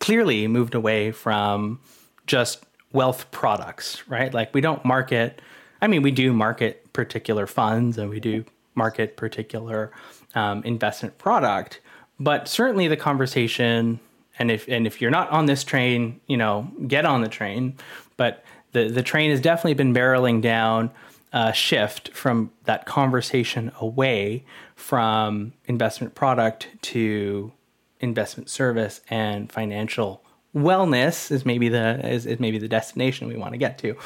clearly 0.00 0.46
moved 0.48 0.74
away 0.74 1.12
from 1.12 1.80
just 2.26 2.64
wealth 2.92 3.30
products, 3.30 4.06
right? 4.08 4.32
Like 4.32 4.54
we 4.54 4.60
don't 4.60 4.84
market 4.84 5.40
I 5.82 5.86
mean, 5.86 6.02
we 6.02 6.12
do 6.12 6.32
market 6.32 6.92
particular 6.92 7.46
funds 7.46 7.98
and 7.98 8.08
we 8.08 8.20
do 8.20 8.44
market 8.74 9.16
particular 9.16 9.92
um, 10.34 10.62
investment 10.64 11.18
product, 11.18 11.80
but 12.18 12.48
certainly 12.48 12.88
the 12.88 12.96
conversation 12.96 14.00
and 14.38 14.50
if 14.50 14.66
and 14.68 14.86
if 14.86 15.00
you're 15.00 15.10
not 15.10 15.30
on 15.30 15.46
this 15.46 15.62
train, 15.62 16.20
you 16.26 16.36
know, 16.36 16.68
get 16.88 17.04
on 17.04 17.20
the 17.20 17.28
train. 17.28 17.76
But 18.16 18.44
the 18.72 18.88
the 18.88 19.02
train 19.02 19.30
has 19.30 19.40
definitely 19.40 19.74
been 19.74 19.94
barreling 19.94 20.40
down 20.40 20.90
a 21.34 21.52
shift 21.52 22.10
from 22.14 22.52
that 22.62 22.86
conversation 22.86 23.72
away 23.80 24.44
from 24.76 25.52
investment 25.66 26.14
product 26.14 26.68
to 26.80 27.52
investment 27.98 28.48
service 28.48 29.00
and 29.10 29.50
financial 29.50 30.22
wellness 30.54 31.32
is 31.32 31.44
maybe 31.44 31.68
the 31.68 32.08
is, 32.08 32.24
is 32.24 32.38
maybe 32.38 32.56
the 32.56 32.68
destination 32.68 33.26
we 33.26 33.36
want 33.36 33.52
to 33.52 33.58
get 33.58 33.76
to 33.78 33.96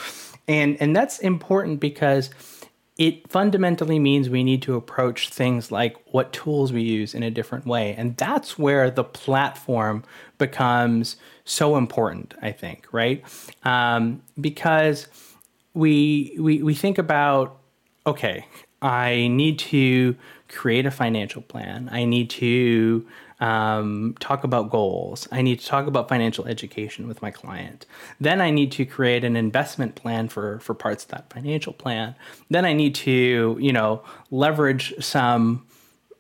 and 0.49 0.78
and 0.80 0.97
that's 0.97 1.18
important 1.18 1.78
because 1.78 2.30
it 2.97 3.30
fundamentally 3.30 3.99
means 3.99 4.28
we 4.28 4.42
need 4.42 4.62
to 4.62 4.75
approach 4.75 5.28
things 5.28 5.70
like 5.70 5.97
what 6.12 6.32
tools 6.32 6.73
we 6.73 6.82
use 6.82 7.14
in 7.14 7.23
a 7.23 7.30
different 7.30 7.64
way. 7.64 7.94
And 7.97 8.16
that's 8.16 8.58
where 8.58 8.90
the 8.90 9.04
platform 9.04 10.02
becomes 10.37 11.16
so 11.44 11.76
important, 11.76 12.35
I 12.42 12.50
think, 12.50 12.88
right? 12.90 13.23
Um, 13.62 14.20
because 14.40 15.06
we, 15.78 16.37
we, 16.40 16.61
we 16.61 16.75
think 16.75 16.99
about, 16.99 17.56
okay, 18.04 18.47
I 18.82 19.28
need 19.28 19.61
to 19.61 20.17
create 20.49 20.86
a 20.86 20.91
financial 20.91 21.41
plan. 21.41 21.88
I 21.93 22.04
need 22.04 22.30
to 22.30 23.06
um, 23.38 24.17
talk 24.19 24.43
about 24.43 24.71
goals. 24.71 25.28
I 25.30 25.41
need 25.41 25.60
to 25.60 25.67
talk 25.67 25.86
about 25.86 26.08
financial 26.08 26.47
education 26.47 27.06
with 27.06 27.23
my 27.23 27.30
client. 27.30 27.86
Then 28.21 28.41
I 28.41 28.50
need 28.50 28.73
to 28.73 28.84
create 28.84 29.23
an 29.23 29.36
investment 29.36 29.95
plan 29.95 30.28
for 30.28 30.58
for 30.58 30.75
parts 30.75 31.04
of 31.04 31.10
that 31.10 31.32
financial 31.32 31.73
plan. 31.73 32.17
Then 32.50 32.64
I 32.64 32.73
need 32.73 32.97
to 32.97 33.56
you 33.60 33.73
know 33.73 34.02
leverage 34.32 34.95
some 34.99 35.64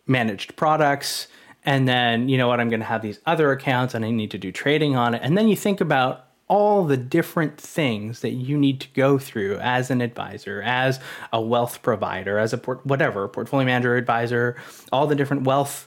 managed 0.06 0.54
products. 0.54 1.26
And 1.64 1.88
then 1.88 2.28
you 2.28 2.38
know 2.38 2.46
what 2.46 2.60
I'm 2.60 2.68
going 2.68 2.80
to 2.80 2.86
have 2.86 3.02
these 3.02 3.18
other 3.26 3.50
accounts, 3.50 3.94
and 3.94 4.04
I 4.04 4.10
need 4.10 4.30
to 4.30 4.38
do 4.38 4.52
trading 4.52 4.94
on 4.94 5.14
it. 5.14 5.22
And 5.24 5.36
then 5.36 5.48
you 5.48 5.56
think 5.56 5.80
about 5.80 6.27
all 6.48 6.84
the 6.84 6.96
different 6.96 7.60
things 7.60 8.20
that 8.20 8.32
you 8.32 8.56
need 8.56 8.80
to 8.80 8.88
go 8.94 9.18
through 9.18 9.58
as 9.58 9.90
an 9.90 10.00
advisor, 10.00 10.62
as 10.62 10.98
a 11.32 11.40
wealth 11.40 11.82
provider, 11.82 12.38
as 12.38 12.52
a 12.52 12.58
port- 12.58 12.84
whatever 12.84 13.28
portfolio 13.28 13.66
manager, 13.66 13.96
advisor, 13.96 14.56
all 14.90 15.06
the 15.06 15.14
different 15.14 15.44
wealth 15.44 15.86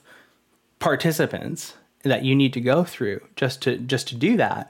participants 0.80 1.74
that 2.04 2.24
you 2.24 2.36
need 2.36 2.54
to 2.54 2.62
go 2.62 2.84
through 2.84 3.21
just 3.36 3.62
to 3.63 3.78
just 3.78 4.08
to 4.08 4.15
do 4.15 4.38
that. 4.38 4.69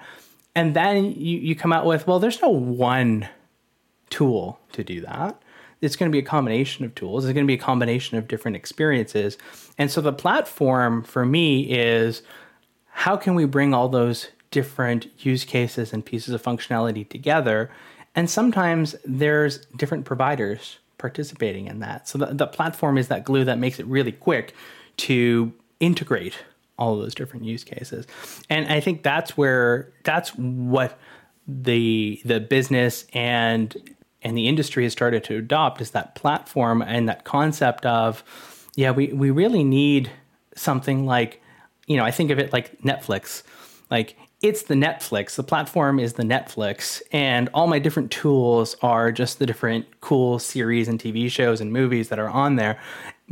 And 0.56 0.74
then 0.76 1.14
you, 1.14 1.38
you 1.38 1.56
come 1.56 1.72
out 1.72 1.86
with 1.86 2.08
well 2.08 2.20
there's 2.20 2.42
no 2.42 2.50
one 2.50 3.28
tool 4.10 4.60
to 4.74 4.84
do 4.84 5.02
that. 5.02 5.42
It's 5.82 5.96
going 5.96 6.12
to 6.12 6.16
be 6.16 6.20
a 6.20 6.28
combination 6.28 6.86
of 6.86 6.94
tools. 6.94 7.26
It's 7.26 7.34
going 7.34 7.46
to 7.46 7.48
be 7.48 7.56
a 7.56 7.64
combination 7.64 8.18
of 8.18 8.28
different 8.28 8.56
experiences. 8.56 9.38
And 9.80 9.90
so 9.90 10.00
the 10.00 10.14
platform 10.14 11.02
for 11.02 11.26
me 11.26 11.64
is 11.64 12.22
how 12.90 13.18
can 13.18 13.34
we 13.34 13.46
bring 13.46 13.74
all 13.74 13.90
those 13.90 14.28
different 14.52 15.08
use 15.20 15.44
cases 15.44 15.94
and 15.94 16.06
pieces 16.06 16.34
of 16.34 16.42
functionality 16.42 17.08
together 17.08 17.72
and 18.14 18.30
sometimes 18.30 18.96
there's 19.06 19.66
different 19.78 20.06
providers 20.06 20.80
participating 20.98 21.68
in 21.68 21.80
that 21.80 22.08
so 22.08 22.18
the, 22.18 22.28
the 22.28 22.48
platform 22.48 22.98
is 22.98 23.08
that 23.08 23.24
glue 23.24 23.44
that 23.44 23.58
makes 23.58 23.80
it 23.80 23.86
really 23.88 24.12
quick 24.12 24.54
to 24.98 25.52
integrate 25.80 26.36
all 26.82 26.98
those 26.98 27.14
different 27.14 27.46
use 27.46 27.64
cases. 27.64 28.08
And 28.50 28.68
I 28.68 28.80
think 28.80 29.04
that's 29.04 29.38
where 29.38 29.94
that's 30.04 30.30
what 30.32 31.00
the 31.48 32.20
the 32.26 32.40
business 32.40 33.06
and 33.14 33.96
and 34.24 34.36
the 34.36 34.48
industry 34.48 34.84
has 34.84 34.92
started 34.92 35.24
to 35.26 35.38
adopt 35.38 35.80
is 35.80 35.92
that 35.92 36.16
platform 36.16 36.82
and 36.82 37.08
that 37.08 37.24
concept 37.24 37.86
of 37.86 38.24
yeah, 38.76 38.90
we 38.90 39.08
we 39.08 39.30
really 39.30 39.64
need 39.64 40.12
something 40.56 41.06
like 41.06 41.40
you 41.86 41.98
know, 41.98 42.04
I 42.04 42.12
think 42.12 42.32
of 42.32 42.40
it 42.40 42.52
like 42.52 42.82
Netflix. 42.82 43.44
Like 43.92 44.18
it's 44.42 44.64
the 44.64 44.74
Netflix. 44.74 45.36
The 45.36 45.44
platform 45.44 46.00
is 46.00 46.14
the 46.14 46.24
Netflix, 46.24 47.02
and 47.12 47.50
all 47.54 47.68
my 47.68 47.80
different 47.80 48.12
tools 48.12 48.76
are 48.82 49.12
just 49.12 49.40
the 49.40 49.46
different 49.46 50.02
cool 50.02 50.40
series 50.40 50.88
and 50.88 51.00
TV 51.00 51.30
shows 51.30 51.62
and 51.62 51.72
movies 51.72 52.10
that 52.10 52.20
are 52.20 52.30
on 52.30 52.56
there 52.56 52.80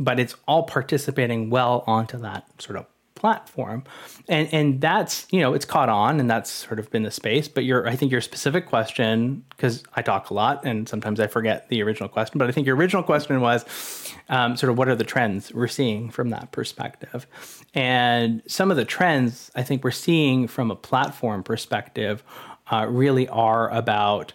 but 0.00 0.18
it's 0.18 0.34
all 0.48 0.62
participating 0.62 1.50
well 1.50 1.84
onto 1.86 2.16
that 2.18 2.46
sort 2.60 2.78
of 2.78 2.86
platform. 3.20 3.84
And 4.28 4.48
and 4.50 4.80
that's 4.80 5.26
you 5.30 5.40
know 5.40 5.52
it's 5.52 5.66
caught 5.66 5.90
on 5.90 6.18
and 6.20 6.30
that's 6.30 6.50
sort 6.50 6.78
of 6.78 6.90
been 6.90 7.02
the 7.02 7.10
space 7.10 7.48
but 7.48 7.64
your 7.64 7.86
i 7.86 7.94
think 7.94 8.10
your 8.10 8.22
specific 8.22 8.66
question 8.66 9.44
because 9.50 9.82
i 9.94 10.00
talk 10.00 10.30
a 10.30 10.34
lot 10.34 10.64
and 10.64 10.88
sometimes 10.88 11.20
i 11.20 11.26
forget 11.26 11.68
the 11.68 11.82
original 11.82 12.08
question 12.08 12.38
but 12.38 12.48
i 12.48 12.52
think 12.52 12.66
your 12.66 12.76
original 12.76 13.02
question 13.02 13.40
was 13.42 14.14
um, 14.30 14.56
sort 14.56 14.70
of 14.70 14.78
what 14.78 14.88
are 14.88 14.96
the 14.96 15.04
trends 15.04 15.52
we're 15.52 15.68
seeing 15.68 16.08
from 16.08 16.30
that 16.30 16.50
perspective? 16.52 17.26
And 17.74 18.42
some 18.46 18.70
of 18.70 18.78
the 18.78 18.86
trends 18.86 19.50
i 19.54 19.62
think 19.62 19.84
we're 19.84 19.90
seeing 19.90 20.48
from 20.48 20.70
a 20.70 20.76
platform 20.76 21.42
perspective 21.42 22.24
uh, 22.70 22.86
really 22.88 23.28
are 23.28 23.68
about 23.70 24.32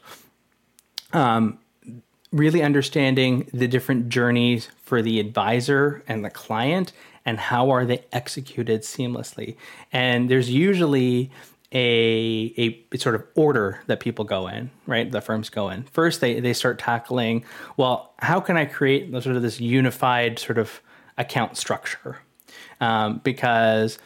um, 1.13 1.57
really 2.31 2.61
understanding 2.61 3.49
the 3.51 3.67
different 3.67 4.09
journeys 4.09 4.69
for 4.83 5.01
the 5.01 5.19
advisor 5.19 6.03
and 6.07 6.23
the 6.23 6.29
client 6.29 6.91
and 7.25 7.39
how 7.39 7.71
are 7.71 7.85
they 7.85 8.03
executed 8.11 8.81
seamlessly. 8.81 9.55
And 9.91 10.29
there's 10.29 10.49
usually 10.49 11.31
a, 11.71 12.53
a 12.93 12.97
sort 12.97 13.15
of 13.15 13.23
order 13.35 13.81
that 13.87 13.99
people 13.99 14.23
go 14.23 14.47
in, 14.47 14.71
right? 14.87 15.11
The 15.11 15.21
firms 15.21 15.49
go 15.49 15.69
in. 15.69 15.83
First, 15.91 16.21
they, 16.21 16.39
they 16.39 16.53
start 16.53 16.79
tackling, 16.79 17.43
well, 17.75 18.13
how 18.19 18.39
can 18.39 18.55
I 18.55 18.65
create 18.65 19.11
sort 19.23 19.35
of 19.35 19.41
this 19.41 19.59
unified 19.59 20.39
sort 20.39 20.57
of 20.57 20.81
account 21.17 21.57
structure? 21.57 22.19
Um, 22.79 23.19
because 23.23 23.97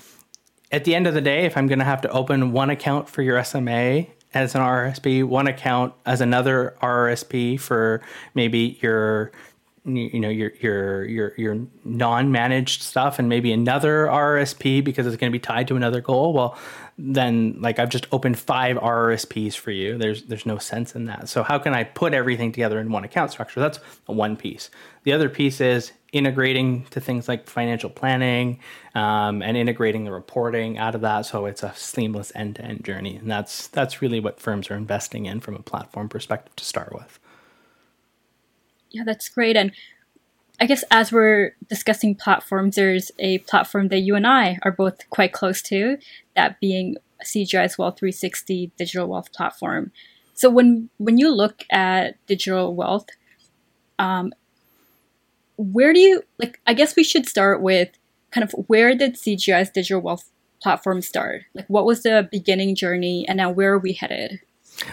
at 0.72 0.84
the 0.84 0.96
end 0.96 1.08
of 1.08 1.14
the 1.14 1.22
day, 1.22 1.46
if 1.46 1.58
I'm 1.58 1.68
going 1.68 1.80
to 1.80 1.86
have 1.86 2.02
to 2.02 2.12
open 2.12 2.52
one 2.52 2.70
account 2.70 3.10
for 3.10 3.22
your 3.22 3.44
SMA 3.44 4.08
as 4.34 4.56
an 4.56 4.62
RSP, 4.62 5.24
one 5.24 5.48
account 5.48 5.94
as 6.06 6.22
another 6.22 6.76
RSP 6.82 7.60
for 7.60 8.02
maybe 8.36 8.78
your 8.82 9.32
you 9.86 10.20
know 10.20 10.30
your 10.30 10.52
your 10.60 11.06
your 11.06 11.34
your 11.38 11.58
non-managed 11.84 12.82
stuff 12.82 13.20
and 13.20 13.30
maybe 13.30 13.52
another 13.52 14.06
RRSP 14.06 14.84
because 14.84 15.08
it's 15.08 15.16
going 15.16 15.32
to 15.32 15.36
be 15.36 15.42
tied 15.42 15.68
to 15.70 15.76
another 15.76 16.02
goal 16.02 16.34
well 16.34 16.58
then 17.02 17.56
like 17.62 17.80
I've 17.80 17.90
just 17.90 18.08
opened 18.12 18.38
five 18.38 18.76
RRSPs 18.76 19.56
for 19.56 19.72
you. 19.72 19.98
There's 19.98 20.24
there's 20.24 20.46
no 20.46 20.58
sense 20.58 20.96
in 20.96 21.06
that. 21.06 21.30
So 21.30 21.44
how 21.44 21.58
can 21.58 21.74
I 21.74 21.86
put 21.86 22.14
everything 22.14 22.52
together 22.52 22.78
in 22.80 22.92
one 22.92 23.06
account 23.06 23.32
structure? 23.32 23.62
That's 23.62 23.78
one 24.06 24.36
piece. 24.36 24.70
The 25.04 25.14
other 25.14 25.30
piece 25.30 25.62
is 25.62 25.94
integrating 26.12 26.84
to 26.90 27.00
things 27.00 27.30
like 27.30 27.48
financial 27.48 27.90
planning 27.90 28.60
um, 28.96 29.42
and 29.42 29.56
integrating 29.56 30.04
the 30.04 30.12
reporting 30.12 30.78
out 30.78 30.94
of 30.94 31.02
that. 31.02 31.26
So 31.26 31.46
it's 31.46 31.64
a 31.64 31.74
seamless 31.74 32.34
end-to-end 32.36 32.84
journey. 32.84 33.16
And 33.16 33.32
that's 33.32 33.68
that's 33.68 34.02
really 34.02 34.20
what 34.20 34.42
firms 34.42 34.70
are 34.70 34.76
investing 34.76 35.26
in 35.26 35.40
from 35.40 35.56
a 35.56 35.62
platform 35.62 36.10
perspective 36.10 36.54
to 36.58 36.66
start 36.66 36.94
with 36.94 37.18
yeah, 38.92 39.04
that's 39.06 39.30
great. 39.30 39.56
And 39.56 39.72
I 40.62 40.66
guess 40.66 40.84
as 40.92 41.12
we're 41.12 41.56
discussing 41.70 42.16
platforms, 42.16 42.76
there's 42.76 43.12
a 43.18 43.38
platform 43.40 43.88
that 43.90 44.00
you 44.00 44.16
and 44.16 44.28
I 44.28 44.60
are 44.64 44.72
both 44.72 45.10
quite 45.10 45.32
close 45.32 45.62
to, 45.64 45.98
that 46.36 46.60
being 46.60 46.98
CGI's 47.24 47.78
Wealth 47.78 48.00
360 48.00 48.72
digital 48.78 49.08
wealth 49.08 49.32
platform. 49.32 49.92
So 50.34 50.50
when 50.50 50.90
when 50.98 51.18
you 51.18 51.34
look 51.34 51.66
at 51.70 52.16
digital 52.26 52.74
wealth, 52.74 53.08
um, 54.00 54.32
where 55.58 55.94
do 55.94 56.00
you 56.00 56.24
like? 56.38 56.60
I 56.66 56.74
guess 56.74 56.96
we 56.96 57.04
should 57.04 57.28
start 57.28 57.62
with 57.62 57.90
kind 58.32 58.44
of 58.44 58.52
where 58.68 58.96
did 58.96 59.16
CGI's 59.16 59.70
digital 59.70 60.02
wealth 60.02 60.30
platform 60.62 61.02
start? 61.02 61.44
Like, 61.54 61.66
what 61.68 61.86
was 61.86 62.04
the 62.04 62.28
beginning 62.32 62.76
journey, 62.76 63.28
and 63.28 63.36
now 63.36 63.50
where 63.50 63.74
are 63.74 63.80
we 63.80 63.94
headed? 63.94 64.40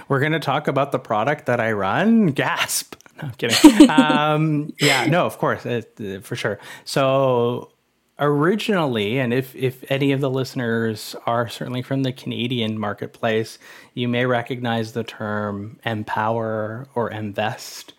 We're 0.09 0.21
going 0.21 0.33
to 0.33 0.41
talk 0.41 0.67
about 0.67 0.91
the 0.91 0.99
product 0.99 1.47
that 1.47 1.61
I 1.61 1.71
run. 1.73 2.27
Gasp. 2.29 2.97
No, 3.21 3.29
I'm 3.29 3.31
kidding. 3.33 3.91
um, 3.91 4.73
yeah, 4.81 5.07
no, 5.07 5.27
of 5.27 5.39
course, 5.39 5.65
uh, 5.65 5.83
for 6.23 6.37
sure. 6.37 6.59
So 6.85 7.73
originally, 8.19 9.19
and 9.19 9.33
if 9.33 9.55
if 9.55 9.85
any 9.91 10.13
of 10.13 10.21
the 10.21 10.31
listeners 10.31 11.17
are 11.27 11.49
certainly 11.49 11.83
from 11.83 12.03
the 12.03 12.13
Canadian 12.13 12.79
marketplace, 12.79 13.59
you 13.95 14.09
may 14.09 14.27
recognize 14.27 14.93
the 14.93 15.05
term 15.05 15.79
empower 15.85 16.89
or 16.95 17.11
invest 17.11 17.95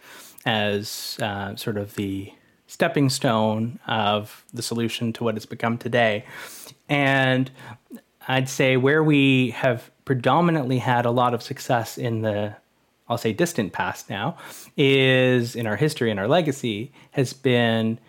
as 0.46 1.18
uh, 1.22 1.56
sort 1.56 1.78
of 1.78 1.96
the 1.96 2.32
stepping 2.68 3.10
stone 3.10 3.80
of 3.88 4.46
the 4.54 4.62
solution 4.62 5.14
to 5.14 5.24
what 5.24 5.36
it's 5.36 5.46
become 5.46 5.78
today. 5.78 6.26
And 6.90 7.50
I'd 8.28 8.50
say 8.50 8.78
where 8.78 9.04
we 9.04 9.52
have 9.52 9.90
predominantly 10.06 10.80
had 10.80 11.06
a 11.06 11.12
lot 11.12 11.34
of 11.34 11.42
success 11.42 11.98
in 11.98 12.22
the 12.22 12.56
I'll 13.10 13.18
say 13.18 13.34
distant 13.34 13.74
past 13.74 14.10
now, 14.10 14.38
is 14.76 15.56
in 15.56 15.68
our 15.68 15.76
history 15.76 16.12
and 16.12 16.20
our 16.20 16.28
legacy 16.28 16.92
has 17.12 17.34
been 17.34 18.00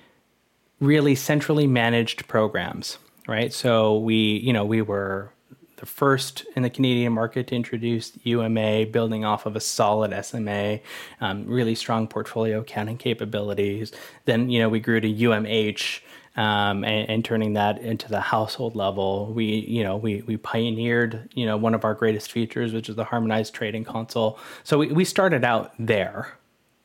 really 0.80 1.14
centrally 1.14 1.66
managed 1.66 2.26
programs, 2.28 2.98
right? 3.26 3.52
So 3.52 3.98
we, 3.98 4.14
you 4.14 4.52
know, 4.52 4.64
we 4.64 4.82
were 4.82 5.32
the 5.76 5.86
first 5.86 6.44
in 6.56 6.62
the 6.62 6.70
Canadian 6.70 7.12
market 7.12 7.46
to 7.48 7.54
introduce 7.54 8.12
UMA, 8.24 8.86
building 8.86 9.24
off 9.24 9.46
of 9.46 9.54
a 9.54 9.60
solid 9.60 10.12
SMA, 10.24 10.80
um, 11.20 11.46
really 11.46 11.74
strong 11.74 12.08
portfolio 12.08 12.60
accounting 12.60 12.98
capabilities. 12.98 13.92
Then, 14.24 14.50
you 14.50 14.58
know, 14.58 14.68
we 14.68 14.80
grew 14.80 15.00
to 15.00 15.08
UMH, 15.08 16.00
um, 16.38 16.84
and, 16.84 17.10
and, 17.10 17.24
turning 17.24 17.54
that 17.54 17.80
into 17.80 18.08
the 18.08 18.20
household 18.20 18.76
level. 18.76 19.32
We, 19.34 19.44
you 19.44 19.82
know, 19.82 19.96
we 19.96 20.22
we 20.22 20.36
pioneered, 20.36 21.28
you 21.34 21.44
know, 21.44 21.56
one 21.56 21.74
of 21.74 21.84
our 21.84 21.94
greatest 21.94 22.30
features, 22.30 22.72
which 22.72 22.88
is 22.88 22.94
the 22.94 23.02
harmonized 23.02 23.54
trading 23.54 23.82
console. 23.82 24.38
So 24.62 24.78
we, 24.78 24.86
we 24.92 25.04
started 25.04 25.42
out 25.42 25.72
there 25.80 26.38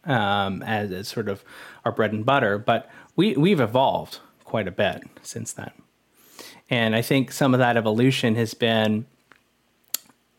um, 0.05 0.63
as, 0.63 0.91
as 0.91 1.07
sort 1.07 1.29
of 1.29 1.43
our 1.85 1.91
bread 1.91 2.13
and 2.13 2.25
butter, 2.25 2.57
but 2.57 2.89
we 3.15 3.35
we've 3.35 3.59
evolved 3.59 4.17
quite 4.43 4.67
a 4.67 4.71
bit 4.71 5.03
since 5.21 5.53
then. 5.53 5.71
And 6.67 6.95
I 6.95 7.03
think 7.03 7.31
some 7.31 7.53
of 7.53 7.59
that 7.59 7.77
evolution 7.77 8.33
has 8.33 8.55
been, 8.55 9.05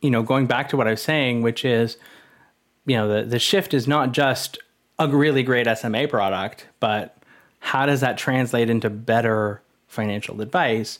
you 0.03 0.11
know, 0.11 0.25
going 0.25 0.47
back 0.47 0.69
to 0.71 0.77
what 0.77 0.89
I 0.89 0.91
was 0.91 1.03
saying, 1.03 1.43
which 1.43 1.65
is, 1.65 1.99
you 2.85 2.97
know, 2.97 3.07
the, 3.07 3.29
the 3.29 3.39
shift 3.39 3.75
is 3.75 3.87
not 3.87 4.11
just 4.11 4.59
a 4.99 5.07
really 5.07 5.45
great 5.45 5.69
SMA 5.79 6.09
product, 6.09 6.67
but 6.81 7.17
how 7.65 7.87
does 7.87 8.03
that 8.03 8.19
translate 8.19 8.69
into 8.69 8.91
better 8.91 9.63
financial 9.87 10.43
advice? 10.43 10.99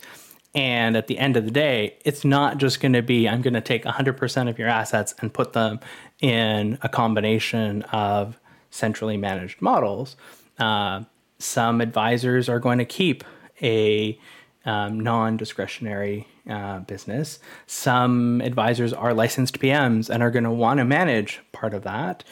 And 0.55 0.97
at 0.97 1.09
the 1.09 1.19
end 1.19 1.37
of 1.37 1.45
the 1.45 1.51
day, 1.51 1.99
it's 2.07 2.25
not 2.25 2.57
just 2.57 2.81
going 2.81 2.95
to 2.95 3.03
be, 3.03 3.29
I'm 3.29 3.43
going 3.43 3.53
to 3.53 3.61
take 3.61 3.85
100% 3.85 4.49
of 4.49 4.59
your 4.59 4.69
assets 4.69 5.15
and 5.19 5.33
put 5.33 5.53
them 5.53 5.79
in 6.23 6.79
a 6.81 6.89
combination 6.89 7.83
of 7.83 8.41
centrally 8.71 9.19
managed 9.19 9.61
models. 9.61 10.17
Uh, 10.59 11.03
some 11.39 11.83
advisors 11.83 12.49
are 12.49 12.61
going 12.61 12.79
to 12.79 12.87
keep 12.87 13.25
a 13.61 14.19
um, 14.65 15.01
non 15.01 15.37
discretionary 15.37 16.27
uh, 16.49 16.79
business. 16.81 17.41
Some 17.67 18.41
advisors 18.41 18.95
are 18.95 19.13
licensed 19.13 19.59
PMs 19.59 20.09
and 20.09 20.23
are 20.23 20.31
going 20.31 20.45
to 20.45 20.51
want 20.51 20.79
to 20.79 20.85
manage 20.87 21.43
part 21.53 21.75
of 21.75 21.83
that 21.83 22.25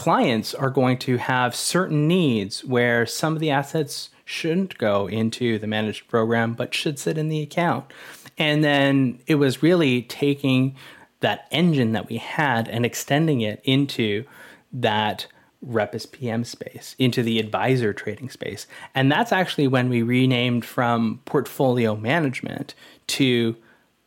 clients 0.00 0.54
are 0.54 0.70
going 0.70 0.96
to 0.96 1.18
have 1.18 1.54
certain 1.54 2.08
needs 2.08 2.64
where 2.64 3.04
some 3.04 3.34
of 3.34 3.38
the 3.38 3.50
assets 3.50 4.08
shouldn't 4.24 4.78
go 4.78 5.06
into 5.06 5.58
the 5.58 5.66
managed 5.66 6.08
program 6.08 6.54
but 6.54 6.72
should 6.72 6.98
sit 6.98 7.18
in 7.18 7.28
the 7.28 7.42
account. 7.42 7.84
And 8.38 8.64
then 8.64 9.20
it 9.26 9.34
was 9.34 9.62
really 9.62 10.00
taking 10.00 10.74
that 11.20 11.46
engine 11.50 11.92
that 11.92 12.08
we 12.08 12.16
had 12.16 12.66
and 12.66 12.86
extending 12.86 13.42
it 13.42 13.60
into 13.62 14.24
that 14.72 15.26
Rep 15.60 15.94
as 15.94 16.06
PM 16.06 16.44
space, 16.44 16.96
into 16.98 17.22
the 17.22 17.38
advisor 17.38 17.92
trading 17.92 18.30
space. 18.30 18.66
And 18.94 19.12
that's 19.12 19.32
actually 19.32 19.68
when 19.68 19.90
we 19.90 20.00
renamed 20.00 20.64
from 20.64 21.20
portfolio 21.26 21.94
management 21.94 22.74
to 23.08 23.54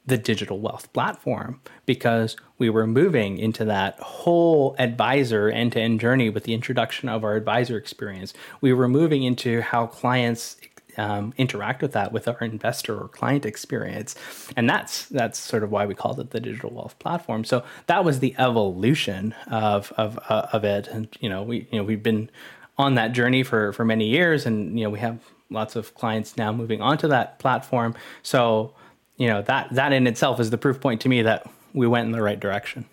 the 0.05 0.17
digital 0.17 0.59
wealth 0.59 0.91
platform 0.91 1.61
because 1.85 2.35
we 2.57 2.69
were 2.69 2.85
moving 2.85 3.37
into 3.37 3.63
that 3.65 3.97
whole 3.99 4.75
advisor 4.77 5.49
end 5.49 5.71
to 5.71 5.79
end 5.79 5.99
journey 5.99 6.29
with 6.29 6.43
the 6.43 6.53
introduction 6.53 7.07
of 7.07 7.23
our 7.23 7.35
advisor 7.35 7.77
experience. 7.77 8.33
We 8.59 8.73
were 8.73 8.87
moving 8.87 9.23
into 9.23 9.61
how 9.61 9.87
clients 9.87 10.57
um, 10.97 11.33
interact 11.37 11.81
with 11.81 11.93
that 11.93 12.11
with 12.11 12.27
our 12.27 12.39
investor 12.41 12.99
or 12.99 13.07
client 13.07 13.45
experience, 13.45 14.15
and 14.55 14.69
that's 14.69 15.05
that's 15.07 15.39
sort 15.39 15.63
of 15.63 15.71
why 15.71 15.85
we 15.85 15.95
called 15.95 16.19
it 16.19 16.31
the 16.31 16.39
digital 16.39 16.69
wealth 16.69 16.97
platform. 16.99 17.43
So 17.45 17.63
that 17.87 18.05
was 18.05 18.19
the 18.19 18.35
evolution 18.37 19.33
of 19.47 19.91
of 19.97 20.19
uh, 20.29 20.47
of 20.53 20.63
it, 20.63 20.87
and 20.87 21.07
you 21.19 21.29
know 21.29 21.41
we 21.41 21.67
you 21.71 21.79
know 21.79 21.83
we've 21.83 22.03
been 22.03 22.29
on 22.77 22.95
that 22.95 23.11
journey 23.11 23.43
for 23.43 23.73
for 23.73 23.85
many 23.85 24.07
years, 24.07 24.45
and 24.45 24.77
you 24.77 24.85
know 24.85 24.91
we 24.91 24.99
have 24.99 25.19
lots 25.49 25.75
of 25.75 25.93
clients 25.95 26.37
now 26.37 26.51
moving 26.51 26.81
onto 26.81 27.07
that 27.07 27.39
platform. 27.39 27.95
So 28.21 28.73
you 29.17 29.27
know 29.27 29.41
that 29.43 29.73
that 29.73 29.93
in 29.93 30.07
itself 30.07 30.39
is 30.39 30.49
the 30.49 30.57
proof 30.57 30.79
point 30.81 31.01
to 31.01 31.09
me 31.09 31.21
that 31.21 31.47
we 31.73 31.87
went 31.87 32.05
in 32.05 32.11
the 32.11 32.21
right 32.21 32.39
direction. 32.39 32.85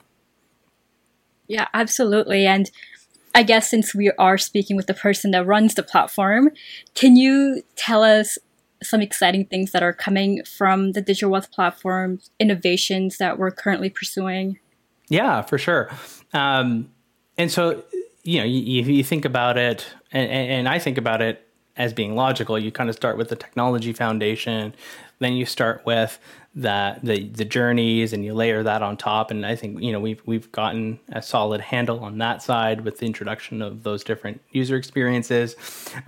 Yeah, 1.46 1.66
absolutely. 1.74 2.46
And 2.46 2.70
I 3.34 3.42
guess 3.42 3.68
since 3.68 3.94
we 3.94 4.10
are 4.18 4.38
speaking 4.38 4.76
with 4.76 4.86
the 4.86 4.94
person 4.94 5.32
that 5.32 5.46
runs 5.46 5.74
the 5.74 5.82
platform, 5.82 6.50
can 6.94 7.16
you 7.16 7.62
tell 7.76 8.02
us 8.02 8.38
some 8.82 9.00
exciting 9.00 9.44
things 9.46 9.72
that 9.72 9.82
are 9.82 9.92
coming 9.92 10.42
from 10.44 10.92
the 10.92 11.00
digital 11.00 11.30
wealth 11.30 11.50
platform, 11.50 12.20
innovations 12.38 13.18
that 13.18 13.38
we're 13.38 13.50
currently 13.50 13.90
pursuing? 13.90 14.58
Yeah, 15.08 15.42
for 15.42 15.58
sure. 15.58 15.90
Um, 16.32 16.90
and 17.36 17.50
so, 17.50 17.82
you 18.22 18.38
know, 18.38 18.44
you, 18.44 18.82
you 18.82 19.04
think 19.04 19.24
about 19.24 19.58
it, 19.58 19.86
and, 20.12 20.30
and 20.30 20.68
I 20.68 20.78
think 20.78 20.98
about 20.98 21.20
it 21.20 21.46
as 21.76 21.92
being 21.92 22.14
logical. 22.14 22.58
You 22.58 22.70
kind 22.70 22.88
of 22.88 22.96
start 22.96 23.16
with 23.16 23.28
the 23.28 23.36
technology 23.36 23.92
foundation, 23.92 24.74
then 25.20 25.34
you 25.34 25.46
start 25.46 25.82
with 25.86 26.18
the, 26.54 26.98
the 27.02 27.28
the 27.28 27.44
journeys 27.44 28.12
and 28.12 28.24
you 28.24 28.34
layer 28.34 28.64
that 28.64 28.82
on 28.82 28.96
top. 28.96 29.30
And 29.30 29.46
I 29.46 29.54
think 29.54 29.80
you 29.80 29.92
know 29.92 30.00
we've 30.00 30.20
we've 30.26 30.50
gotten 30.50 30.98
a 31.12 31.22
solid 31.22 31.60
handle 31.60 32.00
on 32.00 32.18
that 32.18 32.42
side 32.42 32.80
with 32.80 32.98
the 32.98 33.06
introduction 33.06 33.62
of 33.62 33.84
those 33.84 34.02
different 34.02 34.40
user 34.50 34.76
experiences. 34.76 35.54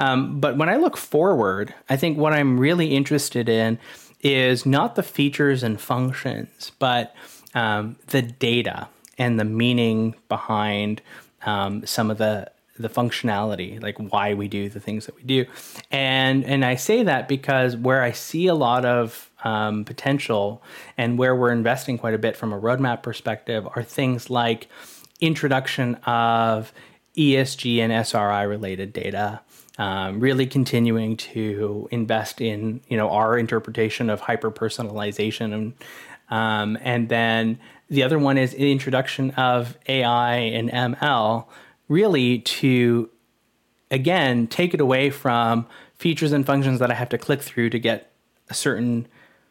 Um, 0.01 0.41
but 0.41 0.57
when 0.57 0.69
I 0.69 0.77
look 0.77 0.97
forward 0.97 1.75
I 1.89 1.97
think 1.97 2.19
what 2.19 2.33
I'm 2.33 2.59
really 2.59 2.95
interested 2.95 3.49
in 3.49 3.79
is 4.21 4.67
not 4.67 4.95
the 4.95 5.03
features 5.03 5.63
and 5.63 5.81
functions 5.81 6.73
but 6.79 7.15
um, 7.55 7.97
the 8.09 8.23
data 8.23 8.89
and 9.19 9.39
the 9.39 9.45
meaning 9.45 10.15
behind 10.29 11.03
um, 11.45 11.85
some 11.87 12.11
of 12.11 12.19
the 12.19 12.51
the 12.79 12.89
functionality, 12.89 13.83
like 13.83 13.99
why 13.99 14.35
we 14.35 14.49
do 14.49 14.69
the 14.69 14.81
things 14.81 15.07
that 15.07 15.15
we 15.15 15.23
do. 15.23 15.45
And 15.91 16.45
and 16.45 16.65
I 16.65 16.77
say 16.77 17.03
that 17.03 17.29
because 17.29 17.77
where 17.77 18.03
I 18.03 18.13
see 18.13 18.47
a 18.47 18.55
lot 18.55 18.85
of 18.85 19.31
um, 19.45 19.85
potential 19.85 20.63
and 20.97 21.19
where 21.19 21.37
we're 21.37 21.53
investing 21.53 21.99
quite 21.99 22.15
a 22.15 22.19
bit 22.19 22.37
from 22.37 22.53
a 22.53 22.61
roadmap 22.61 23.03
perspective 23.03 23.67
are 23.77 23.83
things 23.83 24.31
like 24.31 24.69
introduction 25.21 25.97
of 26.07 26.73
ESG 27.17 27.79
and 27.79 27.93
SRI 27.93 28.43
related 28.43 28.93
data. 28.93 29.41
Um, 29.79 30.21
really 30.21 30.47
continuing 30.47 31.17
to 31.17 31.89
invest 31.91 32.43
in 32.43 32.83
you 32.89 32.97
know 32.97 33.11
our 33.11 33.39
interpretation 33.39 34.11
of 34.11 34.21
hyper 34.21 34.51
personalization 34.51 35.55
and 35.55 35.75
um, 36.29 36.79
and 36.83 37.09
then 37.09 37.59
the 37.89 38.03
other 38.03 38.19
one 38.19 38.39
is 38.39 38.53
the 38.53 38.73
introduction 38.73 39.33
of 39.33 39.77
AI 39.87 40.37
and 40.37 40.71
ML 40.71 41.47
really 41.93 42.39
to 42.39 43.11
again 43.91 44.47
take 44.47 44.73
it 44.73 44.81
away 44.81 45.11
from 45.11 45.67
features 45.95 46.33
and 46.33 46.47
functions 46.47 46.81
that 46.81 46.91
I 46.91 46.95
have 46.95 47.11
to 47.11 47.19
click 47.19 47.43
through 47.43 47.71
to 47.71 47.79
get 47.79 48.11
a 48.49 48.55
certain 48.55 49.07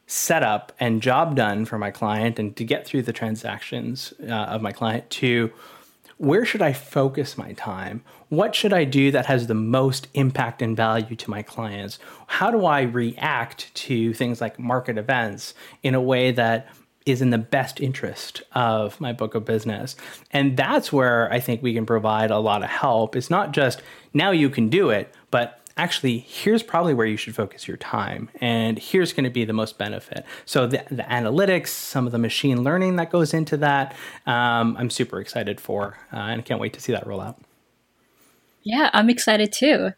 setup 0.08 0.74
and 0.80 1.02
job 1.02 1.36
done 1.36 1.66
for 1.66 1.78
my 1.78 1.92
client 1.92 2.40
and 2.40 2.56
to 2.58 2.66
get 2.66 2.86
through 2.86 3.04
the 3.04 3.14
transactions 3.14 4.14
uh, 4.28 4.34
of 4.34 4.62
my 4.62 4.72
client 4.72 5.10
to 5.10 5.52
where 6.18 6.46
should 6.46 6.62
I 6.62 6.74
focus 6.74 7.38
my 7.38 7.54
time? 7.54 8.04
What 8.30 8.54
should 8.54 8.74
I 8.74 8.84
do 8.84 9.12
that 9.12 9.26
has 9.28 9.48
the 9.48 9.56
most 9.56 10.08
impact 10.14 10.62
and 10.62 10.76
value 10.76 11.16
to 11.16 11.30
my 11.30 11.42
clients? 11.42 11.98
How 12.28 12.52
do 12.52 12.66
I 12.66 12.82
react 12.82 13.74
to 13.74 14.14
things 14.14 14.42
like 14.42 14.60
market 14.60 14.98
events 14.98 15.54
in 15.82 15.96
a 15.96 16.02
way 16.02 16.32
that 16.32 16.68
is 17.06 17.22
in 17.22 17.30
the 17.30 17.38
best 17.38 17.80
interest 17.80 18.44
of 18.54 19.00
my 19.02 19.14
book 19.14 19.36
of 19.36 19.46
business? 19.46 19.96
And 20.32 20.56
that's 20.56 20.92
where 20.94 21.32
I 21.32 21.40
think 21.40 21.62
we 21.62 21.74
can 21.74 21.86
provide 21.86 22.32
a 22.32 22.40
lot 22.40 22.64
of 22.64 22.70
help. 22.70 23.16
It's 23.16 23.30
not 23.30 23.52
just 23.52 23.82
now 24.14 24.32
you 24.32 24.50
can 24.50 24.70
do 24.70 24.90
it, 24.90 25.14
but 25.32 25.62
actually 25.78 26.20
here's 26.20 26.64
probably 26.64 26.94
where 26.94 27.06
you 27.06 27.18
should 27.18 27.36
focus 27.36 27.68
your 27.68 27.78
time 27.78 28.30
and 28.40 28.78
here's 28.78 29.14
going 29.14 29.24
to 29.24 29.30
be 29.30 29.46
the 29.46 29.54
most 29.54 29.78
benefit 29.78 30.26
so 30.46 30.68
the, 30.68 30.84
the 30.92 31.04
analytics 31.04 31.68
some 31.68 32.06
of 32.06 32.12
the 32.12 32.18
machine 32.18 32.64
learning 32.64 32.98
that 32.98 33.10
goes 33.10 33.34
into 33.34 33.56
that 33.58 33.96
um, 34.26 34.76
i'm 34.78 34.90
super 34.90 35.20
excited 35.20 35.62
for 35.62 35.98
uh, 36.12 36.18
and 36.18 36.46
can't 36.46 36.60
wait 36.60 36.74
to 36.74 36.82
see 36.82 36.92
that 36.92 37.08
roll 37.08 37.22
out 37.22 37.40
yeah 38.64 38.90
i'm 38.94 39.10
excited 39.10 39.52
too 39.52 39.92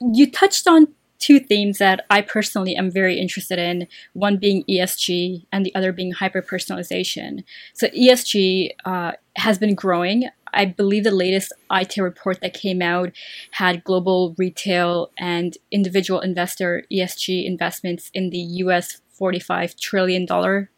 you 0.00 0.30
touched 0.30 0.68
on 0.68 0.86
two 1.18 1.38
themes 1.38 1.78
that 1.78 2.04
i 2.10 2.20
personally 2.20 2.76
am 2.76 2.90
very 2.90 3.18
interested 3.18 3.58
in 3.58 3.86
one 4.12 4.36
being 4.36 4.64
esg 4.68 5.46
and 5.52 5.64
the 5.64 5.74
other 5.74 5.92
being 5.92 6.12
hyper 6.12 6.42
personalization 6.42 7.44
so 7.74 7.88
esg 7.88 8.70
uh, 8.84 9.12
has 9.36 9.58
been 9.58 9.74
growing 9.74 10.28
I 10.54 10.64
believe 10.64 11.04
the 11.04 11.10
latest 11.10 11.52
Aite 11.70 12.02
report 12.02 12.40
that 12.40 12.54
came 12.54 12.80
out 12.80 13.12
had 13.50 13.84
global 13.84 14.34
retail 14.38 15.10
and 15.18 15.56
individual 15.70 16.20
investor 16.20 16.84
ESG 16.90 17.44
investments 17.44 18.10
in 18.14 18.30
the 18.30 18.38
US 18.38 19.02
$45 19.20 19.78
trillion 19.78 20.26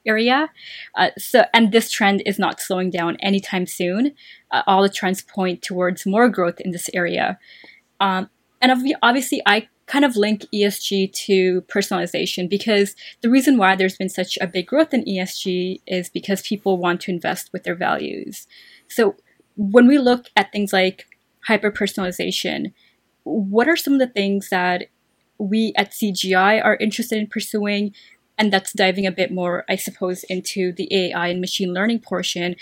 area. 0.06 0.50
Uh, 0.94 1.10
so, 1.18 1.44
and 1.52 1.72
this 1.72 1.90
trend 1.90 2.22
is 2.24 2.38
not 2.38 2.60
slowing 2.60 2.90
down 2.90 3.16
anytime 3.16 3.66
soon. 3.66 4.14
Uh, 4.50 4.62
all 4.66 4.82
the 4.82 4.88
trends 4.88 5.22
point 5.22 5.62
towards 5.62 6.06
more 6.06 6.28
growth 6.28 6.60
in 6.60 6.70
this 6.70 6.88
area. 6.94 7.38
Um, 8.00 8.30
and 8.60 8.96
obviously, 9.02 9.42
I 9.46 9.68
kind 9.88 10.04
of 10.04 10.16
link 10.16 10.44
ESG 10.54 11.12
to 11.12 11.62
personalization 11.62 12.48
because 12.48 12.94
the 13.22 13.30
reason 13.30 13.56
why 13.56 13.74
there's 13.74 13.96
been 13.96 14.10
such 14.10 14.38
a 14.40 14.46
big 14.46 14.66
growth 14.66 14.92
in 14.92 15.04
ESG 15.04 15.80
is 15.86 16.10
because 16.10 16.42
people 16.42 16.76
want 16.76 17.00
to 17.00 17.10
invest 17.10 17.50
with 17.52 17.64
their 17.64 17.74
values. 17.74 18.46
So, 18.88 19.16
when 19.56 19.88
we 19.88 19.98
look 19.98 20.26
at 20.36 20.52
things 20.52 20.72
like 20.72 21.06
hyper 21.48 21.72
personalization, 21.72 22.72
what 23.24 23.68
are 23.68 23.76
some 23.76 23.94
of 23.94 23.98
the 23.98 24.06
things 24.06 24.50
that 24.50 24.84
we 25.38 25.72
at 25.76 25.90
CGI 25.90 26.64
are 26.64 26.76
interested 26.76 27.18
in 27.18 27.26
pursuing? 27.26 27.92
And 28.36 28.52
that's 28.52 28.72
diving 28.72 29.04
a 29.04 29.10
bit 29.10 29.32
more, 29.32 29.64
I 29.68 29.74
suppose, 29.74 30.22
into 30.24 30.70
the 30.70 30.88
AI 30.94 31.28
and 31.28 31.40
machine 31.40 31.74
learning 31.74 32.00
portion, 32.00 32.54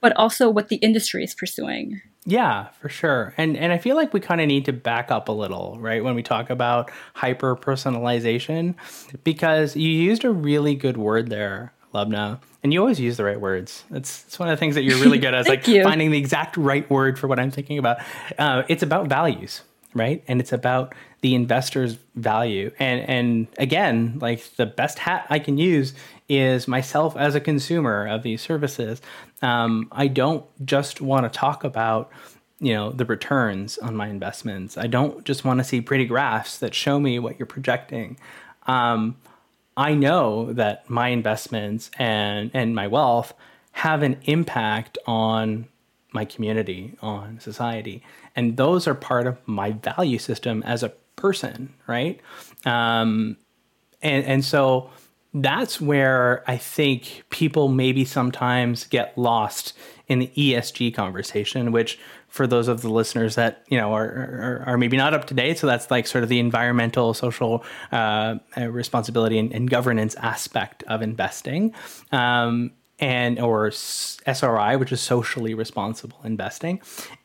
but 0.00 0.16
also 0.16 0.50
what 0.50 0.70
the 0.70 0.76
industry 0.76 1.22
is 1.22 1.34
pursuing. 1.34 2.00
Yeah, 2.28 2.68
for 2.78 2.90
sure. 2.90 3.32
And 3.38 3.56
and 3.56 3.72
I 3.72 3.78
feel 3.78 3.96
like 3.96 4.12
we 4.12 4.20
kind 4.20 4.42
of 4.42 4.46
need 4.46 4.66
to 4.66 4.72
back 4.74 5.10
up 5.10 5.30
a 5.30 5.32
little, 5.32 5.78
right, 5.80 6.04
when 6.04 6.14
we 6.14 6.22
talk 6.22 6.50
about 6.50 6.90
hyper 7.14 7.56
personalization 7.56 8.74
because 9.24 9.74
you 9.74 9.88
used 9.88 10.26
a 10.26 10.30
really 10.30 10.74
good 10.74 10.98
word 10.98 11.30
there, 11.30 11.72
Lubna, 11.94 12.38
and 12.62 12.70
you 12.70 12.80
always 12.80 13.00
use 13.00 13.16
the 13.16 13.24
right 13.24 13.40
words. 13.40 13.82
It's 13.90 14.24
it's 14.26 14.38
one 14.38 14.50
of 14.50 14.52
the 14.52 14.60
things 14.60 14.74
that 14.74 14.82
you're 14.82 14.98
really 14.98 15.16
good 15.18 15.32
at, 15.32 15.48
like 15.54 15.66
you. 15.66 15.82
finding 15.82 16.10
the 16.10 16.18
exact 16.18 16.58
right 16.58 16.88
word 16.90 17.18
for 17.18 17.28
what 17.28 17.38
I'm 17.38 17.50
thinking 17.50 17.78
about. 17.78 17.96
Uh, 18.38 18.62
it's 18.68 18.82
about 18.82 19.06
values, 19.08 19.62
right? 19.94 20.22
And 20.28 20.38
it's 20.38 20.52
about 20.52 20.94
the 21.22 21.34
investor's 21.34 21.96
value. 22.14 22.70
And 22.78 23.08
and 23.08 23.46
again, 23.56 24.18
like 24.20 24.44
the 24.56 24.66
best 24.66 24.98
hat 24.98 25.26
I 25.30 25.38
can 25.38 25.56
use 25.56 25.94
is 26.28 26.68
myself 26.68 27.16
as 27.16 27.34
a 27.34 27.40
consumer 27.40 28.06
of 28.06 28.22
these 28.22 28.42
services. 28.42 29.00
Um, 29.42 29.88
I 29.92 30.08
don't 30.08 30.44
just 30.64 31.00
want 31.00 31.30
to 31.30 31.38
talk 31.38 31.64
about 31.64 32.10
you 32.60 32.74
know 32.74 32.90
the 32.90 33.04
returns 33.04 33.78
on 33.78 33.94
my 33.96 34.08
investments. 34.08 34.76
I 34.76 34.86
don't 34.86 35.24
just 35.24 35.44
want 35.44 35.58
to 35.58 35.64
see 35.64 35.80
pretty 35.80 36.06
graphs 36.06 36.58
that 36.58 36.74
show 36.74 36.98
me 36.98 37.18
what 37.18 37.38
you're 37.38 37.46
projecting. 37.46 38.18
Um, 38.66 39.16
I 39.76 39.94
know 39.94 40.52
that 40.52 40.88
my 40.90 41.08
investments 41.08 41.90
and 41.98 42.50
and 42.52 42.74
my 42.74 42.86
wealth 42.86 43.32
have 43.72 44.02
an 44.02 44.18
impact 44.24 44.98
on 45.06 45.68
my 46.12 46.24
community, 46.24 46.94
on 47.00 47.38
society, 47.38 48.02
and 48.34 48.56
those 48.56 48.88
are 48.88 48.94
part 48.94 49.26
of 49.26 49.38
my 49.46 49.72
value 49.72 50.18
system 50.18 50.62
as 50.64 50.82
a 50.82 50.88
person, 51.14 51.74
right? 51.86 52.20
Um, 52.64 53.36
and 54.02 54.24
and 54.24 54.44
so 54.44 54.90
that's 55.34 55.80
where 55.80 56.42
I 56.50 56.56
think 56.56 57.24
people 57.30 57.68
maybe 57.68 58.04
sometimes 58.04 58.86
get 58.86 59.16
lost 59.16 59.74
in 60.08 60.20
the 60.20 60.28
ESG 60.28 60.94
conversation, 60.94 61.70
which 61.70 61.98
for 62.28 62.46
those 62.46 62.68
of 62.68 62.82
the 62.82 62.88
listeners 62.88 63.34
that 63.34 63.64
you 63.68 63.78
know 63.78 63.92
are, 63.92 64.06
are, 64.06 64.64
are 64.66 64.78
maybe 64.78 64.96
not 64.96 65.14
up 65.14 65.26
to 65.26 65.34
date. 65.34 65.58
So 65.58 65.66
that's 65.66 65.90
like 65.90 66.06
sort 66.06 66.24
of 66.24 66.30
the 66.30 66.38
environmental, 66.38 67.14
social 67.14 67.64
uh, 67.92 68.36
responsibility 68.56 69.38
and, 69.38 69.52
and, 69.52 69.68
governance 69.68 70.14
aspect 70.16 70.82
of 70.84 71.02
investing. 71.02 71.74
Um, 72.10 72.72
and 73.00 73.38
or 73.38 73.70
SRI, 73.70 74.76
which 74.76 74.90
is 74.90 75.00
socially 75.00 75.54
responsible 75.54 76.18
investing, 76.24 76.80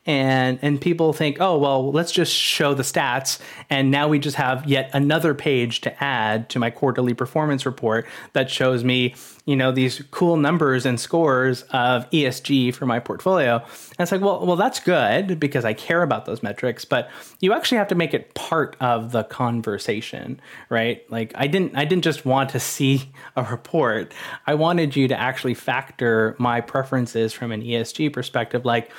and 0.06 0.60
and 0.62 0.82
people 0.82 1.14
think, 1.14 1.38
oh 1.40 1.58
well, 1.58 1.92
let's 1.92 2.12
just 2.12 2.34
show 2.34 2.74
the 2.74 2.84
stats, 2.84 3.40
and 3.70 3.90
now 3.90 4.08
we 4.08 4.20
just 4.20 4.36
have 4.36 4.66
yet 4.68 4.90
another 4.94 5.34
page 5.34 5.82
to 5.82 6.04
add 6.04 6.50
to 6.50 6.60
my 6.60 6.70
quarterly 6.70 7.14
performance 7.14 7.66
report 7.66 8.06
that 8.34 8.50
shows 8.50 8.84
me 8.84 9.16
you 9.46 9.56
know 9.56 9.72
these 9.72 10.04
cool 10.12 10.38
numbers 10.38 10.86
and 10.86 11.00
scores 11.00 11.64
of 11.72 12.10
ESG 12.12 12.74
for 12.74 12.86
my 12.86 13.00
portfolio. 13.00 13.58
And 13.58 14.00
it's 14.00 14.12
like, 14.12 14.22
well, 14.22 14.46
well, 14.46 14.56
that's 14.56 14.80
good 14.80 15.40
because 15.40 15.64
I 15.64 15.74
care 15.74 16.04
about 16.04 16.26
those 16.26 16.44
metrics, 16.44 16.84
but 16.84 17.10
you 17.40 17.54
actually 17.54 17.78
have 17.78 17.88
to 17.90 17.96
make 17.96 18.14
it 18.14 18.34
part 18.34 18.76
of 18.82 19.12
the 19.12 19.24
conversation, 19.24 20.40
right? 20.70 21.10
Like 21.10 21.32
I 21.36 21.48
didn't 21.48 21.76
I 21.78 21.86
didn't 21.86 22.04
just 22.04 22.26
want 22.26 22.50
to 22.52 22.60
see 22.60 23.12
a 23.36 23.44
report. 23.44 24.14
I 24.48 24.54
wanted 24.56 24.96
you 24.96 25.08
to 25.08 25.20
actually 25.20 25.54
factor 25.54 26.36
my 26.40 26.60
preferences 26.60 27.32
from 27.32 27.52
an 27.52 27.62
ESG 27.62 28.12
perspective 28.12 28.66
like 28.66 28.92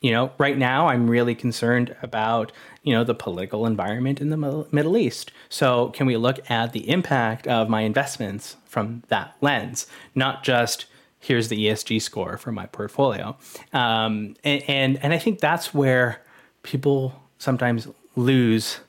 you 0.00 0.12
know, 0.12 0.30
right 0.38 0.56
now 0.56 0.88
I'm 0.88 1.10
really 1.10 1.34
concerned 1.34 1.96
about, 2.02 2.52
you 2.82 2.92
know, 2.92 3.04
the 3.04 3.14
political 3.14 3.66
environment 3.66 4.20
in 4.20 4.30
the 4.30 4.36
Middle 4.36 4.96
East. 4.96 5.32
So, 5.48 5.88
can 5.88 6.06
we 6.06 6.16
look 6.16 6.38
at 6.50 6.72
the 6.72 6.88
impact 6.88 7.46
of 7.46 7.68
my 7.68 7.82
investments 7.82 8.56
from 8.64 9.02
that 9.08 9.34
lens, 9.40 9.86
not 10.14 10.44
just 10.44 10.86
here's 11.20 11.48
the 11.48 11.66
ESG 11.66 12.00
score 12.00 12.36
for 12.36 12.52
my 12.52 12.66
portfolio? 12.66 13.36
Um, 13.72 14.36
and, 14.44 14.62
and 14.68 14.98
and 15.02 15.12
I 15.12 15.18
think 15.18 15.40
that's 15.40 15.74
where 15.74 16.22
people 16.62 17.20
sometimes 17.38 17.88
lose 18.14 18.80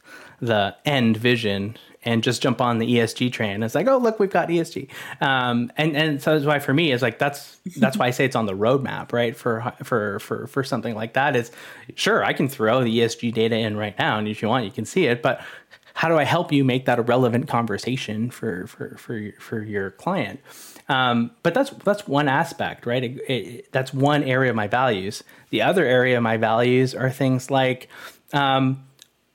the 0.41 0.75
end 0.85 1.17
vision 1.17 1.77
and 2.09 2.23
just 2.23 2.41
jump 2.41 2.59
on 2.59 2.79
the 2.79 2.95
ESG 2.95 3.31
train. 3.31 3.61
It's 3.61 3.75
like, 3.75 3.87
oh, 3.87 3.97
look, 3.97 4.19
we've 4.19 4.31
got 4.31 4.49
ESG. 4.49 4.89
Um, 5.21 5.71
and 5.77 5.95
and 5.95 6.21
so 6.21 6.33
that's 6.33 6.45
why 6.45 6.57
for 6.57 6.73
me, 6.73 6.91
it's 6.91 7.03
like 7.03 7.19
that's 7.19 7.59
that's 7.77 7.97
why 7.97 8.07
I 8.07 8.11
say 8.11 8.25
it's 8.25 8.35
on 8.35 8.47
the 8.47 8.53
roadmap, 8.53 9.13
right? 9.13 9.35
For 9.35 9.73
for 9.83 10.19
for 10.19 10.47
for 10.47 10.63
something 10.63 10.95
like 10.95 11.13
that, 11.13 11.35
is 11.35 11.51
sure 11.95 12.23
I 12.23 12.33
can 12.33 12.49
throw 12.49 12.83
the 12.83 12.99
ESG 12.99 13.31
data 13.33 13.55
in 13.55 13.77
right 13.77 13.97
now, 13.99 14.17
and 14.17 14.27
if 14.27 14.41
you 14.41 14.47
want, 14.47 14.65
you 14.65 14.71
can 14.71 14.85
see 14.85 15.05
it, 15.05 15.21
but 15.21 15.41
how 15.93 16.07
do 16.07 16.17
I 16.17 16.23
help 16.23 16.51
you 16.51 16.63
make 16.63 16.85
that 16.85 16.97
a 16.97 17.01
relevant 17.01 17.47
conversation 17.47 18.31
for 18.31 18.65
for 18.65 18.95
for 18.97 19.31
for 19.39 19.61
your 19.61 19.91
client? 19.91 20.39
Um, 20.87 21.31
but 21.43 21.53
that's 21.53 21.69
that's 21.69 22.07
one 22.07 22.27
aspect, 22.27 22.87
right? 22.87 23.03
It, 23.03 23.29
it, 23.29 23.71
that's 23.71 23.93
one 23.93 24.23
area 24.23 24.49
of 24.49 24.55
my 24.55 24.67
values. 24.67 25.23
The 25.51 25.61
other 25.61 25.85
area 25.85 26.17
of 26.17 26.23
my 26.23 26.37
values 26.37 26.95
are 26.95 27.11
things 27.11 27.51
like 27.51 27.87
um, 28.33 28.83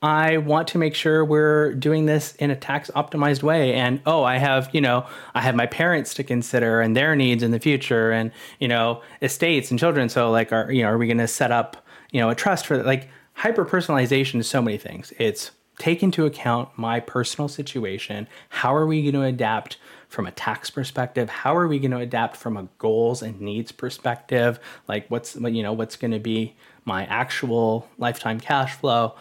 I 0.05 0.37
want 0.37 0.69
to 0.69 0.79
make 0.79 0.95
sure 0.95 1.25
we're 1.25 1.73
doing 1.73 2.05
this 2.05 2.35
in 2.35 2.51
a 2.51 2.57
tax 2.57 2.91
optimized 2.95 3.43
way. 3.43 3.73
And 3.73 4.03
oh, 4.05 4.23
I 4.23 4.37
have, 4.37 4.69
you 4.75 4.83
know, 4.83 5.07
I 5.35 5.41
have 5.41 5.55
my 5.55 5.65
parents 5.65 6.13
to 6.15 6.23
consider 6.23 6.83
and 6.83 6.95
their 6.95 7.17
needs 7.17 7.43
in 7.43 7.53
the 7.53 7.59
future 7.59 8.13
and, 8.13 8.31
you 8.61 8.69
know, 8.69 9.01
estates 9.23 9.71
and 9.71 9.81
children. 9.81 10.11
So 10.11 10.31
like, 10.31 10.53
are, 10.53 10.71
you 10.71 10.83
know, 10.83 10.91
are 10.91 10.99
we 10.99 11.07
going 11.07 11.17
to 11.17 11.27
set 11.27 11.51
up, 11.51 11.87
you 12.11 12.21
know, 12.21 12.29
a 12.29 12.35
trust 12.35 12.67
for 12.67 12.83
like 12.83 13.09
hyper 13.33 13.65
personalization 13.65 14.41
is 14.41 14.47
so 14.47 14.61
many 14.61 14.77
things. 14.77 15.15
It's 15.19 15.53
take 15.79 16.03
into 16.03 16.27
account 16.27 16.69
my 16.77 17.01
personal 17.01 17.49
situation. 17.49 18.29
How 18.51 18.75
are 18.75 18.87
we 18.87 19.11
going 19.11 19.15
to 19.15 19.23
adapt 19.23 19.79
from 20.11 20.27
a 20.27 20.33
tax 20.33 20.69
perspective? 20.69 21.31
How 21.31 21.57
are 21.57 21.67
we 21.67 21.79
going 21.79 21.93
to 21.93 21.99
adapt 22.01 22.37
from 22.37 22.59
a 22.59 22.69
goals 22.77 23.23
and 23.23 23.41
needs 23.41 23.73
perspective? 23.73 24.59
Like 24.87 25.07
what's, 25.09 25.35
you 25.35 25.63
know, 25.63 25.73
what's 25.73 25.97
going 25.97 26.11
to 26.11 26.21
be 26.21 26.57
my 26.85 27.07
actual 27.07 27.89
lifetime 27.97 28.39
cash 28.39 28.75
flow? 28.75 29.15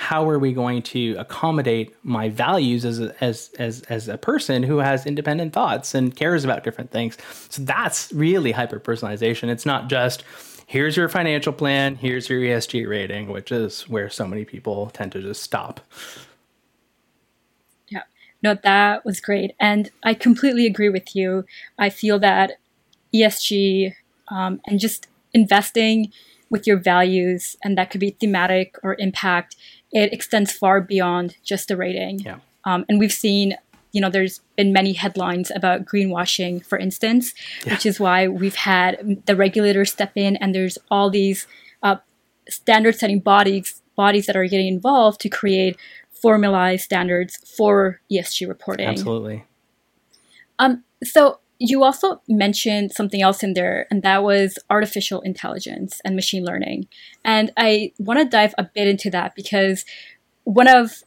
How 0.00 0.28
are 0.28 0.38
we 0.38 0.52
going 0.52 0.80
to 0.80 1.14
accommodate 1.18 1.94
my 2.02 2.30
values 2.30 2.84
as 2.84 3.00
a, 3.00 3.14
as 3.22 3.50
as 3.58 3.82
as 3.82 4.08
a 4.08 4.16
person 4.16 4.62
who 4.62 4.78
has 4.78 5.04
independent 5.04 5.52
thoughts 5.52 5.94
and 5.94 6.16
cares 6.16 6.42
about 6.42 6.64
different 6.64 6.90
things 6.90 7.18
so 7.50 7.62
that's 7.62 8.10
really 8.12 8.52
hyper 8.52 8.80
personalization 8.80 9.48
it's 9.48 9.66
not 9.66 9.88
just 9.88 10.24
here's 10.70 10.96
your 10.96 11.08
financial 11.08 11.52
plan, 11.52 11.96
here's 11.96 12.28
your 12.28 12.40
ESG 12.40 12.88
rating, 12.88 13.28
which 13.28 13.50
is 13.50 13.88
where 13.88 14.08
so 14.08 14.24
many 14.24 14.44
people 14.44 14.88
tend 14.90 15.10
to 15.10 15.20
just 15.20 15.42
stop. 15.42 15.80
Yeah, 17.88 18.04
no, 18.40 18.54
that 18.62 19.04
was 19.04 19.20
great. 19.20 19.50
And 19.58 19.90
I 20.04 20.14
completely 20.14 20.66
agree 20.66 20.88
with 20.88 21.16
you. 21.16 21.44
I 21.76 21.90
feel 21.90 22.20
that 22.20 22.52
ESG 23.12 23.94
um, 24.28 24.60
and 24.64 24.78
just 24.78 25.08
investing 25.34 26.12
with 26.50 26.68
your 26.68 26.76
values, 26.76 27.56
and 27.64 27.76
that 27.76 27.90
could 27.90 28.00
be 28.00 28.10
thematic 28.10 28.76
or 28.84 28.94
impact, 29.00 29.56
it 29.92 30.12
extends 30.12 30.52
far 30.52 30.80
beyond 30.80 31.36
just 31.42 31.68
the 31.68 31.76
rating. 31.76 32.20
Yeah. 32.20 32.38
Um, 32.64 32.84
and 32.88 32.98
we've 32.98 33.12
seen 33.12 33.56
you 33.92 34.00
know, 34.00 34.08
there's 34.08 34.40
been 34.56 34.72
many 34.72 34.92
headlines 34.92 35.50
about 35.52 35.84
greenwashing, 35.84 36.64
for 36.64 36.78
instance, 36.78 37.34
yeah. 37.66 37.72
which 37.72 37.84
is 37.84 37.98
why 37.98 38.28
we've 38.28 38.54
had 38.54 39.22
the 39.26 39.34
regulators 39.34 39.90
step 39.90 40.12
in, 40.14 40.36
and 40.36 40.54
there's 40.54 40.78
all 40.90 41.10
these 41.10 41.46
uh, 41.82 41.96
standard-setting 42.48 43.20
bodies 43.20 43.82
bodies 43.96 44.26
that 44.26 44.36
are 44.36 44.46
getting 44.46 44.68
involved 44.68 45.20
to 45.20 45.28
create 45.28 45.76
formalized 46.10 46.84
standards 46.84 47.36
for 47.56 48.00
ESG 48.10 48.48
reporting. 48.48 48.88
Absolutely. 48.88 49.44
Um, 50.58 50.84
so 51.02 51.40
you 51.60 51.84
also 51.84 52.22
mentioned 52.26 52.90
something 52.90 53.20
else 53.20 53.42
in 53.42 53.52
there, 53.52 53.86
and 53.90 54.02
that 54.02 54.24
was 54.24 54.58
artificial 54.70 55.20
intelligence 55.20 56.00
and 56.04 56.16
machine 56.16 56.42
learning. 56.42 56.88
And 57.22 57.52
I 57.56 57.92
want 57.98 58.18
to 58.18 58.24
dive 58.24 58.54
a 58.56 58.64
bit 58.64 58.88
into 58.88 59.10
that 59.10 59.34
because 59.36 59.84
one 60.44 60.66
of 60.66 61.04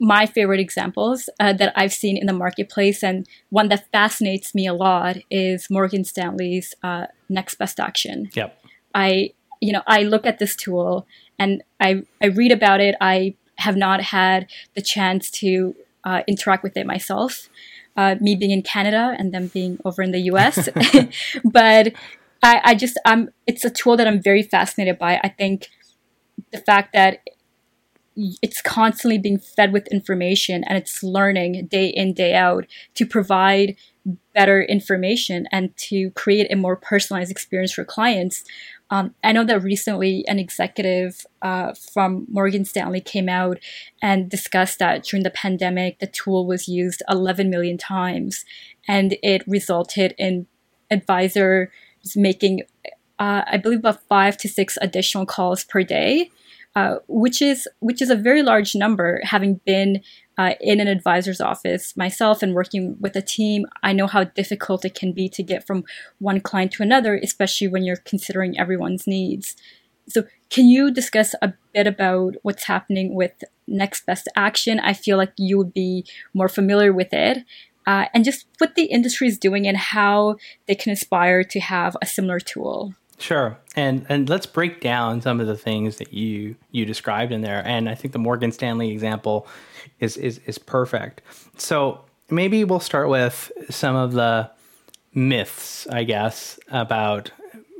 my 0.00 0.24
favorite 0.24 0.60
examples 0.60 1.28
uh, 1.40 1.52
that 1.54 1.72
I've 1.74 1.92
seen 1.92 2.16
in 2.16 2.28
the 2.28 2.32
marketplace, 2.32 3.02
and 3.02 3.26
one 3.50 3.68
that 3.70 3.90
fascinates 3.90 4.54
me 4.54 4.68
a 4.68 4.72
lot 4.72 5.16
is 5.32 5.66
Morgan 5.68 6.04
Stanley's 6.04 6.74
uh, 6.84 7.06
Next 7.28 7.56
Best 7.56 7.80
Action. 7.80 8.30
Yep. 8.34 8.56
I, 8.94 9.32
you 9.60 9.72
know, 9.72 9.82
I 9.88 10.04
look 10.04 10.24
at 10.24 10.38
this 10.38 10.54
tool 10.54 11.08
and 11.40 11.64
I, 11.80 12.04
I 12.22 12.26
read 12.26 12.52
about 12.52 12.80
it. 12.80 12.94
I 13.00 13.34
have 13.56 13.76
not 13.76 14.00
had 14.00 14.46
the 14.74 14.82
chance 14.82 15.28
to 15.32 15.74
uh, 16.04 16.22
interact 16.28 16.62
with 16.62 16.76
it 16.76 16.86
myself. 16.86 17.48
Uh, 17.98 18.14
me 18.20 18.36
being 18.36 18.52
in 18.52 18.62
Canada 18.62 19.16
and 19.18 19.34
them 19.34 19.48
being 19.48 19.76
over 19.84 20.02
in 20.04 20.12
the 20.12 20.20
US, 20.30 20.68
but 21.44 21.92
I, 22.44 22.60
I 22.62 22.74
just 22.76 22.96
I'm 23.04 23.30
it's 23.44 23.64
a 23.64 23.70
tool 23.70 23.96
that 23.96 24.06
I'm 24.06 24.22
very 24.22 24.44
fascinated 24.44 25.00
by. 25.00 25.18
I 25.24 25.28
think 25.28 25.68
the 26.52 26.58
fact 26.58 26.92
that 26.92 27.18
it's 28.42 28.60
constantly 28.62 29.18
being 29.18 29.38
fed 29.38 29.72
with 29.72 29.86
information 29.88 30.64
and 30.64 30.76
it's 30.76 31.02
learning 31.02 31.66
day 31.66 31.86
in 31.86 32.12
day 32.12 32.34
out 32.34 32.66
to 32.94 33.06
provide 33.06 33.76
better 34.34 34.62
information 34.62 35.46
and 35.52 35.76
to 35.76 36.10
create 36.12 36.50
a 36.52 36.56
more 36.56 36.76
personalized 36.76 37.30
experience 37.30 37.72
for 37.72 37.84
clients 37.84 38.44
um, 38.90 39.14
i 39.22 39.32
know 39.32 39.44
that 39.44 39.62
recently 39.62 40.24
an 40.28 40.38
executive 40.38 41.26
uh, 41.42 41.72
from 41.74 42.26
morgan 42.30 42.64
stanley 42.64 43.00
came 43.00 43.28
out 43.28 43.58
and 44.02 44.30
discussed 44.30 44.78
that 44.78 45.04
during 45.04 45.24
the 45.24 45.30
pandemic 45.30 45.98
the 45.98 46.06
tool 46.06 46.46
was 46.46 46.68
used 46.68 47.02
11 47.08 47.50
million 47.50 47.78
times 47.78 48.44
and 48.86 49.16
it 49.22 49.42
resulted 49.46 50.14
in 50.18 50.46
advisors 50.90 51.68
making 52.16 52.62
uh, 53.18 53.42
i 53.46 53.56
believe 53.56 53.80
about 53.80 54.02
five 54.08 54.36
to 54.36 54.48
six 54.48 54.78
additional 54.80 55.26
calls 55.26 55.64
per 55.64 55.82
day 55.82 56.30
uh, 56.78 56.98
which 57.08 57.42
is 57.42 57.66
which 57.80 58.00
is 58.00 58.08
a 58.10 58.14
very 58.14 58.42
large 58.42 58.76
number. 58.76 59.20
Having 59.24 59.60
been 59.64 60.00
uh, 60.38 60.54
in 60.60 60.80
an 60.80 60.86
advisor's 60.86 61.40
office 61.40 61.96
myself 61.96 62.42
and 62.42 62.54
working 62.54 62.96
with 63.00 63.16
a 63.16 63.20
team, 63.20 63.66
I 63.82 63.92
know 63.92 64.06
how 64.06 64.24
difficult 64.24 64.84
it 64.84 64.94
can 64.94 65.12
be 65.12 65.28
to 65.30 65.42
get 65.42 65.66
from 65.66 65.84
one 66.20 66.40
client 66.40 66.72
to 66.72 66.82
another, 66.82 67.16
especially 67.16 67.66
when 67.66 67.82
you're 67.82 67.96
considering 67.96 68.58
everyone's 68.58 69.06
needs. 69.06 69.56
So, 70.08 70.24
can 70.48 70.68
you 70.68 70.90
discuss 70.90 71.34
a 71.42 71.52
bit 71.74 71.86
about 71.86 72.36
what's 72.42 72.64
happening 72.64 73.14
with 73.14 73.44
Next 73.66 74.06
Best 74.06 74.28
Action? 74.34 74.80
I 74.80 74.94
feel 74.94 75.18
like 75.18 75.32
you 75.36 75.58
would 75.58 75.74
be 75.74 76.06
more 76.32 76.48
familiar 76.48 76.92
with 76.92 77.12
it. 77.12 77.44
Uh, 77.86 78.06
and 78.14 78.24
just 78.24 78.46
what 78.58 78.74
the 78.74 78.84
industry 78.84 79.26
is 79.26 79.38
doing 79.38 79.66
and 79.66 79.76
how 79.76 80.36
they 80.66 80.74
can 80.74 80.92
aspire 80.92 81.42
to 81.42 81.58
have 81.58 81.96
a 82.00 82.06
similar 82.06 82.38
tool. 82.38 82.94
Sure, 83.18 83.58
and 83.74 84.06
and 84.08 84.28
let's 84.28 84.46
break 84.46 84.80
down 84.80 85.20
some 85.20 85.40
of 85.40 85.48
the 85.48 85.56
things 85.56 85.96
that 85.96 86.12
you 86.12 86.54
you 86.70 86.84
described 86.84 87.32
in 87.32 87.42
there. 87.42 87.66
And 87.66 87.88
I 87.88 87.94
think 87.96 88.12
the 88.12 88.18
Morgan 88.18 88.52
Stanley 88.52 88.90
example 88.92 89.48
is 89.98 90.16
is 90.16 90.38
is 90.46 90.56
perfect. 90.56 91.20
So 91.56 92.04
maybe 92.30 92.62
we'll 92.62 92.78
start 92.78 93.08
with 93.08 93.50
some 93.70 93.96
of 93.96 94.12
the 94.12 94.50
myths, 95.14 95.86
I 95.88 96.04
guess, 96.04 96.60
about 96.68 97.32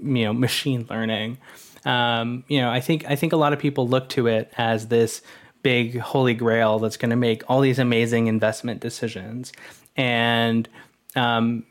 you 0.02 0.24
know 0.24 0.32
machine 0.46 0.86
learning. 0.90 1.38
Um, 1.84 2.42
you 2.48 2.60
know, 2.60 2.70
I 2.70 2.80
think 2.80 3.08
I 3.08 3.14
think 3.14 3.32
a 3.32 3.36
lot 3.36 3.52
of 3.52 3.60
people 3.60 3.86
look 3.86 4.08
to 4.10 4.26
it 4.26 4.52
as 4.58 4.88
this 4.88 5.22
big 5.62 5.98
holy 5.98 6.34
grail 6.34 6.80
that's 6.80 6.96
going 6.96 7.10
to 7.10 7.16
make 7.16 7.42
all 7.48 7.60
these 7.60 7.78
amazing 7.78 8.26
investment 8.26 8.80
decisions, 8.80 9.52
and 9.96 10.68
um, 11.14 11.64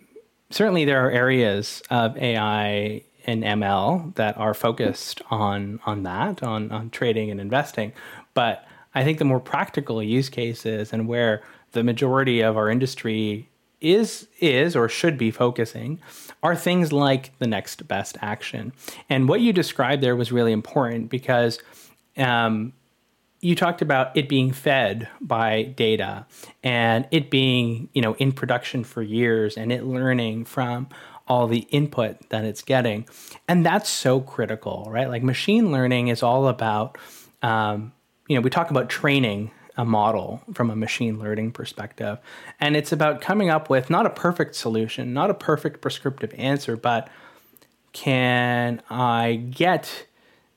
certainly 0.52 0.86
there 0.86 1.06
are 1.06 1.12
areas 1.12 1.84
of 1.90 2.18
AI 2.18 3.04
in 3.28 3.42
ML 3.42 4.16
that 4.16 4.38
are 4.38 4.54
focused 4.54 5.22
on 5.30 5.80
on 5.86 6.04
that, 6.04 6.42
on 6.42 6.72
on 6.72 6.90
trading 6.90 7.30
and 7.30 7.40
investing. 7.40 7.94
But 8.34 8.66
I 8.96 9.04
think 9.04 9.20
the 9.20 9.26
more 9.26 9.40
practical 9.40 10.02
use 10.02 10.30
cases 10.30 10.94
and 10.94 11.08
where 11.08 11.44
the 11.74 11.84
majority 11.84 12.42
of 12.42 12.58
our 12.58 12.70
industry 12.70 13.50
is 13.80 14.28
is 14.40 14.76
or 14.76 14.90
should 14.90 15.18
be 15.18 15.30
focusing 15.30 16.00
are 16.42 16.56
things 16.56 16.92
like 16.92 17.38
the 17.38 17.48
next 17.48 17.88
best 17.88 18.18
action. 18.22 18.74
And 19.10 19.30
what 19.30 19.42
you 19.42 19.54
described 19.54 20.02
there 20.02 20.16
was 20.16 20.32
really 20.32 20.52
important 20.52 21.10
because 21.10 21.60
um, 22.18 22.74
you 23.42 23.56
talked 23.56 23.82
about 23.82 24.16
it 24.18 24.28
being 24.28 24.52
fed 24.52 25.08
by 25.22 25.63
data 25.63 26.26
and 26.63 27.08
it 27.12 27.30
being 27.30 27.90
you 27.94 28.02
know 28.02 28.16
in 28.16 28.32
production 28.32 28.84
for 28.84 29.02
years 29.02 29.58
and 29.58 29.72
it 29.72 29.84
learning 29.84 30.46
from 30.46 30.88
all 31.28 31.48
the 31.48 31.68
input 31.70 32.30
that 32.30 32.46
it's 32.46 32.62
getting. 32.62 33.08
And 33.48 33.66
that's 33.66 33.90
so 33.90 34.20
critical, 34.22 34.88
right? 34.90 35.10
Like 35.10 35.24
machine 35.24 35.72
learning 35.72 36.08
is 36.08 36.24
all 36.24 36.48
about, 36.48 36.98
um, 37.42 37.92
you 38.28 38.36
know, 38.36 38.42
we 38.42 38.50
talk 38.50 38.70
about 38.72 38.90
training 38.90 39.52
a 39.78 39.86
model 39.86 40.42
from 40.54 40.72
a 40.72 40.76
machine 40.76 41.20
learning 41.20 41.52
perspective. 41.52 42.18
And 42.60 42.76
it's 42.76 42.92
about 42.92 43.22
coming 43.22 43.50
up 43.50 43.70
with 43.70 43.90
not 43.90 44.06
a 44.06 44.10
perfect 44.10 44.56
solution, 44.56 45.13
not 45.13 45.30
a 45.30 45.36
perfect 45.36 45.82
prescriptive 45.82 46.34
answer, 46.38 46.76
but 46.76 47.10
can 47.94 48.82
I 48.90 49.36
get 49.36 50.08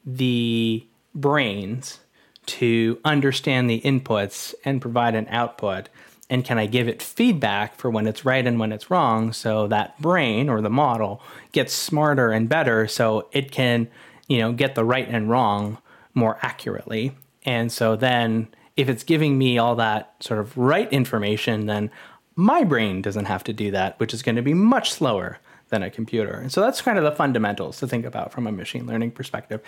the 0.06 0.86
brains 1.14 2.00
to 2.46 2.98
understand 3.04 3.68
the 3.68 3.80
inputs 3.82 4.54
and 4.64 4.80
provide 4.80 5.14
an 5.14 5.26
output 5.28 5.88
and 6.30 6.44
can 6.44 6.58
I 6.58 6.66
give 6.66 6.88
it 6.88 7.02
feedback 7.02 7.74
for 7.74 7.90
when 7.90 8.06
it's 8.06 8.24
right 8.24 8.46
and 8.46 8.58
when 8.60 8.70
it's 8.72 8.90
wrong 8.90 9.32
so 9.32 9.66
that 9.66 10.00
brain 10.00 10.48
or 10.48 10.62
the 10.62 10.70
model 10.70 11.20
gets 11.50 11.74
smarter 11.74 12.30
and 12.30 12.48
better 12.48 12.86
so 12.86 13.28
it 13.32 13.50
can, 13.50 13.88
you 14.28 14.38
know, 14.38 14.52
get 14.52 14.76
the 14.76 14.84
right 14.84 15.08
and 15.08 15.28
wrong 15.28 15.78
more 16.14 16.38
accurately. 16.40 17.12
And 17.44 17.72
so 17.72 17.96
then 17.96 18.48
if 18.76 18.88
it's 18.88 19.02
giving 19.02 19.36
me 19.36 19.58
all 19.58 19.74
that 19.76 20.14
sort 20.20 20.38
of 20.38 20.56
right 20.56 20.90
information, 20.92 21.66
then 21.66 21.90
my 22.36 22.62
brain 22.62 23.02
doesn't 23.02 23.24
have 23.24 23.42
to 23.44 23.52
do 23.52 23.72
that, 23.72 23.98
which 23.98 24.14
is 24.14 24.22
going 24.22 24.36
to 24.36 24.42
be 24.42 24.54
much 24.54 24.92
slower 24.92 25.38
than 25.70 25.82
a 25.82 25.90
computer. 25.90 26.34
And 26.34 26.52
so 26.52 26.60
that's 26.60 26.82
kind 26.82 26.98
of 26.98 27.04
the 27.04 27.12
fundamentals 27.12 27.78
to 27.78 27.86
think 27.86 28.04
about 28.04 28.32
from 28.32 28.46
a 28.46 28.52
machine 28.52 28.86
learning 28.86 29.12
perspective. 29.12 29.62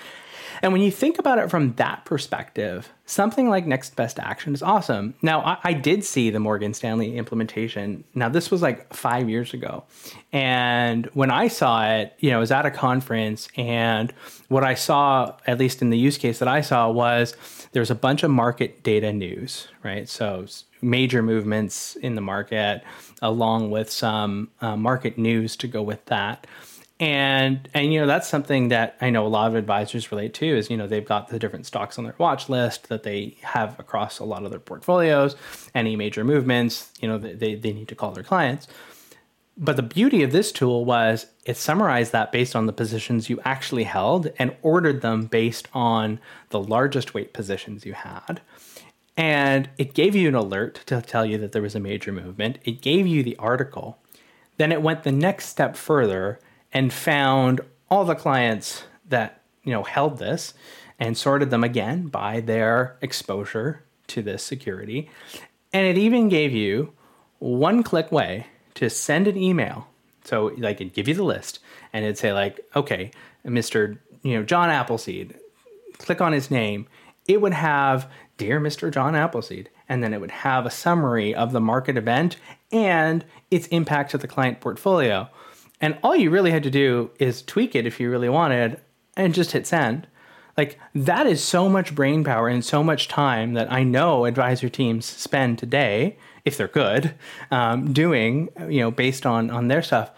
And 0.60 0.72
when 0.72 0.82
you 0.82 0.90
think 0.90 1.18
about 1.18 1.38
it 1.38 1.50
from 1.50 1.72
that 1.74 2.04
perspective, 2.04 2.92
something 3.06 3.48
like 3.48 3.66
next 3.66 3.96
best 3.96 4.18
action 4.18 4.52
is 4.52 4.62
awesome. 4.62 5.14
Now, 5.22 5.40
I, 5.40 5.58
I, 5.64 5.72
did 5.72 6.04
see 6.04 6.30
the 6.30 6.40
Morgan 6.40 6.74
Stanley 6.74 7.16
implementation. 7.16 8.04
Now, 8.14 8.28
this 8.28 8.50
was 8.50 8.60
like 8.60 8.92
five 8.92 9.30
years 9.30 9.54
ago. 9.54 9.84
And 10.32 11.06
when 11.14 11.30
I 11.30 11.48
saw 11.48 11.88
it, 11.90 12.14
you 12.18 12.30
know, 12.30 12.36
I 12.36 12.40
was 12.40 12.50
at 12.50 12.66
a 12.66 12.70
conference, 12.70 13.48
and 13.56 14.12
what 14.48 14.64
I 14.64 14.74
saw, 14.74 15.36
at 15.46 15.58
least 15.58 15.82
in 15.82 15.90
the 15.90 15.98
use 15.98 16.18
case 16.18 16.38
that 16.38 16.48
I 16.48 16.60
saw, 16.60 16.90
was 16.90 17.34
there's 17.72 17.90
a 17.90 17.94
bunch 17.94 18.22
of 18.22 18.30
market 18.30 18.82
data 18.82 19.12
news, 19.12 19.68
right? 19.82 20.08
So 20.08 20.46
major 20.82 21.22
movements 21.22 21.96
in 21.96 22.14
the 22.14 22.20
market, 22.20 22.82
along 23.22 23.70
with 23.70 23.90
some 23.90 24.50
uh, 24.60 24.76
market 24.76 25.16
news 25.16 25.56
to 25.56 25.66
go 25.66 25.82
with 25.82 26.04
that 26.06 26.46
and 27.02 27.68
and 27.74 27.92
you 27.92 28.00
know 28.00 28.06
that's 28.06 28.28
something 28.28 28.68
that 28.68 28.96
I 29.00 29.10
know 29.10 29.26
a 29.26 29.28
lot 29.28 29.48
of 29.48 29.56
advisors 29.56 30.12
relate 30.12 30.34
to 30.34 30.46
is 30.46 30.70
you 30.70 30.76
know 30.76 30.86
they've 30.86 31.04
got 31.04 31.28
the 31.28 31.38
different 31.38 31.66
stocks 31.66 31.98
on 31.98 32.04
their 32.04 32.14
watch 32.16 32.48
list 32.48 32.88
that 32.90 33.02
they 33.02 33.36
have 33.42 33.78
across 33.80 34.20
a 34.20 34.24
lot 34.24 34.44
of 34.44 34.50
their 34.50 34.60
portfolios. 34.60 35.34
Any 35.74 35.96
major 35.96 36.22
movements, 36.22 36.92
you 37.00 37.08
know 37.08 37.18
they 37.18 37.56
they 37.56 37.72
need 37.72 37.88
to 37.88 37.96
call 37.96 38.12
their 38.12 38.22
clients. 38.22 38.68
But 39.58 39.74
the 39.74 39.82
beauty 39.82 40.22
of 40.22 40.30
this 40.30 40.52
tool 40.52 40.84
was 40.84 41.26
it 41.44 41.56
summarized 41.56 42.12
that 42.12 42.30
based 42.30 42.54
on 42.54 42.66
the 42.66 42.72
positions 42.72 43.28
you 43.28 43.40
actually 43.44 43.84
held 43.84 44.30
and 44.38 44.54
ordered 44.62 45.02
them 45.02 45.26
based 45.26 45.66
on 45.74 46.20
the 46.50 46.60
largest 46.60 47.14
weight 47.14 47.34
positions 47.34 47.84
you 47.84 47.94
had. 47.94 48.40
And 49.16 49.68
it 49.76 49.94
gave 49.94 50.14
you 50.14 50.28
an 50.28 50.34
alert 50.34 50.80
to 50.86 51.02
tell 51.02 51.26
you 51.26 51.38
that 51.38 51.52
there 51.52 51.62
was 51.62 51.74
a 51.74 51.80
major 51.80 52.12
movement. 52.12 52.58
It 52.64 52.80
gave 52.80 53.06
you 53.06 53.22
the 53.22 53.36
article. 53.36 53.98
Then 54.56 54.72
it 54.72 54.82
went 54.82 55.02
the 55.02 55.12
next 55.12 55.46
step 55.46 55.76
further 55.76 56.38
and 56.72 56.92
found 56.92 57.60
all 57.90 58.04
the 58.04 58.14
clients 58.14 58.84
that 59.08 59.42
you 59.62 59.72
know 59.72 59.82
held 59.82 60.18
this 60.18 60.54
and 60.98 61.16
sorted 61.16 61.50
them 61.50 61.64
again 61.64 62.06
by 62.06 62.40
their 62.40 62.96
exposure 63.02 63.84
to 64.06 64.22
this 64.22 64.42
security. 64.42 65.10
And 65.72 65.86
it 65.86 65.98
even 65.98 66.28
gave 66.28 66.52
you 66.52 66.92
one 67.38 67.82
click 67.82 68.12
way 68.12 68.46
to 68.74 68.88
send 68.88 69.26
an 69.26 69.36
email. 69.36 69.88
So 70.24 70.52
like 70.58 70.80
it'd 70.80 70.94
give 70.94 71.08
you 71.08 71.14
the 71.14 71.24
list 71.24 71.58
and 71.92 72.04
it'd 72.04 72.18
say 72.18 72.32
like, 72.32 72.60
okay, 72.76 73.10
Mr. 73.44 73.98
you 74.22 74.36
know, 74.36 74.44
John 74.44 74.70
Appleseed, 74.70 75.34
click 75.98 76.20
on 76.20 76.32
his 76.32 76.50
name. 76.50 76.86
It 77.26 77.40
would 77.40 77.54
have 77.54 78.10
Dear 78.36 78.60
Mr. 78.60 78.92
John 78.92 79.14
Appleseed, 79.14 79.70
and 79.88 80.02
then 80.02 80.12
it 80.12 80.20
would 80.20 80.30
have 80.30 80.66
a 80.66 80.70
summary 80.70 81.34
of 81.34 81.52
the 81.52 81.60
market 81.60 81.96
event 81.96 82.36
and 82.72 83.24
its 83.50 83.66
impact 83.68 84.10
to 84.10 84.18
the 84.18 84.26
client 84.26 84.60
portfolio. 84.60 85.28
And 85.80 85.98
all 86.02 86.16
you 86.16 86.30
really 86.30 86.50
had 86.50 86.62
to 86.62 86.70
do 86.70 87.10
is 87.18 87.42
tweak 87.42 87.74
it 87.74 87.86
if 87.86 88.00
you 88.00 88.10
really 88.10 88.28
wanted 88.28 88.80
and 89.16 89.34
just 89.34 89.52
hit 89.52 89.66
send. 89.66 90.06
Like 90.56 90.78
that 90.94 91.26
is 91.26 91.42
so 91.42 91.68
much 91.68 91.94
brain 91.94 92.24
power 92.24 92.48
and 92.48 92.64
so 92.64 92.84
much 92.84 93.08
time 93.08 93.54
that 93.54 93.72
I 93.72 93.84
know 93.84 94.24
advisor 94.24 94.68
teams 94.68 95.06
spend 95.06 95.58
today, 95.58 96.18
if 96.44 96.56
they're 96.56 96.68
good, 96.68 97.14
um, 97.50 97.92
doing 97.92 98.50
you 98.68 98.80
know 98.80 98.90
based 98.90 99.24
on 99.24 99.50
on 99.50 99.68
their 99.68 99.82
stuff, 99.82 100.10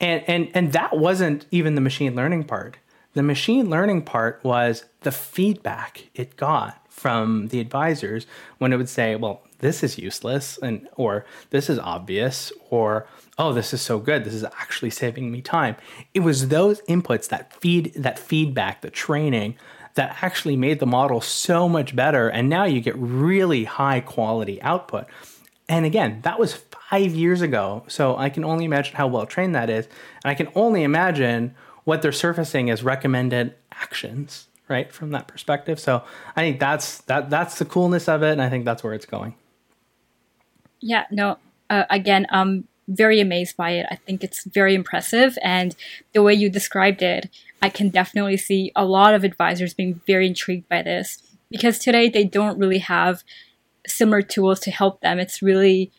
and 0.00 0.24
and 0.26 0.50
and 0.54 0.72
that 0.72 0.96
wasn't 0.96 1.46
even 1.50 1.74
the 1.74 1.80
machine 1.80 2.14
learning 2.14 2.44
part. 2.44 2.78
The 3.14 3.22
machine 3.22 3.68
learning 3.68 4.02
part 4.02 4.40
was 4.42 4.84
the 5.00 5.12
feedback 5.12 6.08
it 6.14 6.36
got 6.36 6.86
from 6.88 7.48
the 7.48 7.60
advisors 7.60 8.26
when 8.58 8.72
it 8.72 8.76
would 8.76 8.88
say, 8.88 9.16
well, 9.16 9.42
this 9.58 9.82
is 9.82 9.98
useless 9.98 10.58
and 10.58 10.88
or 10.96 11.24
this 11.50 11.70
is 11.70 11.78
obvious 11.78 12.52
or 12.70 13.06
oh 13.38 13.52
this 13.52 13.72
is 13.72 13.80
so 13.80 14.00
good 14.00 14.24
this 14.24 14.34
is 14.34 14.42
actually 14.42 14.90
saving 14.90 15.30
me 15.30 15.40
time 15.40 15.76
it 16.14 16.18
was 16.18 16.48
those 16.48 16.80
inputs 16.82 17.28
that 17.28 17.52
feed 17.60 17.94
that 17.94 18.18
feedback 18.18 18.80
the 18.80 18.90
training 18.90 19.56
that 19.94 20.22
actually 20.22 20.56
made 20.56 20.78
the 20.78 20.86
model 20.86 21.20
so 21.20 21.68
much 21.68 21.94
better. 21.94 22.28
And 22.28 22.48
now 22.48 22.64
you 22.64 22.80
get 22.80 22.96
really 22.96 23.64
high 23.64 24.00
quality 24.00 24.60
output. 24.62 25.06
And 25.68 25.84
again, 25.84 26.20
that 26.22 26.38
was 26.38 26.54
five 26.54 27.14
years 27.14 27.42
ago. 27.42 27.84
So 27.88 28.16
I 28.16 28.30
can 28.30 28.44
only 28.44 28.64
imagine 28.64 28.96
how 28.96 29.06
well 29.06 29.26
trained 29.26 29.54
that 29.54 29.70
is. 29.70 29.86
And 30.24 30.30
I 30.30 30.34
can 30.34 30.48
only 30.54 30.82
imagine 30.82 31.54
what 31.84 32.02
they're 32.02 32.12
surfacing 32.12 32.68
is 32.68 32.82
recommended 32.82 33.54
actions, 33.72 34.48
right? 34.68 34.92
From 34.92 35.10
that 35.10 35.26
perspective. 35.28 35.80
So 35.80 36.02
I 36.36 36.42
think 36.42 36.60
that's 36.60 36.98
that 37.02 37.30
that's 37.30 37.58
the 37.58 37.64
coolness 37.64 38.08
of 38.08 38.22
it. 38.22 38.32
And 38.32 38.42
I 38.42 38.48
think 38.48 38.64
that's 38.64 38.82
where 38.82 38.94
it's 38.94 39.06
going. 39.06 39.34
Yeah, 40.80 41.04
no, 41.10 41.38
uh, 41.70 41.84
again, 41.90 42.26
I'm 42.30 42.66
very 42.88 43.20
amazed 43.20 43.56
by 43.56 43.70
it. 43.70 43.86
I 43.90 43.96
think 43.96 44.24
it's 44.24 44.44
very 44.44 44.74
impressive. 44.74 45.38
And 45.42 45.74
the 46.12 46.22
way 46.22 46.34
you 46.34 46.50
described 46.50 47.02
it, 47.02 47.30
I 47.60 47.68
can 47.68 47.88
definitely 47.88 48.36
see 48.36 48.72
a 48.74 48.84
lot 48.84 49.14
of 49.14 49.24
advisors 49.24 49.74
being 49.74 50.00
very 50.06 50.26
intrigued 50.26 50.68
by 50.68 50.82
this 50.82 51.22
because 51.50 51.78
today 51.78 52.08
they 52.08 52.24
don't 52.24 52.58
really 52.58 52.78
have 52.78 53.22
similar 53.86 54.22
tools 54.22 54.60
to 54.60 54.70
help 54.70 55.00
them. 55.00 55.18
It's 55.18 55.42
really 55.42 55.92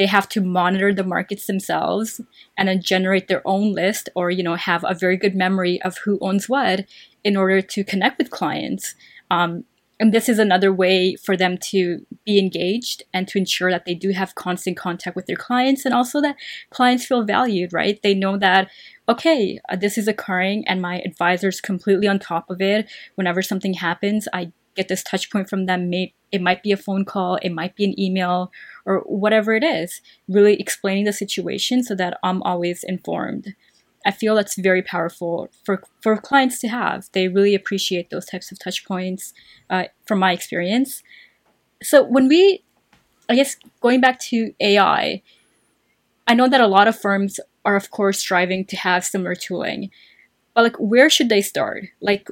they 0.00 0.06
have 0.06 0.26
to 0.30 0.40
monitor 0.40 0.94
the 0.94 1.04
markets 1.04 1.44
themselves 1.44 2.22
and 2.56 2.68
then 2.68 2.80
generate 2.80 3.28
their 3.28 3.46
own 3.46 3.74
list 3.74 4.08
or 4.14 4.30
you 4.30 4.42
know 4.42 4.54
have 4.54 4.82
a 4.88 4.94
very 4.94 5.18
good 5.18 5.34
memory 5.34 5.78
of 5.82 5.98
who 5.98 6.18
owns 6.22 6.48
what 6.48 6.86
in 7.22 7.36
order 7.36 7.60
to 7.60 7.84
connect 7.84 8.16
with 8.16 8.30
clients 8.30 8.94
um, 9.30 9.64
and 10.00 10.14
this 10.14 10.30
is 10.30 10.38
another 10.38 10.72
way 10.72 11.16
for 11.16 11.36
them 11.36 11.58
to 11.58 12.06
be 12.24 12.38
engaged 12.38 13.02
and 13.12 13.28
to 13.28 13.36
ensure 13.36 13.70
that 13.70 13.84
they 13.84 13.94
do 13.94 14.08
have 14.12 14.34
constant 14.36 14.74
contact 14.78 15.14
with 15.14 15.26
their 15.26 15.36
clients 15.36 15.84
and 15.84 15.92
also 15.92 16.18
that 16.22 16.36
clients 16.70 17.04
feel 17.04 17.22
valued 17.22 17.74
right 17.74 18.00
they 18.02 18.14
know 18.14 18.38
that 18.38 18.70
okay, 19.10 19.58
uh, 19.68 19.74
this 19.74 19.98
is 19.98 20.06
occurring 20.06 20.62
and 20.68 20.80
my 20.80 21.00
advisor's 21.00 21.60
completely 21.60 22.06
on 22.06 22.20
top 22.20 22.48
of 22.48 22.62
it. 22.62 22.88
Whenever 23.16 23.42
something 23.42 23.74
happens, 23.74 24.28
I 24.32 24.52
get 24.76 24.88
this 24.88 25.02
touch 25.02 25.30
point 25.30 25.48
from 25.48 25.66
them. 25.66 25.92
It 25.92 26.40
might 26.40 26.62
be 26.62 26.72
a 26.72 26.76
phone 26.76 27.04
call, 27.04 27.36
it 27.36 27.50
might 27.50 27.74
be 27.74 27.84
an 27.84 27.98
email, 27.98 28.52
or 28.86 29.00
whatever 29.00 29.54
it 29.54 29.64
is, 29.64 30.00
really 30.28 30.60
explaining 30.60 31.04
the 31.04 31.12
situation 31.12 31.82
so 31.82 31.94
that 31.96 32.18
I'm 32.22 32.42
always 32.42 32.84
informed. 32.84 33.54
I 34.06 34.12
feel 34.12 34.34
that's 34.34 34.58
very 34.58 34.82
powerful 34.82 35.50
for, 35.64 35.82
for 36.00 36.16
clients 36.16 36.58
to 36.60 36.68
have. 36.68 37.10
They 37.12 37.28
really 37.28 37.54
appreciate 37.54 38.08
those 38.10 38.24
types 38.26 38.50
of 38.50 38.58
touch 38.58 38.86
points 38.86 39.34
uh, 39.68 39.84
from 40.06 40.20
my 40.20 40.32
experience. 40.32 41.02
So, 41.82 42.02
when 42.02 42.28
we, 42.28 42.62
I 43.28 43.34
guess, 43.34 43.56
going 43.80 44.00
back 44.00 44.18
to 44.30 44.54
AI, 44.60 45.22
I 46.26 46.34
know 46.34 46.48
that 46.48 46.60
a 46.60 46.66
lot 46.66 46.88
of 46.88 46.98
firms 46.98 47.40
are 47.64 47.76
of 47.76 47.90
course 47.90 48.18
striving 48.18 48.64
to 48.66 48.76
have 48.76 49.04
similar 49.04 49.34
tooling. 49.34 49.90
But 50.54 50.62
like 50.62 50.76
where 50.76 51.10
should 51.10 51.28
they 51.28 51.42
start? 51.42 51.86
Like 52.00 52.28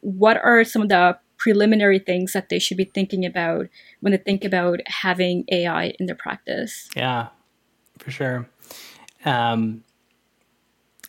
what 0.00 0.38
are 0.42 0.64
some 0.64 0.82
of 0.82 0.88
the 0.88 1.18
preliminary 1.38 1.98
things 1.98 2.32
that 2.32 2.48
they 2.48 2.58
should 2.58 2.76
be 2.76 2.84
thinking 2.84 3.24
about 3.24 3.68
when 4.00 4.12
they 4.12 4.18
think 4.18 4.44
about 4.44 4.80
having 4.86 5.44
AI 5.50 5.94
in 5.98 6.06
their 6.06 6.16
practice? 6.16 6.88
Yeah, 6.94 7.28
for 7.98 8.10
sure. 8.10 8.48
Um, 9.24 9.84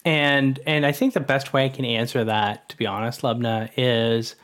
and 0.05 0.59
and 0.65 0.85
I 0.85 0.91
think 0.91 1.13
the 1.13 1.19
best 1.19 1.53
way 1.53 1.65
I 1.65 1.69
can 1.69 1.85
answer 1.85 2.23
that, 2.23 2.69
to 2.69 2.77
be 2.77 2.85
honest, 2.85 3.21
Lubna, 3.21 3.69
is 3.75 4.35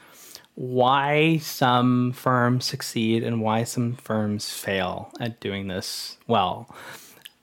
why 0.56 1.38
some 1.38 2.14
firms 2.14 2.66
succeed 2.66 3.24
and 3.24 3.42
why 3.42 3.64
some 3.64 3.94
firms 3.94 4.52
fail 4.52 5.12
at 5.20 5.40
doing 5.40 5.68
this 5.68 6.18
well. 6.28 6.74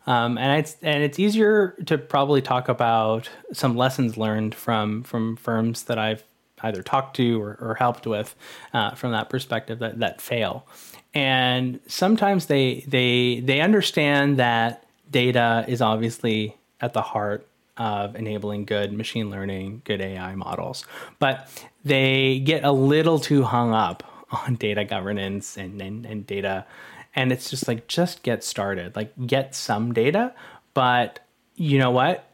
Um, 0.07 0.36
and 0.36 0.59
it's 0.59 0.76
and 0.82 1.03
it's 1.03 1.18
easier 1.18 1.76
to 1.86 1.97
probably 1.97 2.43
talk 2.43 2.68
about 2.68 3.30
some 3.53 3.76
lessons 3.76 4.16
learned 4.16 4.55
from 4.55 5.05
from 5.05 5.36
firms 5.36 5.84
that 5.84 5.99
I've 5.99 6.24
either 6.63 6.83
talked 6.83 7.17
to 7.17 7.41
or, 7.41 7.57
or 7.61 7.75
helped 7.75 8.07
with 8.07 8.35
uh, 8.73 8.95
from 8.95 9.13
that 9.13 9.31
perspective 9.31 9.79
that, 9.81 9.99
that 9.99 10.21
fail. 10.21 10.67
And 11.15 11.81
sometimes 11.87 12.47
they 12.47 12.85
they 12.89 13.41
they 13.41 13.61
understand 13.61 14.39
that 14.39 14.85
data 15.11 15.65
is 15.69 15.83
obviously 15.83 16.57
at 16.81 16.95
the 16.95 17.03
heart 17.03 17.47
of 17.77 18.17
enabling 18.17 18.65
good 18.65 18.93
machine 18.93 19.31
learning, 19.31 19.83
good 19.85 20.01
AI 20.01 20.35
models, 20.35 20.85
but 21.19 21.49
they 21.85 22.39
get 22.41 22.65
a 22.65 22.73
little 22.73 23.19
too 23.19 23.43
hung 23.45 23.73
up 23.73 24.03
on 24.47 24.55
data 24.55 24.85
governance 24.85 25.57
and, 25.57 25.81
and, 25.81 26.07
and 26.07 26.27
data. 26.27 26.67
And 27.15 27.31
it's 27.31 27.51
just 27.51 27.69
like 27.69 27.89
just 27.89 28.23
get 28.23 28.43
started 28.43 28.97
like 28.97 29.13
get 29.27 29.55
some 29.55 29.93
data 29.93 30.35
but 30.75 31.21
you 31.55 31.79
know 31.79 31.91
what? 31.91 32.27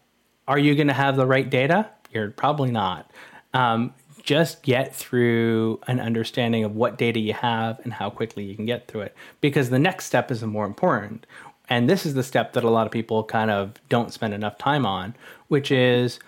Are 0.47 0.59
you 0.59 0.75
going 0.75 0.89
to 0.89 0.95
have 0.95 1.17
the 1.17 1.27
right 1.27 1.49
data? 1.49 1.91
You're 2.13 2.31
probably 2.31 2.71
not. 2.71 3.11
Um, 3.53 3.95
just 4.29 4.63
get 4.63 4.95
through 4.95 5.81
an 5.87 5.99
understanding 5.99 6.63
of 6.63 6.77
what 6.77 6.99
data 6.99 7.19
you 7.19 7.33
have 7.33 7.81
and 7.83 7.95
how 7.95 8.11
quickly 8.11 8.45
you 8.45 8.55
can 8.55 8.67
get 8.67 8.87
through 8.87 9.01
it 9.01 9.15
because 9.41 9.71
the 9.71 9.79
next 9.79 10.05
step 10.05 10.31
is 10.31 10.43
more 10.43 10.67
important 10.67 11.25
and 11.71 11.89
this 11.89 12.05
is 12.05 12.13
the 12.13 12.23
step 12.23 12.53
that 12.53 12.63
a 12.63 12.69
lot 12.69 12.85
of 12.85 12.93
people 12.93 13.25
kind 13.25 13.51
of 13.51 13.73
don't 13.89 14.13
spend 14.13 14.35
enough 14.35 14.59
time 14.59 14.85
on 14.85 15.15
which 15.49 15.73
is 15.73 16.19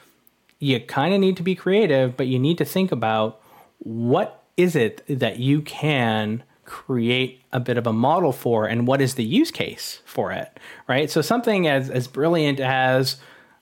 you 0.60 0.80
kind 0.80 1.12
of 1.12 1.20
need 1.20 1.36
to 1.36 1.42
be 1.42 1.54
creative 1.54 2.16
but 2.16 2.26
you 2.26 2.38
need 2.38 2.56
to 2.56 2.64
think 2.64 2.90
about 2.90 3.38
what 3.80 4.44
is 4.56 4.74
it 4.74 5.04
that 5.06 5.38
you 5.38 5.60
can 5.60 6.42
create 6.64 7.42
a 7.52 7.60
bit 7.60 7.76
of 7.76 7.86
a 7.86 7.92
model 7.92 8.32
for 8.32 8.66
and 8.66 8.86
what 8.86 9.02
is 9.02 9.16
the 9.16 9.24
use 9.24 9.50
case 9.50 10.00
for 10.06 10.30
it, 10.32 10.58
right? 10.86 11.10
So 11.10 11.20
something 11.20 11.66
as, 11.66 11.90
as 11.90 12.06
brilliant 12.06 12.60
as, 12.60 13.16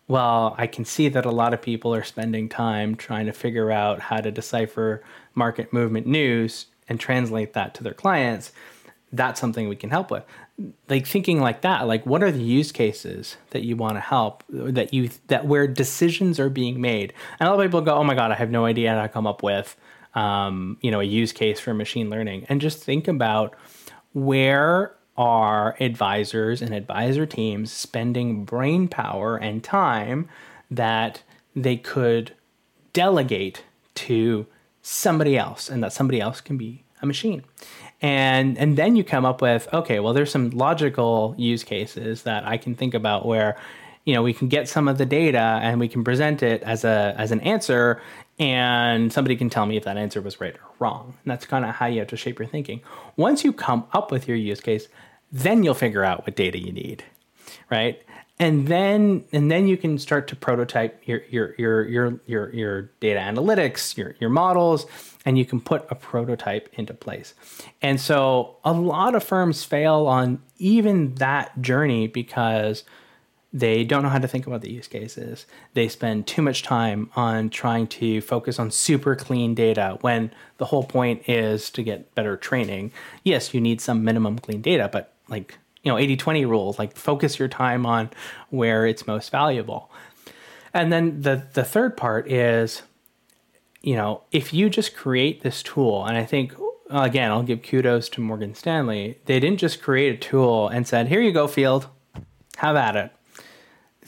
well, 0.09 0.55
I 0.59 0.67
can 0.67 0.85
see 0.85 1.09
that 1.11 1.27
a 1.27 1.31
lot 1.31 1.55
of 1.55 1.63
people 1.63 1.95
are 1.95 2.03
spending 2.03 2.49
time 2.49 2.97
trying 2.97 3.27
to 3.27 3.33
figure 3.33 3.71
out 3.71 4.01
how 4.01 4.19
to 4.19 4.31
decipher 4.31 5.03
market 5.35 5.73
movement 5.73 6.07
news 6.07 6.67
and 6.89 6.99
translate 6.99 7.53
that 7.53 7.75
to 7.75 7.85
their 7.85 7.95
clients. 7.95 8.51
That's 9.13 9.41
something 9.41 9.69
we 9.69 9.77
can 9.77 9.91
help 9.91 10.11
with. 10.11 10.25
Like 10.89 11.07
thinking 11.07 11.41
like 11.41 11.61
that, 11.61 11.87
like 11.87 12.05
what 12.05 12.23
are 12.23 12.33
the 12.33 12.43
use 12.43 12.73
cases 12.73 13.37
that 13.51 13.63
you 13.63 13.77
want 13.77 13.97
to 13.97 14.01
help 14.01 14.43
that 14.49 14.93
you 14.93 15.11
that 15.29 15.47
where 15.47 15.69
decisions 15.69 16.41
are 16.41 16.51
being 16.51 16.81
made? 16.81 17.13
And 17.39 17.49
a 17.49 17.53
lot 17.53 17.61
of 17.61 17.67
people 17.67 17.81
go, 17.81 17.95
"Oh 17.95 18.05
my 18.05 18.15
god, 18.15 18.33
I 18.33 18.35
have 18.35 18.51
no 18.51 18.65
idea 18.65 18.93
how 18.93 19.03
to 19.03 19.09
come 19.09 19.27
up 19.27 19.43
with 19.43 19.77
um, 20.15 20.79
you 20.81 20.91
know, 20.91 21.01
a 21.01 21.05
use 21.05 21.33
case 21.33 21.61
for 21.61 21.75
machine 21.75 22.11
learning, 22.11 22.47
and 22.49 22.61
just 22.61 22.83
think 22.83 23.09
about 23.09 23.55
where 24.15 24.95
are 25.19 25.77
advisors 25.81 26.63
and 26.63 26.73
advisor 26.73 27.27
teams 27.27 27.73
spending 27.73 28.45
brain 28.45 28.87
power 28.87 29.37
and 29.37 29.65
time 29.65 30.29
that 30.71 31.23
they 31.57 31.77
could 31.77 32.33
delegate 32.93 33.65
to 33.95 34.47
somebody 34.81 35.37
else, 35.37 35.69
and 35.69 35.83
that 35.83 35.93
somebody 35.93 36.21
else 36.21 36.41
can 36.41 36.57
be 36.57 36.85
a 37.03 37.07
machine. 37.07 37.43
And 38.01 38.57
and 38.57 38.79
then 38.79 38.95
you 38.95 39.03
come 39.03 39.25
up 39.27 39.43
with 39.43 39.69
okay, 39.75 39.99
well, 39.99 40.13
there's 40.13 40.31
some 40.31 40.51
logical 40.51 41.35
use 41.37 41.65
cases 41.65 42.23
that 42.23 42.47
I 42.47 42.57
can 42.57 42.77
think 42.77 42.95
about 42.95 43.27
where 43.27 43.59
you 44.05 44.15
know 44.15 44.23
we 44.23 44.33
can 44.33 44.47
get 44.47 44.69
some 44.69 44.87
of 44.87 44.99
the 44.99 45.05
data 45.05 45.59
and 45.63 45.81
we 45.81 45.89
can 45.89 46.05
present 46.05 46.45
it 46.45 46.63
as 46.63 46.85
a 46.85 47.15
as 47.19 47.33
an 47.33 47.41
answer 47.41 48.01
and 48.39 49.13
somebody 49.13 49.35
can 49.35 49.51
tell 49.51 49.67
me 49.67 49.77
if 49.77 49.85
that 49.85 49.97
answer 49.97 50.21
was 50.21 50.41
right 50.41 50.55
or 50.55 50.71
wrong. 50.79 51.15
And 51.25 51.31
that's 51.33 51.45
kind 51.45 51.65
of 51.65 51.75
how 51.75 51.87
you 51.87 51.99
have 51.99 52.09
to 52.09 52.17
shape 52.17 52.39
your 52.39 52.47
thinking. 52.47 52.81
Once 53.17 53.45
you 53.45 53.53
come 53.53 53.85
up 53.93 54.13
with 54.13 54.29
your 54.29 54.37
use 54.37 54.61
case, 54.61 54.87
then 55.31 55.63
you'll 55.63 55.75
figure 55.75 56.05
out 56.05 56.27
what 56.27 56.37
data 56.37 56.59
you 56.59 56.73
need, 56.73 57.05
right? 57.71 58.03
and 58.39 58.69
then 58.69 59.25
and 59.33 59.51
then 59.51 59.67
you 59.67 59.77
can 59.77 59.99
start 59.99 60.29
to 60.29 60.37
prototype 60.37 61.03
your 61.07 61.23
your 61.29 61.55
your 61.59 61.89
your 61.89 62.21
your, 62.27 62.55
your 62.55 62.83
data 63.01 63.19
analytics 63.19 63.97
your 63.97 64.15
your 64.21 64.31
models 64.31 64.87
and 65.25 65.39
you 65.39 65.45
can 65.45 65.61
put 65.61 65.87
a 65.91 65.95
prototype 65.95 66.69
into 66.75 66.95
place 66.95 67.35
and 67.83 68.01
so 68.01 68.57
a 68.65 68.73
lot 68.73 69.15
of 69.15 69.25
firms 69.25 69.65
fail 69.65 70.07
on 70.07 70.41
even 70.59 71.15
that 71.17 71.61
journey 71.61 72.07
because 72.07 72.85
they 73.51 73.83
don't 73.83 74.03
know 74.03 74.11
how 74.11 74.19
to 74.19 74.29
think 74.29 74.47
about 74.47 74.61
the 74.61 74.71
use 74.71 74.89
cases. 74.89 75.47
They 75.73 75.89
spend 75.89 76.27
too 76.27 76.43
much 76.43 76.63
time 76.63 77.11
on 77.17 77.49
trying 77.49 77.87
to 77.87 78.21
focus 78.21 78.59
on 78.59 78.71
super 78.71 79.17
clean 79.17 79.55
data 79.55 79.97
when 80.03 80.31
the 80.59 80.67
whole 80.67 80.85
point 80.85 81.27
is 81.27 81.71
to 81.71 81.83
get 81.83 82.15
better 82.15 82.37
training. 82.37 82.93
Yes, 83.25 83.55
you 83.55 83.61
need 83.63 83.81
some 83.81 84.05
minimum 84.05 84.39
clean 84.39 84.61
data, 84.61 84.91
but 84.93 85.15
like 85.29 85.59
you 85.83 85.93
know 85.93 85.97
80-20 85.97 86.49
rules 86.49 86.79
like 86.79 86.97
focus 86.97 87.39
your 87.39 87.49
time 87.49 87.87
on 87.87 88.11
where 88.51 88.87
it's 88.87 89.07
most 89.07 89.31
valuable 89.31 89.91
and 90.75 90.93
then 90.93 91.23
the 91.23 91.47
the 91.55 91.65
third 91.65 91.97
part 91.97 92.31
is 92.31 92.83
you 93.83 93.95
know 93.95 94.23
if 94.33 94.53
you 94.53 94.69
just 94.69 94.95
create 94.95 95.43
this 95.43 95.63
tool 95.63 96.05
and 96.05 96.17
i 96.17 96.25
think 96.25 96.55
again 96.91 97.31
i'll 97.31 97.43
give 97.43 97.63
kudos 97.63 98.09
to 98.11 98.21
morgan 98.21 98.55
stanley 98.55 99.19
they 99.27 99.39
didn't 99.39 99.59
just 99.59 99.83
create 99.83 100.15
a 100.15 100.19
tool 100.19 100.69
and 100.69 100.87
said 100.87 101.09
here 101.09 101.21
you 101.21 101.33
go 101.33 101.47
field 101.47 101.89
have 102.57 102.77
at 102.77 102.97
it 102.97 103.13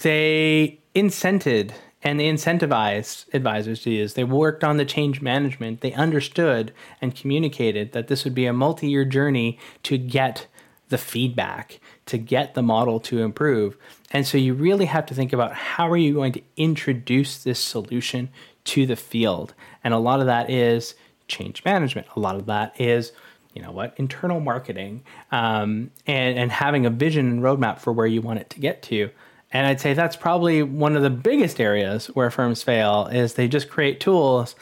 they 0.03 0.81
incented 0.95 1.73
and 2.03 2.19
they 2.19 2.31
incentivized 2.31 3.33
advisors 3.35 3.83
to 3.83 3.91
use. 3.91 4.15
They 4.15 4.25
worked 4.25 4.65
on 4.65 4.77
the 4.77 4.85
change 4.85 5.21
management. 5.21 5.81
They 5.81 5.93
understood 5.93 6.73
and 7.01 7.15
communicated 7.15 7.93
that 7.93 8.09
this 8.09 8.25
would 8.25 8.35
be 8.35 8.47
a 8.47 8.53
multi 8.53 8.89
year 8.89 9.05
journey 9.05 9.59
to 9.85 9.99
get 9.99 10.47
the 10.91 10.99
feedback 10.99 11.81
to 12.07 12.19
get 12.19 12.55
the 12.55 12.63
model 12.63 13.01
to 13.01 13.23
improve. 13.23 13.77
And 14.11 14.27
so 14.27 14.39
you 14.39 14.55
really 14.55 14.87
have 14.87 15.07
to 15.07 15.15
think 15.15 15.33
about 15.33 15.55
how 15.55 15.91
are 15.91 15.97
you 15.97 16.15
going 16.15 16.33
to 16.33 16.43
introduce 16.57 17.43
this 17.43 17.59
solution 17.59 18.29
to 18.65 18.87
the 18.87 18.97
field. 18.97 19.55
And 19.83 19.95
a 19.95 19.99
lot 19.99 20.21
of 20.21 20.27
that 20.27 20.51
is 20.51 20.95
change 21.29 21.65
management. 21.65 22.07
A 22.15 22.21
lot 22.21 22.37
of 22.37 22.47
that 22.47 22.79
is 22.81 23.13
you 23.55 23.63
know 23.63 23.73
what 23.73 23.95
internal 23.97 24.41
marketing 24.41 25.03
um, 25.33 25.91
and 26.07 26.39
and 26.39 26.53
having 26.53 26.87
a 26.87 26.91
vision 26.91 27.29
and 27.29 27.43
roadmap 27.43 27.81
for 27.81 27.93
where 27.93 28.07
you 28.07 28.21
want 28.21 28.39
it 28.39 28.49
to 28.51 28.61
get 28.61 28.83
to 28.83 29.11
and 29.53 29.67
i'd 29.67 29.81
say 29.81 29.93
that's 29.93 30.17
probably 30.17 30.63
one 30.63 30.97
of 30.97 31.03
the 31.03 31.11
biggest 31.11 31.61
areas 31.61 32.07
where 32.09 32.31
firms 32.31 32.63
fail 32.63 33.09
is 33.11 33.35
they 33.35 33.49
just 33.49 33.69
create 33.69 33.99
tools 33.99 34.55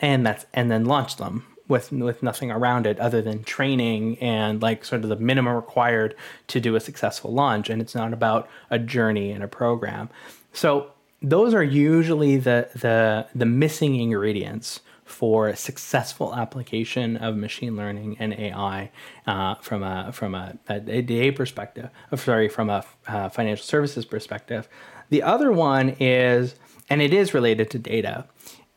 and 0.00 0.24
that's 0.24 0.46
and 0.54 0.70
then 0.70 0.84
launch 0.84 1.16
them 1.16 1.44
with 1.70 1.92
with 1.92 2.22
nothing 2.22 2.50
around 2.50 2.86
it 2.86 2.98
other 2.98 3.22
than 3.22 3.42
training 3.44 4.18
and 4.18 4.60
like 4.60 4.84
sort 4.84 5.02
of 5.02 5.08
the 5.08 5.16
minimum 5.16 5.54
required 5.54 6.14
to 6.48 6.60
do 6.60 6.76
a 6.76 6.80
successful 6.80 7.32
launch 7.32 7.70
and 7.70 7.80
it's 7.80 7.94
not 7.94 8.12
about 8.12 8.48
a 8.68 8.78
journey 8.78 9.30
and 9.30 9.42
a 9.42 9.48
program 9.48 10.10
so 10.52 10.90
those 11.22 11.54
are 11.54 11.62
usually 11.62 12.36
the 12.36 12.68
the 12.74 13.26
the 13.34 13.46
missing 13.46 13.94
ingredients 13.94 14.80
for 15.10 15.54
successful 15.56 16.34
application 16.34 17.16
of 17.16 17.36
machine 17.36 17.76
learning 17.76 18.16
and 18.18 18.32
AI 18.32 18.90
uh, 19.26 19.56
from 19.56 19.82
a 19.82 20.12
from 20.12 20.34
a, 20.34 20.56
a 20.68 21.30
perspective. 21.32 21.90
Uh, 22.10 22.16
sorry, 22.16 22.48
from 22.48 22.70
a 22.70 22.84
uh, 23.08 23.28
financial 23.28 23.64
services 23.64 24.06
perspective. 24.06 24.68
The 25.10 25.22
other 25.22 25.50
one 25.50 25.96
is, 25.98 26.54
and 26.88 27.02
it 27.02 27.12
is 27.12 27.34
related 27.34 27.70
to 27.70 27.78
data, 27.78 28.26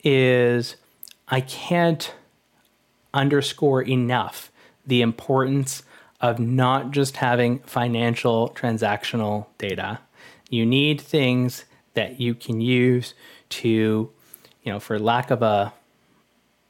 is 0.03 0.75
I 1.27 1.41
can't 1.41 2.13
underscore 3.13 3.81
enough 3.81 4.51
the 4.85 5.01
importance 5.01 5.83
of 6.21 6.39
not 6.39 6.91
just 6.91 7.17
having 7.17 7.59
financial 7.59 8.49
transactional 8.55 9.47
data. 9.57 9.99
You 10.49 10.65
need 10.65 11.01
things 11.01 11.65
that 11.93 12.19
you 12.19 12.33
can 12.33 12.61
use 12.61 13.13
to, 13.49 13.69
you 14.63 14.71
know, 14.71 14.79
for 14.79 14.97
lack 14.97 15.31
of 15.31 15.41
a 15.41 15.73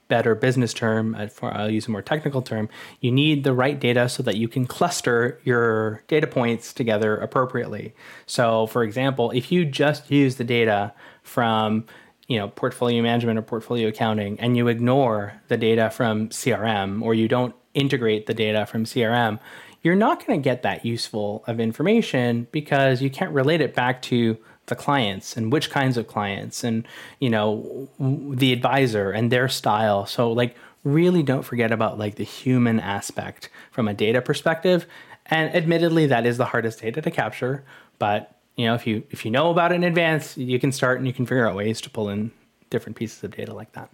better 0.08 0.36
business 0.36 0.74
term, 0.74 1.16
uh, 1.16 1.28
I'll 1.42 1.72
use 1.72 1.88
a 1.88 1.92
more 1.92 2.02
technical 2.02 2.42
term, 2.42 2.70
you 3.00 3.12
need 3.12 3.44
the 3.44 3.54
right 3.54 3.80
data 3.80 4.10
so 4.10 4.22
that 4.24 4.36
you 4.36 4.48
can 4.48 4.66
cluster 4.68 5.40
your 5.44 6.04
data 6.08 6.28
points 6.28 6.74
together 6.74 7.18
appropriately. 7.18 7.96
So, 8.26 8.68
for 8.68 8.84
example, 8.84 9.32
if 9.32 9.52
you 9.52 9.66
just 9.66 10.12
use 10.12 10.36
the 10.36 10.44
data 10.44 10.94
from 11.24 11.86
you 12.34 12.40
know 12.40 12.48
portfolio 12.50 13.02
management 13.02 13.38
or 13.38 13.44
portfolio 13.44 13.88
accounting 13.88 14.40
and 14.40 14.58
you 14.58 14.68
ignore 14.68 15.40
the 15.48 15.58
data 15.58 15.90
from 15.90 16.30
crm 16.30 17.02
or 17.02 17.14
you 17.14 17.28
don't 17.28 17.56
integrate 17.74 18.26
the 18.26 18.34
data 18.34 18.66
from 18.66 18.86
crm 18.86 19.40
you're 19.84 19.96
not 19.96 20.26
going 20.26 20.40
to 20.40 20.44
get 20.44 20.64
that 20.64 20.86
useful 20.86 21.44
of 21.46 21.60
information 21.60 22.48
because 22.52 23.02
you 23.02 23.10
can't 23.10 23.32
relate 23.32 23.62
it 23.62 23.76
back 23.76 24.02
to 24.02 24.38
the 24.68 24.76
clients 24.76 25.36
and 25.36 25.52
which 25.52 25.70
kinds 25.70 25.98
of 25.98 26.08
clients 26.08 26.64
and 26.64 26.88
you 27.20 27.30
know 27.30 27.90
the 28.00 28.54
advisor 28.54 29.12
and 29.12 29.32
their 29.32 29.50
style. 29.50 30.06
So 30.06 30.32
like 30.32 30.56
really 30.86 31.22
don't 31.22 31.44
forget 31.44 31.72
about 31.72 32.00
like 32.00 32.16
the 32.16 32.24
human 32.24 32.80
aspect 32.80 33.50
from 33.72 33.88
a 33.88 33.94
data 33.94 34.22
perspective. 34.22 34.86
And 35.26 35.54
admittedly 35.54 36.08
that 36.08 36.26
is 36.26 36.38
the 36.38 36.46
hardest 36.46 36.82
data 36.82 37.02
to 37.02 37.12
capture 37.12 37.64
but 38.00 38.38
you 38.56 38.66
know 38.66 38.74
if 38.76 38.86
you 38.86 39.04
if 39.10 39.26
you 39.26 39.32
know 39.32 39.50
about 39.50 39.72
it 39.72 39.76
in 39.76 39.84
advance 39.84 40.38
you 40.38 40.60
can 40.60 40.72
start 40.72 40.98
and 40.98 41.08
you 41.08 41.14
can 41.14 41.26
figure 41.26 41.48
out 41.48 41.56
ways 41.56 41.82
to 41.82 41.90
pull 41.90 42.10
in 42.10 42.32
different 42.70 42.96
pieces 42.96 43.24
of 43.24 43.36
data 43.36 43.54
like 43.54 43.72
that. 43.74 43.90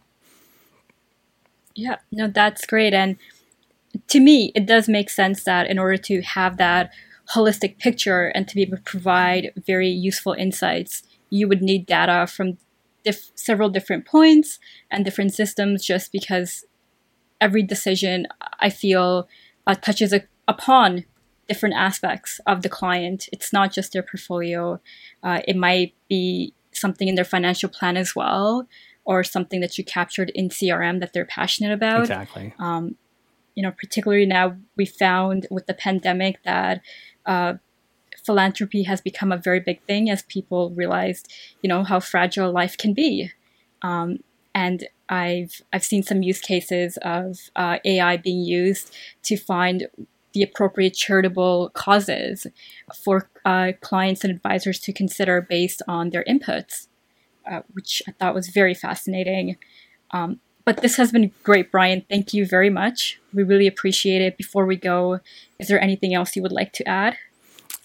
Yeah 1.75 1.97
no 2.11 2.27
that's 2.27 2.65
great. 2.65 2.93
And 2.93 3.17
to 4.07 4.19
me 4.19 4.51
it 4.55 4.65
does 4.65 4.87
make 4.87 5.09
sense 5.09 5.43
that 5.43 5.67
in 5.67 5.79
order 5.79 5.97
to 5.97 6.21
have 6.21 6.57
that 6.57 6.91
holistic 7.35 7.77
picture 7.77 8.27
and 8.27 8.47
to 8.47 8.55
be 8.55 8.63
able 8.63 8.77
to 8.77 8.83
provide 8.83 9.51
very 9.55 9.89
useful 9.89 10.33
insights 10.33 11.03
you 11.29 11.47
would 11.47 11.61
need 11.61 11.85
data 11.85 12.25
from 12.27 12.57
several 13.35 13.69
different 13.69 14.05
points 14.05 14.59
and 14.91 15.05
different 15.05 15.33
systems 15.33 15.85
just 15.85 16.11
because 16.11 16.65
every 17.39 17.63
decision 17.63 18.27
i 18.59 18.69
feel 18.69 19.27
uh, 19.67 19.75
touches 19.75 20.11
a- 20.11 20.27
upon 20.47 21.05
different 21.49 21.75
aspects 21.75 22.39
of 22.45 22.61
the 22.61 22.69
client. 22.69 23.27
It's 23.33 23.51
not 23.51 23.73
just 23.73 23.91
their 23.91 24.03
portfolio. 24.03 24.79
Uh, 25.23 25.41
it 25.45 25.57
might 25.57 25.93
be 26.07 26.53
something 26.71 27.07
in 27.07 27.15
their 27.15 27.25
financial 27.25 27.67
plan 27.67 27.97
as 27.97 28.15
well, 28.15 28.67
or 29.03 29.23
something 29.23 29.59
that 29.59 29.77
you 29.77 29.83
captured 29.83 30.29
in 30.35 30.49
CRM 30.49 30.99
that 31.01 31.11
they're 31.11 31.25
passionate 31.25 31.73
about. 31.73 32.01
Exactly. 32.01 32.53
Um, 32.59 32.95
you 33.55 33.63
know, 33.63 33.71
particularly 33.71 34.25
now 34.25 34.55
we 34.77 34.85
found 34.85 35.47
with 35.49 35.65
the 35.65 35.73
pandemic 35.73 36.41
that 36.43 36.81
uh, 37.25 37.55
philanthropy 38.23 38.83
has 38.83 39.01
become 39.01 39.31
a 39.31 39.37
very 39.37 39.59
big 39.59 39.81
thing 39.83 40.09
as 40.09 40.21
people 40.23 40.69
realized, 40.69 41.33
you 41.61 41.67
know, 41.67 41.83
how 41.83 41.99
fragile 41.99 42.51
life 42.51 42.77
can 42.77 42.93
be. 42.93 43.31
Um, 43.81 44.19
and 44.53 44.87
I've 45.09 45.61
I've 45.73 45.83
seen 45.83 46.03
some 46.03 46.21
use 46.21 46.39
cases 46.39 46.97
of 47.01 47.49
uh, 47.55 47.77
AI 47.83 48.17
being 48.17 48.41
used 48.41 48.95
to 49.23 49.35
find 49.35 49.87
the 50.33 50.43
appropriate 50.43 50.93
charitable 50.93 51.71
causes 51.73 52.47
for 53.03 53.29
uh, 53.45 53.71
clients 53.81 54.23
and 54.23 54.33
advisors 54.33 54.79
to 54.79 54.93
consider 54.93 55.41
based 55.41 55.81
on 55.87 56.11
their 56.11 56.23
inputs, 56.25 56.87
uh, 57.49 57.61
which 57.73 58.01
I 58.07 58.11
thought 58.11 58.35
was 58.35 58.49
very 58.49 58.73
fascinating. 58.73 59.57
Um, 60.11 60.39
but 60.65 60.81
this 60.81 60.97
has 60.97 61.11
been 61.11 61.31
great, 61.43 61.71
Brian. 61.71 62.05
Thank 62.09 62.33
you 62.33 62.45
very 62.45 62.69
much. 62.69 63.19
We 63.33 63.43
really 63.43 63.65
appreciate 63.65 64.21
it. 64.21 64.37
Before 64.37 64.65
we 64.65 64.75
go, 64.75 65.19
is 65.57 65.67
there 65.67 65.81
anything 65.81 66.13
else 66.13 66.35
you 66.35 66.43
would 66.43 66.51
like 66.51 66.73
to 66.73 66.87
add? 66.87 67.17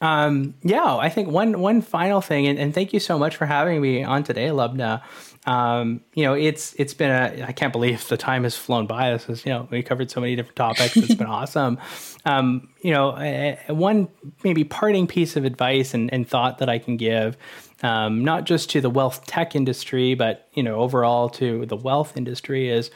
Um, 0.01 0.55
yeah, 0.63 0.97
I 0.97 1.09
think 1.09 1.29
one 1.29 1.61
one 1.61 1.81
final 1.81 2.21
thing, 2.21 2.47
and, 2.47 2.59
and, 2.59 2.75
thank 2.75 2.93
you 2.93 3.01
so 3.01 3.19
much 3.19 3.37
for 3.37 3.47
having 3.47 3.81
me 3.81 4.03
on 4.03 4.23
today, 4.23 4.49
Lubna. 4.49 5.03
Um, 5.47 6.01
you 6.15 6.25
know, 6.25 6.35
it's 6.35 6.75
it's 6.75 6.95
been 6.95 7.11
a 7.11 7.45
I 7.47 7.53
can't 7.53 7.73
believe 7.73 8.09
the 8.09 8.17
time 8.17 8.45
has 8.45 8.57
flown 8.57 8.87
by. 8.87 9.11
This 9.11 9.29
is 9.29 9.45
you 9.45 9.53
know 9.53 9.69
we 9.71 9.83
covered 9.83 10.11
so 10.11 10.21
many 10.21 10.37
different 10.37 10.57
topics. 10.57 10.97
It's 10.97 11.15
been 11.15 11.27
awesome. 11.41 11.79
Um, 12.25 12.69
you 12.81 12.93
know, 12.93 13.17
a 13.19 13.59
one 13.69 14.09
maybe 14.43 14.65
parting 14.65 15.07
piece 15.07 15.37
of 15.37 15.45
advice 15.45 15.93
and, 15.93 16.13
and 16.13 16.27
thought 16.27 16.59
that 16.59 16.69
I 16.71 16.79
can 16.79 16.97
give, 16.97 17.37
um, 17.83 18.25
not 18.25 18.45
just 18.45 18.71
to 18.71 18.81
the 18.81 18.91
wealth 18.91 19.27
tech 19.27 19.55
industry, 19.55 20.15
but 20.15 20.49
you 20.55 20.63
know 20.63 20.77
overall 20.77 21.29
to 21.31 21.67
the 21.67 21.77
wealth 21.77 22.17
industry 22.17 22.71
is, 22.71 22.91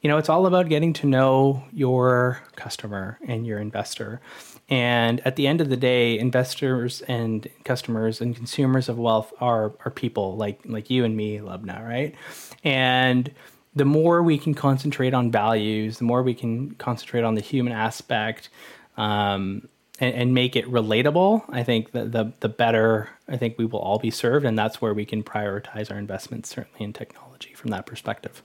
you 0.00 0.08
know, 0.08 0.18
it's 0.18 0.28
all 0.28 0.46
about 0.46 0.68
getting 0.68 0.92
to 0.94 1.06
know 1.06 1.64
your 1.72 2.42
customer 2.56 3.18
and 3.26 3.46
your 3.46 3.58
investor. 3.58 4.20
And 4.68 5.20
at 5.26 5.36
the 5.36 5.46
end 5.46 5.60
of 5.60 5.68
the 5.68 5.76
day, 5.76 6.18
investors 6.18 7.02
and 7.02 7.46
customers 7.64 8.20
and 8.20 8.34
consumers 8.34 8.88
of 8.88 8.98
wealth 8.98 9.32
are 9.40 9.74
are 9.84 9.90
people 9.90 10.36
like 10.36 10.60
like 10.64 10.88
you 10.88 11.04
and 11.04 11.16
me, 11.16 11.38
Lubna, 11.38 11.86
right? 11.86 12.14
And 12.62 13.30
the 13.74 13.84
more 13.84 14.22
we 14.22 14.38
can 14.38 14.54
concentrate 14.54 15.12
on 15.12 15.30
values, 15.30 15.98
the 15.98 16.04
more 16.04 16.22
we 16.22 16.34
can 16.34 16.74
concentrate 16.76 17.24
on 17.24 17.34
the 17.34 17.40
human 17.40 17.72
aspect, 17.72 18.48
um, 18.96 19.68
and, 20.00 20.14
and, 20.14 20.34
make 20.34 20.56
it 20.56 20.64
relatable. 20.66 21.44
I 21.48 21.62
think 21.62 21.92
the, 21.92 22.04
the 22.04 22.32
the 22.40 22.48
better 22.48 23.10
I 23.28 23.36
think 23.36 23.58
we 23.58 23.64
will 23.64 23.80
all 23.80 23.98
be 23.98 24.10
served, 24.10 24.46
and 24.46 24.58
that's 24.58 24.80
where 24.80 24.94
we 24.94 25.04
can 25.04 25.22
prioritize 25.22 25.90
our 25.90 25.98
investments, 25.98 26.48
certainly 26.48 26.84
in 26.84 26.92
technology, 26.92 27.52
from 27.54 27.70
that 27.70 27.84
perspective. 27.84 28.42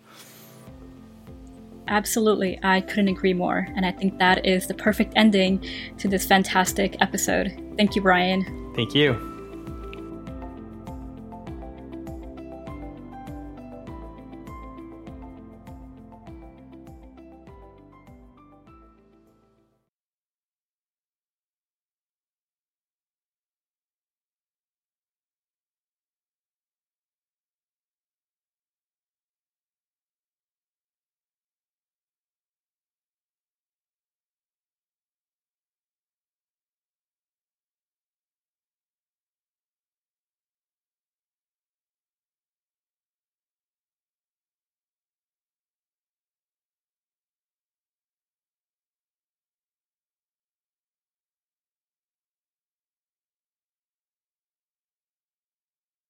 Absolutely. 1.90 2.60
I 2.64 2.82
couldn't 2.82 3.10
agree 3.10 3.34
more. 3.34 3.68
And 3.76 3.86
I 3.86 3.92
think 3.92 4.20
that 4.20 4.46
is 4.46 4.68
the 4.68 4.76
perfect 4.76 5.14
ending 5.16 5.66
to 5.98 6.08
this 6.08 6.26
fantastic 6.26 6.96
episode. 7.02 7.52
Thank 7.78 7.96
you, 7.96 8.02
Brian. 8.02 8.74
Thank 8.76 8.94
you. 8.94 9.39